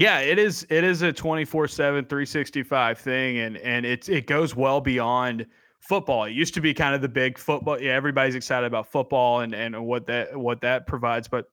Yeah, 0.00 0.20
it 0.20 0.38
is. 0.38 0.64
It 0.70 0.84
is 0.84 1.02
a 1.02 1.12
24 1.12 1.66
7, 1.66 2.04
365 2.04 2.98
thing. 2.98 3.38
And, 3.38 3.56
and 3.56 3.84
it's, 3.84 4.08
it 4.08 4.28
goes 4.28 4.54
well 4.54 4.80
beyond 4.80 5.44
football. 5.80 6.24
It 6.24 6.32
used 6.32 6.54
to 6.54 6.60
be 6.60 6.72
kind 6.72 6.94
of 6.94 7.02
the 7.02 7.08
big 7.08 7.36
football. 7.36 7.80
Yeah, 7.80 7.94
everybody's 7.94 8.36
excited 8.36 8.66
about 8.66 8.92
football 8.92 9.40
and, 9.40 9.52
and 9.54 9.84
what 9.84 10.06
that, 10.06 10.36
what 10.36 10.60
that 10.60 10.86
provides. 10.86 11.26
But 11.26 11.46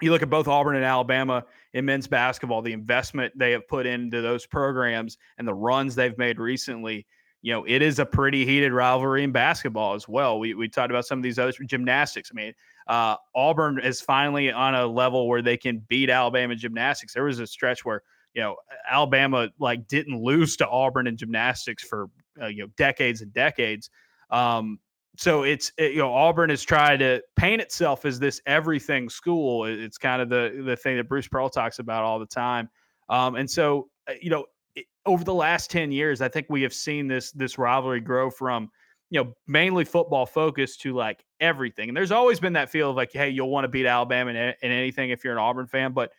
you 0.00 0.10
look 0.12 0.22
at 0.22 0.30
both 0.30 0.48
Auburn 0.48 0.76
and 0.76 0.84
Alabama 0.84 1.44
in 1.74 1.84
men's 1.84 2.06
basketball, 2.06 2.62
the 2.62 2.72
investment 2.72 3.38
they 3.38 3.52
have 3.52 3.68
put 3.68 3.84
into 3.84 4.22
those 4.22 4.46
programs 4.46 5.18
and 5.36 5.46
the 5.46 5.54
runs 5.54 5.94
they've 5.94 6.16
made 6.16 6.38
recently, 6.38 7.06
you 7.42 7.52
know, 7.52 7.64
it 7.66 7.82
is 7.82 7.98
a 7.98 8.06
pretty 8.06 8.44
heated 8.44 8.72
rivalry 8.72 9.22
in 9.22 9.32
basketball 9.32 9.94
as 9.94 10.08
well. 10.08 10.38
We, 10.38 10.54
we 10.54 10.68
talked 10.68 10.90
about 10.90 11.06
some 11.06 11.18
of 11.18 11.22
these 11.22 11.38
other 11.38 11.52
gymnastics. 11.52 12.30
I 12.32 12.34
mean, 12.34 12.52
uh, 12.88 13.16
Auburn 13.34 13.80
is 13.80 14.00
finally 14.00 14.50
on 14.50 14.74
a 14.74 14.86
level 14.86 15.28
where 15.28 15.42
they 15.42 15.56
can 15.56 15.78
beat 15.88 16.10
Alabama 16.10 16.56
gymnastics. 16.56 17.14
There 17.14 17.24
was 17.24 17.38
a 17.38 17.46
stretch 17.46 17.84
where, 17.84 18.02
you 18.34 18.42
know, 18.42 18.56
Alabama 18.90 19.48
like 19.58 19.86
didn't 19.86 20.20
lose 20.20 20.56
to 20.56 20.68
Auburn 20.68 21.06
in 21.06 21.16
gymnastics 21.16 21.82
for, 21.84 22.10
uh, 22.40 22.46
you 22.46 22.64
know, 22.64 22.68
decades 22.76 23.22
and 23.22 23.32
decades. 23.32 23.90
Um, 24.30 24.78
so 25.18 25.42
it's 25.42 25.72
it, 25.76 25.92
you 25.92 25.98
know 25.98 26.14
Auburn 26.14 26.50
has 26.50 26.62
tried 26.62 26.98
to 26.98 27.20
paint 27.34 27.60
itself 27.60 28.04
as 28.04 28.20
this 28.20 28.40
everything 28.46 29.08
school. 29.08 29.64
It's 29.64 29.98
kind 29.98 30.22
of 30.22 30.28
the 30.28 30.62
the 30.64 30.76
thing 30.76 30.96
that 30.96 31.08
Bruce 31.08 31.26
Pearl 31.26 31.50
talks 31.50 31.80
about 31.80 32.04
all 32.04 32.20
the 32.20 32.26
time. 32.26 32.70
Um, 33.08 33.34
and 33.34 33.50
so 33.50 33.88
uh, 34.08 34.12
you 34.22 34.30
know 34.30 34.46
over 35.08 35.24
the 35.24 35.34
last 35.34 35.70
ten 35.70 35.90
years, 35.90 36.20
I 36.20 36.28
think 36.28 36.46
we 36.48 36.62
have 36.62 36.72
seen 36.72 37.08
this 37.08 37.32
this 37.32 37.58
rivalry 37.58 38.00
grow 38.00 38.30
from 38.30 38.70
you 39.10 39.22
know 39.22 39.32
mainly 39.46 39.84
football 39.84 40.26
focused 40.26 40.80
to 40.82 40.94
like 40.94 41.24
everything. 41.40 41.88
And 41.88 41.96
there's 41.96 42.12
always 42.12 42.40
been 42.40 42.52
that 42.54 42.70
feel 42.70 42.90
of 42.90 42.96
like, 42.96 43.12
hey, 43.12 43.30
you'll 43.30 43.50
want 43.50 43.64
to 43.64 43.68
beat 43.68 43.86
Alabama 43.86 44.30
in, 44.30 44.36
in 44.36 44.72
anything 44.72 45.10
if 45.10 45.24
you're 45.24 45.32
an 45.32 45.38
Auburn 45.38 45.66
fan, 45.66 45.92
but 45.92 46.12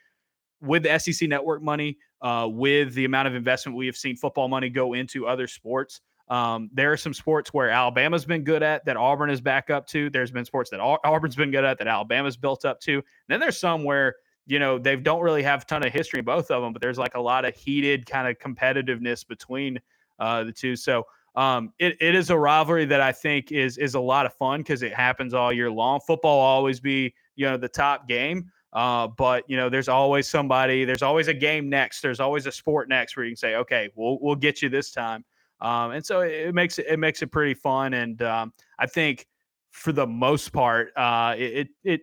with 0.62 0.84
the 0.84 0.99
SEC 0.99 1.30
network 1.30 1.62
money, 1.62 1.97
uh, 2.21 2.47
with 2.52 2.93
the 2.93 3.06
amount 3.06 3.28
of 3.28 3.36
investment 3.36 3.78
we 3.78 3.86
have 3.86 3.95
seen 3.95 4.15
football 4.17 4.49
money 4.49 4.69
go 4.69 4.93
into 4.93 5.25
other 5.25 5.47
sports 5.47 6.02
um, 6.30 6.69
there 6.73 6.91
are 6.91 6.97
some 6.97 7.13
sports 7.13 7.54
where 7.54 7.69
Alabama's 7.69 8.25
been 8.25 8.43
good 8.43 8.62
at 8.62 8.86
that 8.86 8.97
Auburn 8.97 9.30
is 9.30 9.41
back 9.41 9.69
up 9.69 9.88
to. 9.88 10.10
There's 10.10 10.32
been 10.32 10.45
sports 10.45 10.69
that 10.69 10.80
Auburn's 10.80 11.36
been 11.36 11.52
good 11.52 11.65
at 11.65 11.80
that 11.80 11.88
Alabama's 11.88 12.38
built 12.38 12.65
up 12.65 12.80
to. 12.82 12.93
And 12.93 13.04
then 13.28 13.39
there's 13.39 13.58
some 13.58 13.84
where 13.84 14.15
you 14.50 14.60
know 14.60 14.80
they 14.80 14.96
don't 14.96 15.22
really 15.22 15.44
have 15.44 15.62
a 15.62 15.66
ton 15.66 15.86
of 15.86 15.94
history 15.94 16.22
both 16.22 16.50
of 16.50 16.62
them, 16.62 16.74
but 16.74 16.82
there's 16.82 16.98
like 16.98 17.16
a 17.16 17.22
lot 17.22 17.46
of 17.46 17.56
heated 17.56 18.06
kind 18.06 18.28
of 18.28 18.38
competitiveness 18.40 19.26
between 19.26 19.80
uh, 20.18 20.44
the 20.44 20.52
two. 20.52 20.76
So 20.76 21.06
um, 21.36 21.72
it, 21.78 21.96
it 22.02 22.16
is 22.16 22.32
a 22.32 22.38
rivalry 22.38 22.86
that 22.86 23.00
I 23.00 23.12
think 23.12 23.52
is 23.52 23.78
is 23.78 23.94
a 23.94 24.00
lot 24.00 24.26
of 24.26 24.34
fun 24.34 24.62
because 24.62 24.82
it 24.82 24.94
happens 24.94 25.34
all 25.34 25.54
year 25.54 25.70
long. 25.70 26.00
Football 26.02 26.38
will 26.38 26.46
always 26.46 26.80
be 26.80 27.14
you 27.36 27.46
know 27.46 27.58
the 27.58 27.70
top 27.70 28.08
game. 28.08 28.52
Uh, 28.74 29.08
but 29.08 29.44
you 29.50 29.58
know, 29.58 29.68
there's 29.68 29.90
always 29.90 30.28
somebody, 30.28 30.86
there's 30.86 31.02
always 31.02 31.28
a 31.28 31.34
game 31.34 31.70
next, 31.70 32.02
there's 32.02 32.20
always 32.20 32.46
a 32.46 32.52
sport 32.52 32.88
next 32.88 33.18
where 33.18 33.26
you 33.26 33.32
can 33.32 33.38
say, 33.38 33.56
okay, 33.56 33.90
we'll 33.96 34.20
we'll 34.22 34.36
get 34.36 34.62
you 34.62 34.70
this 34.70 34.92
time. 34.92 35.24
Um, 35.62 35.92
and 35.92 36.06
so 36.06 36.22
it, 36.22 36.48
it, 36.48 36.56
makes 36.56 36.80
it 36.80 36.86
it 36.88 37.00
makes 37.00 37.22
it 37.22 37.28
pretty 37.28 37.54
fun. 37.54 37.94
And 37.94 38.22
um, 38.22 38.54
I 38.78 38.86
think 38.86 39.28
for 39.72 39.92
the 39.92 40.08
most 40.08 40.52
part, 40.52 40.92
uh, 40.96 41.36
it, 41.38 41.70
it 41.84 42.02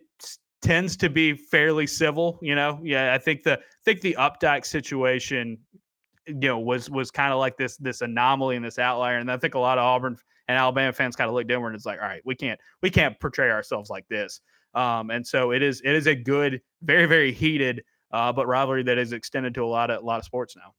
tends 0.67 0.97
to 0.97 1.09
be 1.09 1.33
fairly 1.33 1.87
civil. 1.87 2.37
You 2.41 2.55
know, 2.55 2.79
yeah, 2.83 3.13
I 3.13 3.17
think 3.17 3.43
the 3.43 3.53
I 3.53 3.83
think 3.85 4.01
the 4.01 4.15
Updyke 4.19 4.65
situation, 4.65 5.57
you 6.25 6.35
know, 6.35 6.59
was 6.59 6.89
was 6.89 7.09
kind 7.09 7.31
of 7.31 7.39
like 7.39 7.57
this 7.57 7.77
this 7.77 8.01
anomaly 8.01 8.57
and 8.57 8.65
this 8.65 8.77
outlier. 8.77 9.17
And 9.17 9.31
I 9.31 9.37
think 9.37 9.55
a 9.55 9.59
lot 9.59 9.77
of 9.77 9.85
Auburn 9.85 10.17
and 10.47 10.57
Alabama 10.57 10.91
fans 10.91 11.15
kind 11.15 11.29
of 11.29 11.35
looked 11.35 11.49
inward 11.49 11.69
and 11.69 11.75
it's 11.75 11.85
like, 11.85 12.01
all 12.01 12.07
right, 12.07 12.21
we 12.25 12.35
can't 12.35 12.59
we 12.81 12.89
can't 12.89 13.17
portray 13.19 13.49
ourselves 13.49 13.89
like 13.89 14.07
this. 14.09 14.41
Um, 14.73 15.09
and 15.09 15.25
so 15.25 15.51
it 15.51 15.63
is 15.63 15.81
it 15.85 15.95
is 15.95 16.07
a 16.07 16.15
good, 16.15 16.61
very 16.81 17.05
very 17.05 17.31
heated, 17.31 17.83
uh, 18.11 18.33
but 18.33 18.45
rivalry 18.45 18.83
that 18.83 18.97
is 18.97 19.13
extended 19.13 19.53
to 19.55 19.63
a 19.63 19.67
lot 19.67 19.89
of 19.89 20.03
a 20.03 20.05
lot 20.05 20.19
of 20.19 20.25
sports 20.25 20.55
now. 20.57 20.73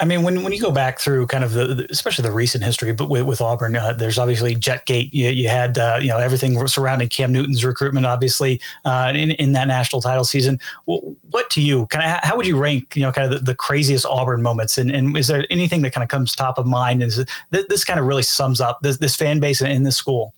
I 0.00 0.04
mean, 0.04 0.24
when, 0.24 0.42
when 0.42 0.52
you 0.52 0.60
go 0.60 0.72
back 0.72 0.98
through 0.98 1.28
kind 1.28 1.44
of 1.44 1.52
the, 1.52 1.86
especially 1.88 2.24
the 2.24 2.32
recent 2.32 2.64
history, 2.64 2.92
but 2.92 3.08
with, 3.08 3.22
with 3.22 3.40
Auburn, 3.40 3.76
uh, 3.76 3.92
there's 3.92 4.18
obviously 4.18 4.56
Jetgate. 4.56 5.10
You, 5.12 5.28
you 5.30 5.48
had, 5.48 5.78
uh, 5.78 5.98
you 6.02 6.08
know, 6.08 6.18
everything 6.18 6.66
surrounding 6.66 7.08
Cam 7.08 7.32
Newton's 7.32 7.64
recruitment, 7.64 8.04
obviously, 8.04 8.60
uh, 8.84 9.12
in, 9.14 9.30
in 9.32 9.52
that 9.52 9.68
national 9.68 10.02
title 10.02 10.24
season. 10.24 10.58
what 10.86 11.48
to 11.50 11.60
you, 11.62 11.86
kind 11.86 12.04
of, 12.04 12.28
how 12.28 12.36
would 12.36 12.46
you 12.46 12.58
rank, 12.58 12.96
you 12.96 13.02
know, 13.02 13.12
kind 13.12 13.32
of 13.32 13.38
the, 13.38 13.44
the 13.44 13.54
craziest 13.54 14.04
Auburn 14.04 14.42
moments? 14.42 14.78
And, 14.78 14.90
and 14.90 15.16
is 15.16 15.28
there 15.28 15.46
anything 15.48 15.82
that 15.82 15.92
kind 15.92 16.02
of 16.02 16.08
comes 16.08 16.34
top 16.34 16.58
of 16.58 16.66
mind? 16.66 17.00
Is 17.00 17.24
this, 17.50 17.64
this 17.68 17.84
kind 17.84 18.00
of 18.00 18.06
really 18.06 18.24
sums 18.24 18.60
up 18.60 18.80
this, 18.82 18.98
this 18.98 19.14
fan 19.14 19.38
base 19.38 19.62
in 19.62 19.84
this 19.84 19.96
school? 19.96 20.34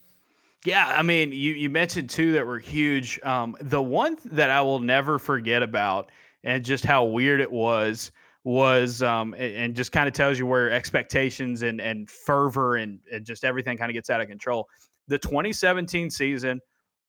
Yeah, 0.66 0.86
I 0.86 1.02
mean, 1.02 1.30
you 1.30 1.52
you 1.52 1.70
mentioned 1.70 2.10
two 2.10 2.32
that 2.32 2.44
were 2.44 2.58
huge. 2.58 3.20
Um, 3.22 3.56
the 3.60 3.80
one 3.80 4.18
that 4.24 4.50
I 4.50 4.60
will 4.62 4.80
never 4.80 5.20
forget 5.20 5.62
about, 5.62 6.10
and 6.42 6.64
just 6.64 6.84
how 6.84 7.04
weird 7.04 7.40
it 7.40 7.52
was 7.52 8.10
was 8.46 9.02
um, 9.02 9.34
and 9.36 9.74
just 9.74 9.90
kind 9.90 10.06
of 10.06 10.14
tells 10.14 10.38
you 10.38 10.46
where 10.46 10.70
expectations 10.70 11.62
and 11.62 11.80
and 11.80 12.08
fervor 12.08 12.76
and, 12.76 13.00
and 13.12 13.26
just 13.26 13.44
everything 13.44 13.76
kind 13.76 13.90
of 13.90 13.94
gets 13.94 14.08
out 14.08 14.20
of 14.20 14.28
control. 14.28 14.68
The 15.08 15.18
2017 15.18 16.10
season, 16.10 16.60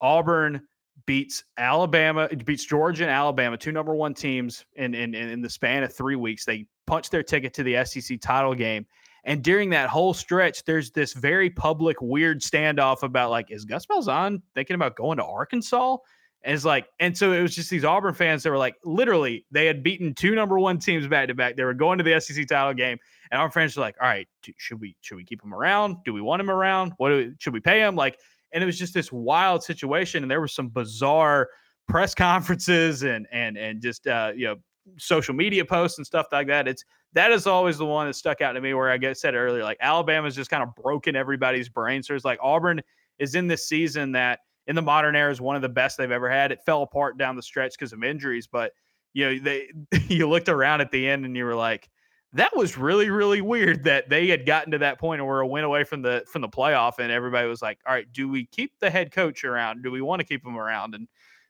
Auburn 0.02 0.64
beats 1.06 1.44
Alabama, 1.60 2.28
beats 2.44 2.66
Georgia 2.66 3.04
and 3.04 3.12
Alabama, 3.12 3.56
two 3.56 3.72
number 3.72 3.94
one 3.94 4.16
teams 4.16 4.66
in, 4.78 4.96
in 4.96 5.14
in 5.14 5.40
the 5.40 5.50
span 5.50 5.84
of 5.84 5.94
three 5.94 6.16
weeks. 6.16 6.44
They 6.44 6.66
punched 6.88 7.12
their 7.12 7.24
ticket 7.24 7.54
to 7.54 7.64
the 7.64 7.86
SEC 7.86 8.20
title 8.20 8.56
game. 8.56 8.88
And 9.24 9.44
during 9.44 9.70
that 9.72 9.90
whole 9.90 10.16
stretch, 10.16 10.64
there's 10.64 10.90
this 10.90 11.14
very 11.14 11.52
public, 11.52 11.98
weird 12.02 12.42
standoff 12.42 13.04
about 13.04 13.30
like, 13.30 13.52
is 13.52 13.64
Gus 13.64 13.86
Malzahn 13.86 14.42
thinking 14.56 14.74
about 14.74 14.96
going 14.96 15.18
to 15.18 15.26
Arkansas? 15.26 15.98
And 16.44 16.54
it's 16.56 16.66
like, 16.66 16.88
and 17.00 17.18
so 17.18 17.34
it 17.34 17.42
was 17.42 17.56
just 17.56 17.70
these 17.70 17.84
Auburn 17.84 18.14
fans 18.14 18.44
that 18.44 18.50
were 18.52 18.58
like, 18.58 18.76
literally, 18.84 19.46
they 19.52 19.66
had 19.66 19.84
beaten 19.84 20.14
two 20.14 20.36
number 20.36 20.60
one 20.60 20.78
teams 20.80 21.08
back 21.08 21.28
to 21.28 21.36
back. 21.36 21.56
They 21.56 21.64
were 21.64 21.74
going 21.74 21.98
to 21.98 22.04
the 22.04 22.20
SEC 22.22 22.48
title 22.48 22.74
game, 22.74 22.98
and 23.32 23.42
our 23.42 23.52
fans 23.52 23.76
were 23.76 23.82
like, 23.82 23.96
all 24.02 24.08
right, 24.08 24.28
should 24.58 24.80
we 24.80 24.96
should 25.02 25.16
we 25.16 25.26
keep 25.26 25.44
him 25.44 25.54
around? 25.54 25.98
Do 26.06 26.14
we 26.14 26.22
want 26.22 26.42
him 26.42 26.50
around? 26.50 26.94
What 26.98 27.12
we, 27.12 27.34
should 27.40 27.54
we 27.54 27.60
pay 27.60 27.82
him? 27.82 27.96
Like, 27.96 28.20
and 28.54 28.64
it 28.64 28.66
was 28.66 28.78
just 28.78 28.94
this 28.94 29.12
wild 29.12 29.64
situation, 29.64 30.24
and 30.24 30.32
there 30.32 30.40
were 30.40 30.48
some 30.48 30.70
bizarre 30.70 31.50
press 31.88 32.14
conferences 32.16 33.04
and 33.04 33.28
and 33.32 33.58
and 33.58 33.82
just 33.82 34.08
uh, 34.08 34.32
you 34.36 34.48
know 34.48 34.56
social 34.98 35.34
media 35.34 35.66
posts 35.66 35.98
and 35.98 36.08
stuff 36.08 36.28
like 36.32 36.48
that. 36.48 36.68
It's 36.68 36.86
that 37.14 37.32
is 37.32 37.48
always 37.48 37.78
the 37.78 37.86
one 37.86 38.08
that 38.08 38.14
stuck 38.14 38.42
out 38.42 38.54
to 38.54 38.62
me. 38.62 38.74
Where 38.74 38.90
I 38.90 38.98
get 38.98 39.18
said 39.18 39.36
earlier, 39.36 39.64
like 39.64 39.78
Alabama's 39.82 40.36
just 40.36 40.50
kind 40.50 40.64
of 40.64 40.76
broken 40.76 41.16
everybody's 41.16 41.68
brain. 41.68 42.04
So 42.04 42.14
it's 42.14 42.26
like 42.26 42.40
Auburn 42.42 42.82
is 43.20 43.36
in 43.36 43.48
this 43.48 43.68
season 43.68 44.12
that 44.14 44.40
in 44.68 44.76
the 44.76 44.82
modern 44.82 45.16
era 45.16 45.32
is 45.32 45.42
one 45.42 45.56
of 45.56 45.62
the 45.62 45.70
best 45.70 45.98
they've 45.98 46.12
ever 46.12 46.30
had. 46.30 46.52
It 46.52 46.64
fell 46.66 46.82
apart 46.84 47.18
down 47.18 47.36
the 47.36 47.42
stretch 47.42 47.74
because 47.74 47.94
of 47.94 48.04
injuries, 48.04 48.48
but 48.48 48.74
you 49.14 49.26
know 49.26 49.40
they 49.40 49.70
you 50.08 50.28
looked 50.28 50.50
around 50.50 50.82
at 50.82 50.92
the 50.92 51.08
end 51.08 51.26
and 51.26 51.36
you 51.36 51.46
were 51.46 51.56
like, 51.56 51.90
that 52.34 52.56
was 52.56 52.78
really 52.78 53.10
really 53.10 53.42
weird 53.42 53.86
that 53.86 54.10
they 54.10 54.28
had 54.28 54.46
gotten 54.46 54.72
to 54.72 54.78
that 54.80 55.00
point 55.00 55.22
and 55.22 55.28
were 55.28 55.42
a 55.42 55.48
win 55.48 55.64
away 55.64 55.84
from 55.84 56.02
the 56.02 56.24
from 56.32 56.42
the 56.42 56.50
playoff, 56.50 57.00
and 57.00 57.12
everybody 57.12 57.48
was 57.48 57.62
like, 57.62 57.80
all 57.88 57.94
right, 57.94 58.12
do 58.12 58.28
we 58.30 58.46
keep 58.46 58.74
the 58.80 58.90
head 58.90 59.12
coach 59.12 59.44
around? 59.44 59.84
Do 59.84 59.92
we 59.92 60.02
want 60.02 60.20
to 60.20 60.26
keep 60.26 60.46
him 60.46 60.58
around? 60.58 60.96
And 60.96 61.08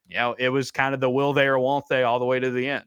you 0.08 0.17
know, 0.17 0.36
it 0.38 0.49
was 0.49 0.71
kind 0.71 0.93
of 0.93 1.01
the 1.01 1.10
will 1.10 1.34
they 1.34 1.47
or 1.47 1.60
won't 1.60 1.86
they 1.89 2.03
all 2.03 2.19
the 2.19 2.25
way 2.25 2.39
to 2.39 2.51
the 2.51 2.67
end. 2.67 2.86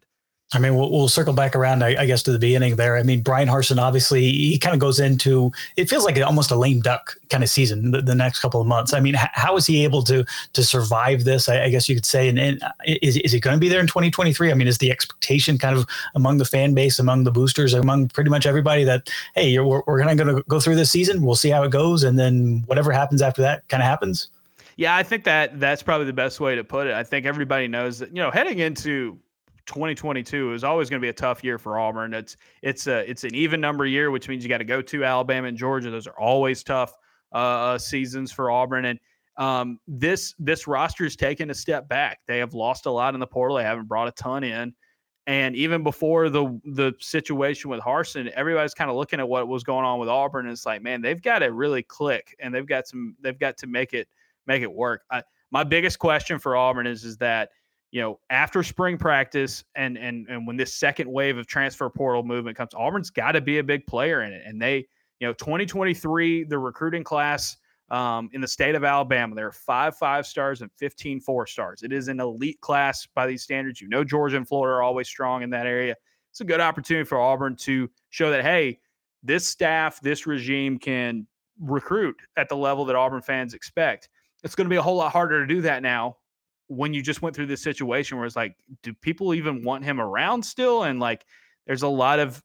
I 0.53 0.59
mean, 0.59 0.75
we'll, 0.75 0.91
we'll 0.91 1.09
circle 1.09 1.33
back 1.33 1.55
around, 1.55 1.85
I, 1.85 2.03
I, 2.03 2.07
guess, 2.07 2.25
to 2.25 2.33
the 2.33 2.39
beginning 2.39 2.75
there. 2.75 2.97
I 2.97 3.05
mean, 3.05 3.23
Bryan 3.23 3.47
Harsin, 3.47 3.81
obviously, 3.81 4.23
he 4.33 4.59
kind 4.59 4.75
of 4.75 4.81
goes 4.81 4.99
into 4.99 5.53
it 5.77 5.89
feels 5.89 6.05
like 6.05 6.21
almost 6.21 6.51
a 6.51 6.57
lame 6.57 6.81
duck 6.81 7.17
kind 7.29 7.45
of 7.45 7.49
season 7.49 7.93
the, 7.93 8.03
the 8.03 8.17
next 8.17 8.41
couple 8.41 8.61
of 8.61 8.67
months. 8.67 8.93
I 8.93 8.99
mean, 8.99 9.15
h- 9.15 9.29
how 9.33 9.57
is 9.57 9.67
he 9.67 9.85
able 9.85 10.03
to 10.05 10.25
to 10.53 10.65
survive 10.65 11.23
this? 11.23 11.49
I, 11.49 11.65
I 11.65 11.69
guess 11.71 11.89
you 11.89 11.95
could 11.95 12.05
say. 12.05 12.29
And, 12.29 12.39
and 12.39 12.63
uh, 12.65 12.73
is, 12.85 13.17
is 13.19 13.31
he 13.31 13.39
going 13.39 13.55
to 13.55 13.61
be 13.61 13.69
there 13.69 13.79
in 13.79 13.87
2023? 13.87 14.51
I 14.51 14.55
mean, 14.55 14.67
is 14.67 14.79
the 14.79 14.91
expectation 14.91 15.57
kind 15.57 15.77
of 15.77 15.87
among 16.17 16.39
the 16.39 16.45
fan 16.45 16.75
base, 16.75 16.99
among 16.99 17.23
the 17.25 17.31
boosters, 17.31 17.73
among 17.73 18.09
pretty 18.09 18.31
much 18.31 18.45
everybody 18.45 18.83
that, 18.83 19.09
hey, 19.37 19.57
we're, 19.61 19.83
we're 19.87 20.03
going 20.03 20.17
to 20.17 20.43
go 20.49 20.59
through 20.59 20.77
this 20.77 20.91
season, 20.91 21.23
we'll 21.23 21.37
see 21.37 21.51
how 21.51 21.63
it 21.63 21.71
goes. 21.71 22.03
And 22.03 22.19
then 22.19 22.65
whatever 22.67 22.91
happens 22.91 23.23
after 23.23 23.41
that 23.43 23.69
kind 23.69 23.83
of 23.83 23.89
happens? 23.89 24.29
Yeah, 24.77 24.97
I 24.97 25.05
think 25.05 25.25
that 25.25 25.61
that's 25.61 25.83
probably 25.83 26.07
the 26.07 26.13
best 26.13 26.41
way 26.41 26.57
to 26.57 26.65
put 26.65 26.89
it. 26.89 26.95
I 26.95 27.05
think 27.05 27.27
everybody 27.27 27.69
knows 27.69 27.99
that, 28.01 28.09
you 28.09 28.23
know, 28.23 28.31
heading 28.31 28.59
into 28.59 29.19
2022 29.67 30.55
is 30.55 30.65
always 30.65 30.91
going 30.91 31.01
to 31.01 31.05
be 31.05 31.11
a 31.11 31.13
tough 31.13 31.43
year 31.45 31.59
for 31.59 31.79
Auburn. 31.79 32.15
It's 32.15 32.37
it's 32.63 32.87
a 32.87 33.09
it's 33.09 33.25
an 33.25 33.35
even 33.35 33.61
number 33.61 33.87
year, 33.87 34.11
which 34.11 34.29
means 34.29 34.43
you 34.43 34.49
got 34.49 34.59
to 34.59 34.65
go 34.65 34.83
to 34.83 35.05
Alabama 35.05 35.49
and 35.49 35.57
Georgia. 35.57 35.91
Those 35.91 36.07
are 36.07 36.19
always 36.19 36.63
tough 36.63 36.95
uh, 37.33 37.37
uh, 37.37 37.79
seasons 37.79 38.33
for 38.33 38.51
Auburn. 38.51 38.87
And 38.87 38.99
um, 39.37 39.79
this 39.87 40.35
this 40.39 40.67
roster 40.67 41.05
is 41.05 41.17
taking 41.17 41.51
a 41.51 41.55
step 41.55 41.89
back. 41.89 42.21
They 42.27 42.39
have 42.39 42.55
lost 42.55 42.87
a 42.87 42.91
lot 42.91 43.15
in 43.15 43.21
the 43.21 43.27
portal. 43.27 43.57
They 43.57 43.63
haven't 43.63 43.87
brought 43.87 44.09
a 44.09 44.13
ton 44.13 44.45
in. 44.45 44.75
And 45.27 45.55
even 45.55 45.83
before 45.83 46.29
the 46.29 46.61
the 46.65 46.93
situation 46.99 47.71
with 47.71 47.81
Harsin, 47.81 48.29
everybody's 48.33 48.75
kind 48.75 48.91
of 48.91 48.97
looking 48.97 49.21
at 49.21 49.29
what 49.29 49.47
was 49.47 49.63
going 49.63 49.85
on 49.85 50.01
with 50.01 50.09
Auburn, 50.09 50.47
and 50.47 50.53
it's 50.53 50.67
like, 50.67 50.83
man, 50.83 51.03
they've 51.03 51.23
got 51.23 51.41
to 51.41 51.53
really 51.53 51.83
click, 51.83 52.35
and 52.41 52.53
they've 52.53 52.67
got 52.67 52.89
some, 52.89 53.15
they've 53.21 53.39
got 53.39 53.57
to 53.59 53.67
make 53.67 53.93
it 53.93 54.09
make 54.47 54.63
it 54.63 54.73
work. 54.73 55.03
I, 55.11 55.23
my 55.53 55.63
biggest 55.63 55.99
question 55.99 56.39
for 56.39 56.57
Auburn 56.57 56.87
is 56.87 57.05
is 57.05 57.17
that 57.19 57.51
you 57.93 58.01
know, 58.01 58.21
after 58.31 58.63
spring 58.63 58.97
practice 58.97 59.65
and 59.75 59.99
and 59.99 60.27
and 60.29 60.47
when 60.47 60.57
this 60.57 60.75
second 60.75 61.11
wave 61.11 61.37
of 61.37 61.47
transfer 61.47 61.91
portal 61.91 62.23
movement 62.23 62.57
comes, 62.57 62.73
Auburn's 62.75 63.11
got 63.11 63.33
to 63.33 63.41
be 63.41 63.59
a 63.59 63.65
big 63.65 63.87
player 63.87 64.23
in 64.23 64.33
it. 64.33 64.43
And 64.47 64.61
they, 64.61 64.87
you 65.19 65.27
know, 65.27 65.33
2023, 65.33 66.45
the 66.45 66.59
recruiting 66.59 67.03
class 67.03 67.57
um, 67.91 68.31
in 68.33 68.41
the 68.41 68.47
state 68.47 68.77
of 68.77 68.85
Alabama, 68.85 69.35
there 69.35 69.49
are 69.49 69.53
five 69.53 69.97
five 69.97 70.27
stars 70.27 70.63
and 70.63 70.71
15 70.79 71.21
four 71.21 71.47
stars. 71.47 71.83
It 71.83 71.93
is 71.93 72.07
an 72.09 72.21
elite 72.21 72.61
class 72.61 73.07
by 73.15 73.27
these 73.27 73.43
standards. 73.43 73.81
You 73.81 73.89
know, 73.89 74.05
Georgia 74.05 74.37
and 74.37 74.47
Florida 74.47 74.77
are 74.77 74.83
always 74.83 75.09
strong 75.09 75.43
in 75.43 75.51
that 75.51 75.67
area. 75.67 75.97
It's 76.31 76.41
a 76.41 76.45
good 76.45 76.61
opportunity 76.61 77.05
for 77.05 77.19
Auburn 77.19 77.57
to 77.57 77.91
show 78.11 78.31
that, 78.31 78.43
hey, 78.43 78.79
this 79.25 79.47
staff, 79.49 80.01
this 80.01 80.29
regime 80.29 80.79
can 80.79 81.27
recruit 81.59 82.17
at 82.37 82.49
the 82.49 82.57
level 82.57 82.85
that 82.85 82.95
Auburn 82.95 83.21
fans 83.21 83.53
expect. 83.53 84.09
It's 84.45 84.55
going 84.55 84.67
to 84.67 84.71
be 84.71 84.77
a 84.77 84.83
whole 84.83 84.97
lot 84.97 85.11
harder 85.11 85.45
to 85.45 85.53
do 85.53 85.61
that 85.63 85.83
now 85.83 86.17
when 86.71 86.95
you 86.95 87.03
just 87.03 87.21
went 87.21 87.35
through 87.35 87.47
this 87.47 87.63
situation 87.63 88.17
where 88.17 88.27
it's 88.27 88.37
like, 88.37 88.55
do 88.85 88.95
people 88.95 89.35
even 89.35 89.65
want 89.65 89.85
him 89.85 90.01
around 90.01 90.45
still? 90.45 90.85
And 90.85 91.01
like, 91.01 91.27
there's 91.67 91.83
a 91.83 91.89
lot 91.89 92.21
of 92.21 92.41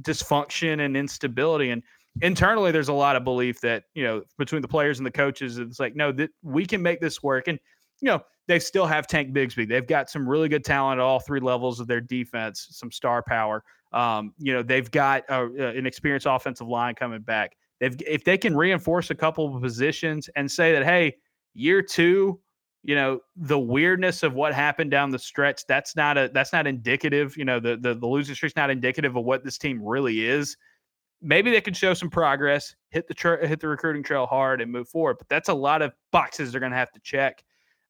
dysfunction 0.00 0.84
and 0.84 0.94
instability. 0.98 1.70
And 1.70 1.82
internally, 2.20 2.72
there's 2.72 2.88
a 2.88 2.92
lot 2.92 3.16
of 3.16 3.24
belief 3.24 3.62
that, 3.62 3.84
you 3.94 4.04
know, 4.04 4.22
between 4.36 4.60
the 4.60 4.68
players 4.68 4.98
and 4.98 5.06
the 5.06 5.10
coaches, 5.10 5.56
it's 5.56 5.80
like, 5.80 5.96
no, 5.96 6.12
that 6.12 6.28
we 6.42 6.66
can 6.66 6.82
make 6.82 7.00
this 7.00 7.22
work. 7.22 7.48
And, 7.48 7.58
you 8.02 8.08
know, 8.08 8.20
they 8.48 8.58
still 8.58 8.84
have 8.84 9.06
Tank 9.06 9.32
Bigsby. 9.32 9.66
They've 9.66 9.86
got 9.86 10.10
some 10.10 10.28
really 10.28 10.50
good 10.50 10.62
talent 10.62 11.00
at 11.00 11.02
all 11.02 11.20
three 11.20 11.40
levels 11.40 11.80
of 11.80 11.86
their 11.86 12.02
defense, 12.02 12.68
some 12.70 12.92
star 12.92 13.22
power. 13.26 13.64
Um, 13.92 14.34
you 14.36 14.52
know, 14.52 14.62
they've 14.62 14.90
got 14.90 15.22
a, 15.30 15.46
an 15.46 15.86
experienced 15.86 16.26
offensive 16.28 16.68
line 16.68 16.96
coming 16.96 17.22
back. 17.22 17.56
They've, 17.80 17.96
if 18.06 18.24
they 18.24 18.36
can 18.36 18.54
reinforce 18.54 19.08
a 19.08 19.14
couple 19.14 19.56
of 19.56 19.62
positions 19.62 20.28
and 20.36 20.50
say 20.50 20.72
that, 20.72 20.84
hey, 20.84 21.16
year 21.54 21.80
two, 21.80 22.40
you 22.84 22.94
know, 22.94 23.20
the 23.34 23.58
weirdness 23.58 24.22
of 24.22 24.34
what 24.34 24.52
happened 24.52 24.90
down 24.90 25.10
the 25.10 25.18
stretch, 25.18 25.66
that's 25.66 25.96
not 25.96 26.18
a 26.18 26.30
that's 26.34 26.52
not 26.52 26.66
indicative. 26.66 27.34
You 27.36 27.46
know, 27.46 27.58
the 27.58 27.78
the, 27.78 27.94
the 27.94 28.06
losing 28.06 28.34
streak's 28.34 28.56
not 28.56 28.68
indicative 28.68 29.16
of 29.16 29.24
what 29.24 29.42
this 29.42 29.56
team 29.56 29.82
really 29.82 30.26
is. 30.26 30.56
Maybe 31.22 31.50
they 31.50 31.62
could 31.62 31.76
show 31.76 31.94
some 31.94 32.10
progress, 32.10 32.76
hit 32.90 33.08
the 33.08 33.14
tra- 33.14 33.46
hit 33.48 33.60
the 33.60 33.68
recruiting 33.68 34.02
trail 34.02 34.26
hard, 34.26 34.60
and 34.60 34.70
move 34.70 34.86
forward. 34.86 35.16
But 35.18 35.30
that's 35.30 35.48
a 35.48 35.54
lot 35.54 35.80
of 35.80 35.92
boxes 36.12 36.52
they're 36.52 36.60
going 36.60 36.72
to 36.72 36.78
have 36.78 36.92
to 36.92 37.00
check 37.00 37.42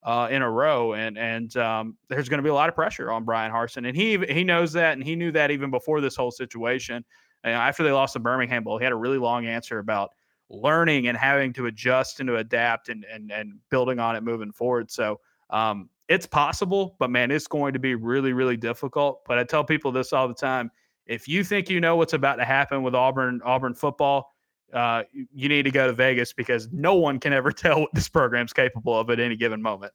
uh, 0.04 0.28
in 0.30 0.42
a 0.42 0.50
row, 0.50 0.92
and 0.92 1.18
and 1.18 1.56
um, 1.56 1.96
there's 2.08 2.28
going 2.28 2.38
to 2.38 2.44
be 2.44 2.50
a 2.50 2.54
lot 2.54 2.68
of 2.68 2.76
pressure 2.76 3.10
on 3.10 3.24
Bryan 3.24 3.50
Harsin 3.50 3.88
and 3.88 3.96
he 3.96 4.16
he 4.32 4.44
knows 4.44 4.72
that, 4.74 4.92
and 4.92 5.02
he 5.02 5.16
knew 5.16 5.32
that 5.32 5.50
even 5.50 5.72
before 5.72 6.00
this 6.00 6.14
whole 6.14 6.30
situation. 6.30 7.04
And 7.42 7.52
after 7.52 7.82
they 7.82 7.90
lost 7.90 8.14
the 8.14 8.20
Birmingham 8.20 8.62
Bowl, 8.62 8.78
he 8.78 8.84
had 8.84 8.92
a 8.92 8.96
really 8.96 9.18
long 9.18 9.44
answer 9.44 9.80
about 9.80 10.12
learning 10.54 11.08
and 11.08 11.16
having 11.16 11.52
to 11.54 11.66
adjust 11.66 12.20
and 12.20 12.28
to 12.28 12.36
adapt 12.36 12.88
and 12.88 13.04
and 13.04 13.30
and 13.30 13.58
building 13.70 13.98
on 13.98 14.16
it 14.16 14.22
moving 14.22 14.52
forward. 14.52 14.90
So 14.90 15.20
um, 15.50 15.88
it's 16.08 16.26
possible, 16.26 16.96
but 16.98 17.10
man, 17.10 17.30
it's 17.30 17.46
going 17.46 17.72
to 17.72 17.78
be 17.78 17.94
really 17.94 18.32
really 18.32 18.56
difficult. 18.56 19.24
But 19.26 19.38
I 19.38 19.44
tell 19.44 19.64
people 19.64 19.92
this 19.92 20.12
all 20.12 20.28
the 20.28 20.34
time: 20.34 20.70
if 21.06 21.28
you 21.28 21.44
think 21.44 21.68
you 21.68 21.80
know 21.80 21.96
what's 21.96 22.12
about 22.12 22.36
to 22.36 22.44
happen 22.44 22.82
with 22.82 22.94
Auburn 22.94 23.40
Auburn 23.44 23.74
football. 23.74 24.30
Uh, 24.72 25.04
you 25.12 25.48
need 25.48 25.62
to 25.62 25.70
go 25.70 25.86
to 25.86 25.92
Vegas 25.92 26.32
because 26.32 26.68
no 26.72 26.96
one 26.96 27.20
can 27.20 27.32
ever 27.32 27.52
tell 27.52 27.82
what 27.82 27.94
this 27.94 28.08
program's 28.08 28.52
capable 28.52 28.98
of 28.98 29.08
at 29.08 29.20
any 29.20 29.36
given 29.36 29.62
moment. 29.62 29.92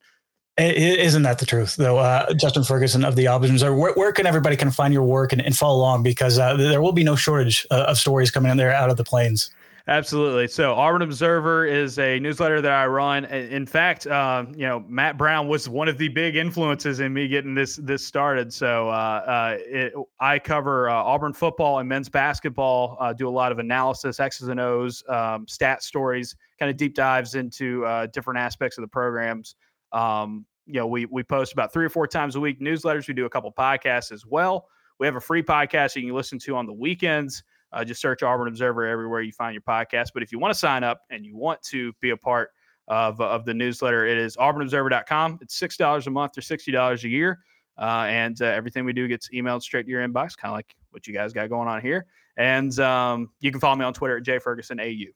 Isn't 0.60 1.24
that 1.24 1.40
the 1.40 1.46
truth, 1.46 1.78
though? 1.78 1.98
Uh, 1.98 2.34
Justin 2.34 2.64
Ferguson 2.66 3.06
of 3.06 3.16
the 3.16 3.28
Auburn 3.28 3.52
Observer, 3.52 3.76
where, 3.76 3.94
where, 3.94 4.12
can 4.12 4.26
everybody 4.26 4.58
can 4.58 4.72
find 4.72 4.94
your 4.94 5.04
work 5.04 5.32
and, 5.32 5.42
and 5.42 5.56
follow 5.56 5.78
along? 5.78 6.04
Because 6.04 6.38
uh, 6.38 6.56
there 6.56 6.82
will 6.82 6.92
be 6.92 7.04
no 7.04 7.16
shortage 7.16 7.66
uh, 7.72 7.86
of 7.88 7.98
stories 7.98 8.30
coming 8.30 8.52
in 8.52 8.58
there 8.58 8.74
out 8.74 8.90
of 8.90 8.98
the 8.98 9.06
plains. 9.06 9.52
Absolutely. 9.90 10.48
So, 10.48 10.76
Auburn 10.76 11.02
Observer 11.02 11.66
is 11.66 11.98
a 11.98 12.20
newsletter 12.20 12.62
that 12.62 12.72
I 12.72 12.86
run. 12.86 13.26
In 13.26 13.66
fact, 13.66 14.06
uh, 14.06 14.46
you 14.56 14.68
know, 14.68 14.86
Matt 14.88 15.18
Brown 15.18 15.48
was 15.48 15.68
one 15.68 15.88
of 15.88 15.98
the 15.98 16.10
big 16.10 16.36
influences 16.36 17.00
in 17.00 17.12
me 17.12 17.28
getting 17.28 17.56
this 17.56 17.78
this 17.78 18.06
started. 18.06 18.54
So, 18.54 18.90
uh, 18.90 18.92
uh, 18.92 19.58
it, 19.62 19.94
I 20.20 20.38
cover 20.38 20.92
uh, 20.92 20.94
Auburn 20.94 21.34
football 21.34 21.80
and 21.80 21.90
men's 21.90 22.08
basketball. 22.08 22.98
Uh, 23.00 23.14
do 23.14 23.28
a 23.28 23.32
lot 23.32 23.52
of 23.52 23.58
analysis, 23.58 24.20
X's 24.20 24.50
and 24.50 24.60
O's, 24.60 25.04
um, 25.10 25.48
stat 25.48 25.82
stories, 25.82 26.36
kind 26.60 26.70
of 26.70 26.78
deep 26.78 26.94
dives 26.94 27.34
into 27.34 27.84
uh, 27.88 28.06
different 28.14 28.40
aspects 28.40 28.78
of 28.78 28.84
the 28.84 28.90
programs. 28.90 29.56
Um, 29.92 30.46
you 30.68 30.76
know, 30.76 30.86
we 30.86 31.08
we 31.08 31.24
post 31.24 31.52
about 31.52 31.74
three 31.74 31.86
or 31.86 31.90
four 31.90 32.06
times 32.06 32.36
a 32.36 32.40
week 32.40 32.62
newsletters. 32.62 33.08
We 33.08 33.16
do 33.16 33.26
a 33.26 33.30
couple 33.30 33.52
podcasts 33.52 34.12
as 34.12 34.24
well. 34.24 34.68
We 35.00 35.08
have 35.08 35.16
a 35.16 35.22
free 35.22 35.42
podcast 35.42 35.96
you 35.96 36.04
can 36.04 36.14
listen 36.14 36.38
to 36.40 36.56
on 36.56 36.68
the 36.68 36.74
weekends. 36.74 37.44
Uh, 37.72 37.84
just 37.84 38.02
search 38.02 38.24
Auburn 38.24 38.48
Observer 38.48 38.86
everywhere 38.86 39.22
you 39.22 39.32
find 39.32 39.54
your 39.54 39.62
podcast. 39.62 40.10
But 40.14 40.24
if 40.24 40.32
you 40.32 40.40
want 40.40 40.54
to 40.54 40.60
sign 40.60 40.84
up 40.84 41.02
and 41.10 41.26
you 41.26 41.36
want 41.36 41.62
to 41.64 41.94
be 42.02 42.10
a 42.12 42.18
part 42.18 42.52
of, 42.88 43.22
of 43.22 43.46
the 43.46 43.54
newsletter, 43.54 44.06
it 44.06 44.18
is 44.18 44.36
auburnobserver.com. 44.38 45.40
It's 45.42 45.60
$6 45.60 46.08
a 46.08 46.10
month 46.10 46.38
or 46.38 46.42
$60 46.42 47.04
a 47.04 47.08
year. 47.08 47.40
Uh, 47.78 48.06
and 48.10 48.42
uh, 48.42 48.46
everything 48.46 48.84
we 48.84 48.94
do 48.94 49.08
gets 49.08 49.30
emailed 49.30 49.62
straight 49.62 49.84
to 49.84 49.90
your 49.90 50.06
inbox, 50.06 50.36
kind 50.36 50.52
of 50.52 50.58
like 50.58 50.76
what 50.92 51.08
you 51.08 51.14
guys 51.14 51.32
got 51.32 51.50
going 51.50 51.68
on 51.68 51.82
here. 51.82 52.06
And 52.36 52.78
um, 52.80 53.30
you 53.40 53.52
can 53.52 53.60
follow 53.60 53.76
me 53.76 53.86
on 53.86 53.94
Twitter 53.94 54.18
at 54.18 54.24
jfergusonau. 54.24 55.14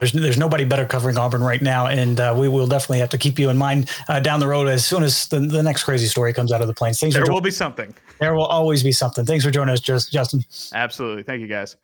There's, 0.00 0.12
there's 0.12 0.38
nobody 0.38 0.64
better 0.64 0.86
covering 0.86 1.18
Auburn 1.18 1.42
right 1.42 1.60
now, 1.60 1.86
and 1.86 2.18
uh, 2.18 2.34
we 2.36 2.48
will 2.48 2.66
definitely 2.66 3.00
have 3.00 3.10
to 3.10 3.18
keep 3.18 3.38
you 3.38 3.50
in 3.50 3.58
mind 3.58 3.90
uh, 4.08 4.18
down 4.18 4.40
the 4.40 4.48
road 4.48 4.66
as 4.66 4.84
soon 4.84 5.02
as 5.02 5.28
the, 5.28 5.40
the 5.40 5.62
next 5.62 5.84
crazy 5.84 6.06
story 6.06 6.32
comes 6.32 6.52
out 6.52 6.62
of 6.62 6.66
the 6.68 6.74
plains. 6.74 6.98
Things 6.98 7.14
there 7.14 7.24
will 7.26 7.42
be 7.42 7.50
something. 7.50 7.94
There 8.18 8.34
will 8.34 8.46
always 8.46 8.82
be 8.82 8.92
something. 8.92 9.26
Thanks 9.26 9.44
for 9.44 9.50
joining 9.50 9.72
us, 9.72 9.80
Justin. 9.80 10.44
Absolutely. 10.72 11.22
Thank 11.22 11.42
you, 11.42 11.46
guys. 11.46 11.76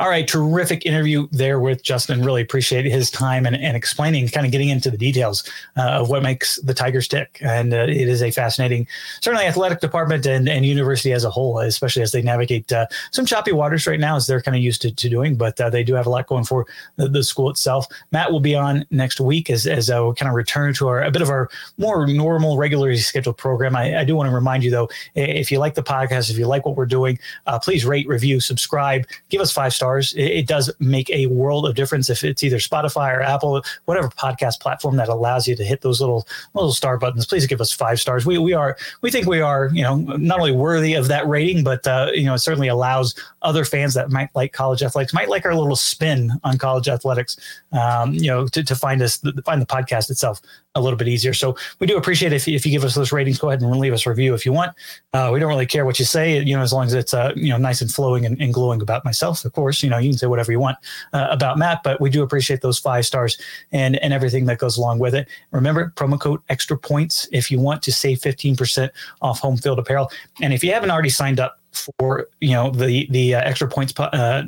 All 0.00 0.08
right, 0.08 0.26
terrific 0.26 0.84
interview 0.86 1.28
there 1.30 1.60
with 1.60 1.84
Justin. 1.84 2.22
Really 2.24 2.42
appreciate 2.42 2.84
his 2.84 3.12
time 3.12 3.46
and, 3.46 3.54
and 3.54 3.76
explaining, 3.76 4.26
kind 4.26 4.44
of 4.44 4.50
getting 4.50 4.68
into 4.68 4.90
the 4.90 4.96
details 4.96 5.48
uh, 5.76 5.82
of 5.82 6.08
what 6.08 6.20
makes 6.20 6.56
the 6.62 6.74
Tigers 6.74 7.06
tick. 7.06 7.38
And 7.40 7.72
uh, 7.72 7.86
it 7.88 8.08
is 8.08 8.20
a 8.20 8.32
fascinating, 8.32 8.88
certainly 9.20 9.46
athletic 9.46 9.80
department 9.80 10.26
and, 10.26 10.48
and 10.48 10.66
university 10.66 11.12
as 11.12 11.22
a 11.22 11.30
whole, 11.30 11.60
especially 11.60 12.02
as 12.02 12.10
they 12.10 12.22
navigate 12.22 12.72
uh, 12.72 12.86
some 13.12 13.24
choppy 13.24 13.52
waters 13.52 13.86
right 13.86 14.00
now, 14.00 14.16
as 14.16 14.26
they're 14.26 14.42
kind 14.42 14.56
of 14.56 14.62
used 14.62 14.82
to, 14.82 14.92
to 14.92 15.08
doing. 15.08 15.36
But 15.36 15.60
uh, 15.60 15.70
they 15.70 15.84
do 15.84 15.94
have 15.94 16.06
a 16.06 16.10
lot 16.10 16.26
going 16.26 16.44
for 16.44 16.66
the, 16.96 17.08
the, 17.08 17.22
school 17.22 17.48
itself. 17.48 17.86
Matt 18.10 18.32
will 18.32 18.40
be 18.40 18.54
on 18.54 18.84
next 18.90 19.20
week 19.20 19.48
as, 19.48 19.66
as 19.66 19.90
uh, 19.90 20.04
we 20.06 20.14
kind 20.14 20.28
of 20.28 20.34
return 20.34 20.74
to 20.74 20.88
our 20.88 21.02
a 21.02 21.10
bit 21.10 21.22
of 21.22 21.30
our 21.30 21.48
more 21.78 22.06
normal, 22.06 22.58
regularly 22.58 22.96
scheduled 22.96 23.38
program. 23.38 23.76
I, 23.76 24.00
I 24.00 24.04
do 24.04 24.16
want 24.16 24.28
to 24.28 24.34
remind 24.34 24.64
you, 24.64 24.70
though, 24.70 24.90
if 25.14 25.52
you 25.52 25.58
like 25.58 25.74
the 25.74 25.82
podcast, 25.82 26.30
if 26.30 26.36
you 26.36 26.46
like 26.46 26.66
what 26.66 26.76
we're 26.76 26.84
doing, 26.84 27.18
uh, 27.46 27.58
please 27.58 27.86
rate, 27.86 28.08
review, 28.08 28.40
subscribe, 28.40 29.06
give 29.28 29.40
us 29.40 29.52
five 29.52 29.72
stars 29.72 29.83
stars. 29.84 30.14
It, 30.14 30.24
it, 30.24 30.46
does 30.46 30.70
make 30.78 31.10
a 31.10 31.26
world 31.26 31.66
of 31.66 31.74
difference 31.74 32.08
if 32.08 32.24
it's 32.24 32.42
either 32.42 32.58
Spotify 32.58 33.16
or 33.16 33.22
Apple, 33.22 33.62
whatever 33.84 34.08
podcast 34.08 34.60
platform 34.60 34.96
that 34.96 35.08
allows 35.08 35.46
you 35.46 35.56
to 35.56 35.64
hit 35.64 35.82
those 35.82 36.00
little 36.00 36.26
little 36.54 36.72
star 36.72 36.96
buttons. 36.96 37.26
Please 37.26 37.46
give 37.46 37.60
us 37.60 37.72
five 37.72 38.00
stars. 38.00 38.24
We 38.24 38.38
we 38.38 38.54
are 38.54 38.76
we 39.02 39.10
think 39.10 39.26
we 39.26 39.40
are 39.40 39.70
you 39.72 39.82
know 39.82 39.96
not 39.96 40.38
only 40.38 40.52
worthy 40.52 40.94
of 40.94 41.08
that 41.08 41.26
rating, 41.26 41.64
but 41.64 41.86
uh, 41.86 42.10
you 42.14 42.24
know 42.24 42.34
it 42.34 42.38
certainly 42.38 42.68
allows 42.68 43.14
other 43.42 43.64
fans 43.64 43.94
that 43.94 44.10
might 44.10 44.30
like 44.34 44.52
college 44.52 44.82
athletics, 44.82 45.12
might 45.12 45.28
like 45.28 45.44
our 45.44 45.54
little 45.54 45.76
spin 45.76 46.32
on 46.44 46.56
college 46.58 46.88
athletics, 46.88 47.36
um, 47.72 48.14
you 48.14 48.28
know, 48.28 48.46
to, 48.48 48.62
to 48.62 48.74
find 48.74 49.02
us 49.02 49.18
find 49.44 49.60
the 49.60 49.66
podcast 49.66 50.10
itself 50.10 50.40
a 50.74 50.80
little 50.80 50.96
bit 50.96 51.08
easier. 51.08 51.32
So 51.32 51.56
we 51.78 51.86
do 51.86 51.96
appreciate 51.96 52.32
if 52.32 52.48
if 52.48 52.66
you 52.66 52.72
give 52.72 52.84
us 52.84 52.94
those 52.94 53.12
ratings. 53.12 53.38
Go 53.38 53.48
ahead 53.48 53.60
and 53.60 53.70
leave 53.78 53.92
us 53.92 54.06
a 54.06 54.10
review 54.10 54.34
if 54.34 54.44
you 54.44 54.52
want. 54.52 54.72
Uh, 55.12 55.30
we 55.32 55.38
don't 55.38 55.48
really 55.48 55.66
care 55.66 55.84
what 55.84 55.98
you 55.98 56.04
say, 56.04 56.40
you 56.40 56.56
know, 56.56 56.62
as 56.62 56.72
long 56.72 56.86
as 56.86 56.94
it's 56.94 57.14
uh, 57.14 57.32
you 57.36 57.50
know 57.50 57.58
nice 57.58 57.80
and 57.80 57.90
flowing 57.90 58.26
and, 58.26 58.40
and 58.40 58.52
glowing 58.52 58.82
about 58.82 59.04
myself. 59.04 59.44
Of 59.44 59.52
course, 59.52 59.73
you 59.82 59.90
know 59.90 59.98
you 59.98 60.10
can 60.10 60.18
say 60.18 60.26
whatever 60.26 60.52
you 60.52 60.60
want 60.60 60.78
uh, 61.12 61.28
about 61.30 61.58
Matt, 61.58 61.82
but 61.82 62.00
we 62.00 62.10
do 62.10 62.22
appreciate 62.22 62.60
those 62.60 62.78
five 62.78 63.06
stars 63.06 63.38
and 63.72 63.96
and 63.96 64.12
everything 64.12 64.46
that 64.46 64.58
goes 64.58 64.76
along 64.76 64.98
with 64.98 65.14
it. 65.14 65.28
Remember 65.50 65.92
promo 65.96 66.18
code 66.18 66.40
extra 66.48 66.76
points 66.76 67.28
if 67.32 67.50
you 67.50 67.58
want 67.58 67.82
to 67.82 67.92
save 67.92 68.20
fifteen 68.20 68.56
percent 68.56 68.92
off 69.22 69.40
home 69.40 69.56
field 69.56 69.78
apparel. 69.78 70.10
And 70.40 70.52
if 70.52 70.62
you 70.62 70.72
haven't 70.72 70.90
already 70.90 71.10
signed 71.10 71.40
up 71.40 71.58
for 71.74 72.28
you 72.40 72.52
know 72.52 72.70
the 72.70 73.06
the 73.10 73.34
uh, 73.34 73.40
extra 73.40 73.68
points 73.68 73.92
uh, 73.98 74.44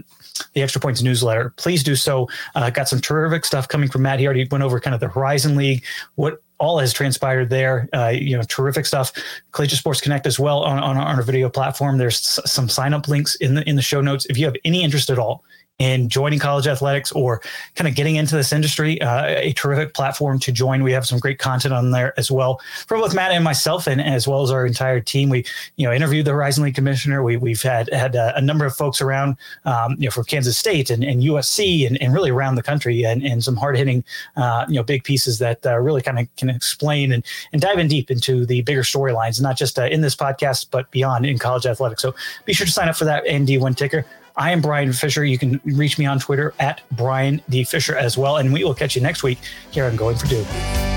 the 0.53 0.62
extra 0.62 0.81
points 0.81 1.03
newsletter 1.03 1.53
please 1.57 1.83
do 1.83 1.97
so 1.97 2.29
uh, 2.55 2.70
got 2.70 2.89
some 2.89 3.01
terrific 3.01 3.45
stuff 3.45 3.68
coming 3.68 3.89
from 3.89 4.03
matt 4.03 4.20
he 4.20 4.27
already 4.27 4.47
went 4.51 4.62
over 4.62 4.79
kind 4.79 4.95
of 4.95 5.01
the 5.01 5.09
horizon 5.09 5.57
league 5.57 5.85
what 6.14 6.43
all 6.59 6.78
has 6.78 6.92
transpired 6.92 7.50
there. 7.50 7.88
Uh, 7.94 8.09
you 8.09 8.36
know, 8.36 8.42
terrific 8.44 8.86
stuff. 8.86 9.12
Collegiate 9.52 9.78
Sports 9.78 10.00
Connect 10.00 10.26
as 10.26 10.38
well 10.38 10.62
on, 10.62 10.78
on, 10.78 10.96
our 10.96 11.22
video 11.22 11.48
platform. 11.48 11.98
There's 11.98 12.18
some 12.50 12.68
sign 12.68 12.94
up 12.94 13.09
links 13.09 13.34
in 13.36 13.54
the 13.54 13.68
in 13.68 13.76
the 13.76 13.82
show 13.82 14.00
notes. 14.00 14.26
If 14.26 14.38
you 14.38 14.46
have 14.46 14.57
any 14.64 14.82
interest 14.82 15.11
at 15.11 15.18
all 15.18 15.44
in 15.79 16.09
joining 16.09 16.39
college 16.39 16.66
athletics 16.66 17.12
or 17.12 17.43
kind 17.74 17.87
of 17.87 17.95
getting 17.95 18.16
into 18.16 18.35
this 18.35 18.53
industry, 18.53 19.01
uh, 19.03 19.27
a 19.27 19.53
terrific 19.53 19.93
platform 19.93 20.39
to 20.39 20.51
join. 20.51 20.83
We 20.83 20.93
have 20.93 21.07
some 21.07 21.18
great 21.18 21.39
content 21.39 21.74
on 21.74 21.91
there 21.91 22.18
as 22.18 22.31
well 22.31 22.61
for 22.87 22.97
both 22.97 23.14
Matt 23.14 23.33
and 23.33 23.45
myself, 23.45 23.87
and 23.87 24.01
as 24.01 24.27
well 24.27 24.43
as 24.43 24.51
our 24.51 24.64
entire 24.64 25.01
team. 25.01 25.29
We, 25.29 25.45
you 25.77 25.87
know, 25.87 25.93
interviewed 25.93 26.27
the 26.27 26.33
Horizon 26.33 26.64
League 26.64 26.74
commissioner. 26.74 27.22
We, 27.22 27.37
we've 27.37 27.61
had 27.61 27.93
had 27.93 28.14
a, 28.14 28.37
a 28.37 28.41
number 28.41 28.64
of 28.64 28.74
folks 28.74 29.01
around, 29.03 29.37
um, 29.64 29.97
you 29.99 30.07
know, 30.07 30.11
from 30.11 30.24
Kansas 30.24 30.57
State 30.57 30.89
and, 30.89 31.05
and 31.05 31.22
USC 31.22 31.87
and, 31.87 32.01
and 32.01 32.14
really 32.14 32.31
around 32.31 32.55
the 32.55 32.62
country, 32.62 33.05
and, 33.05 33.22
and 33.22 33.45
some 33.45 33.57
hard 33.57 33.77
hitting, 33.77 34.03
uh, 34.37 34.64
you 34.68 34.77
know, 34.77 34.83
big 34.83 35.05
pieces 35.05 35.39
that 35.41 35.64
uh, 35.66 35.77
really 35.77 36.01
kind 36.01 36.18
of 36.18 36.37
can 36.37 36.49
explain 36.49 37.12
and, 37.12 37.22
and 37.53 37.61
dive 37.61 37.79
in 37.79 37.89
deep 37.89 38.11
into 38.11 38.47
the 38.47 38.62
bigger 38.62 38.83
storylines, 38.83 39.43
not 39.43 39.59
just 39.59 39.79
uh, 39.79 39.85
in 39.85 40.01
this 40.01 40.16
podcast, 40.16 40.68
but 40.70 40.91
beyond 40.91 41.27
in 41.27 41.39
college 41.39 41.66
athletics. 41.66 42.01
So 42.01 42.14
be 42.47 42.55
sure 42.55 42.66
to 42.66 42.72
sign 42.72 42.89
up 42.89 42.97
for 42.97 43.05
that 43.05 43.24
ND1 43.27 43.77
ticker. 43.77 44.07
I 44.37 44.51
am 44.51 44.61
Bryan 44.61 44.93
Fischer. 44.93 45.24
You 45.24 45.39
can 45.39 45.61
reach 45.64 45.99
me 45.99 46.07
on 46.07 46.18
Twitter 46.18 46.53
at 46.59 46.82
Bryan 46.93 47.41
D. 47.49 47.64
Fischer 47.64 47.97
as 47.97 48.18
well. 48.18 48.37
And 48.37 48.53
we 48.53 48.64
will 48.64 48.74
catch 48.74 48.95
you 48.95 49.03
next 49.03 49.22
week 49.22 49.39
here 49.70 49.84
on 49.87 49.97
Going 49.97 50.16
for 50.16 50.26
Two. 50.26 50.95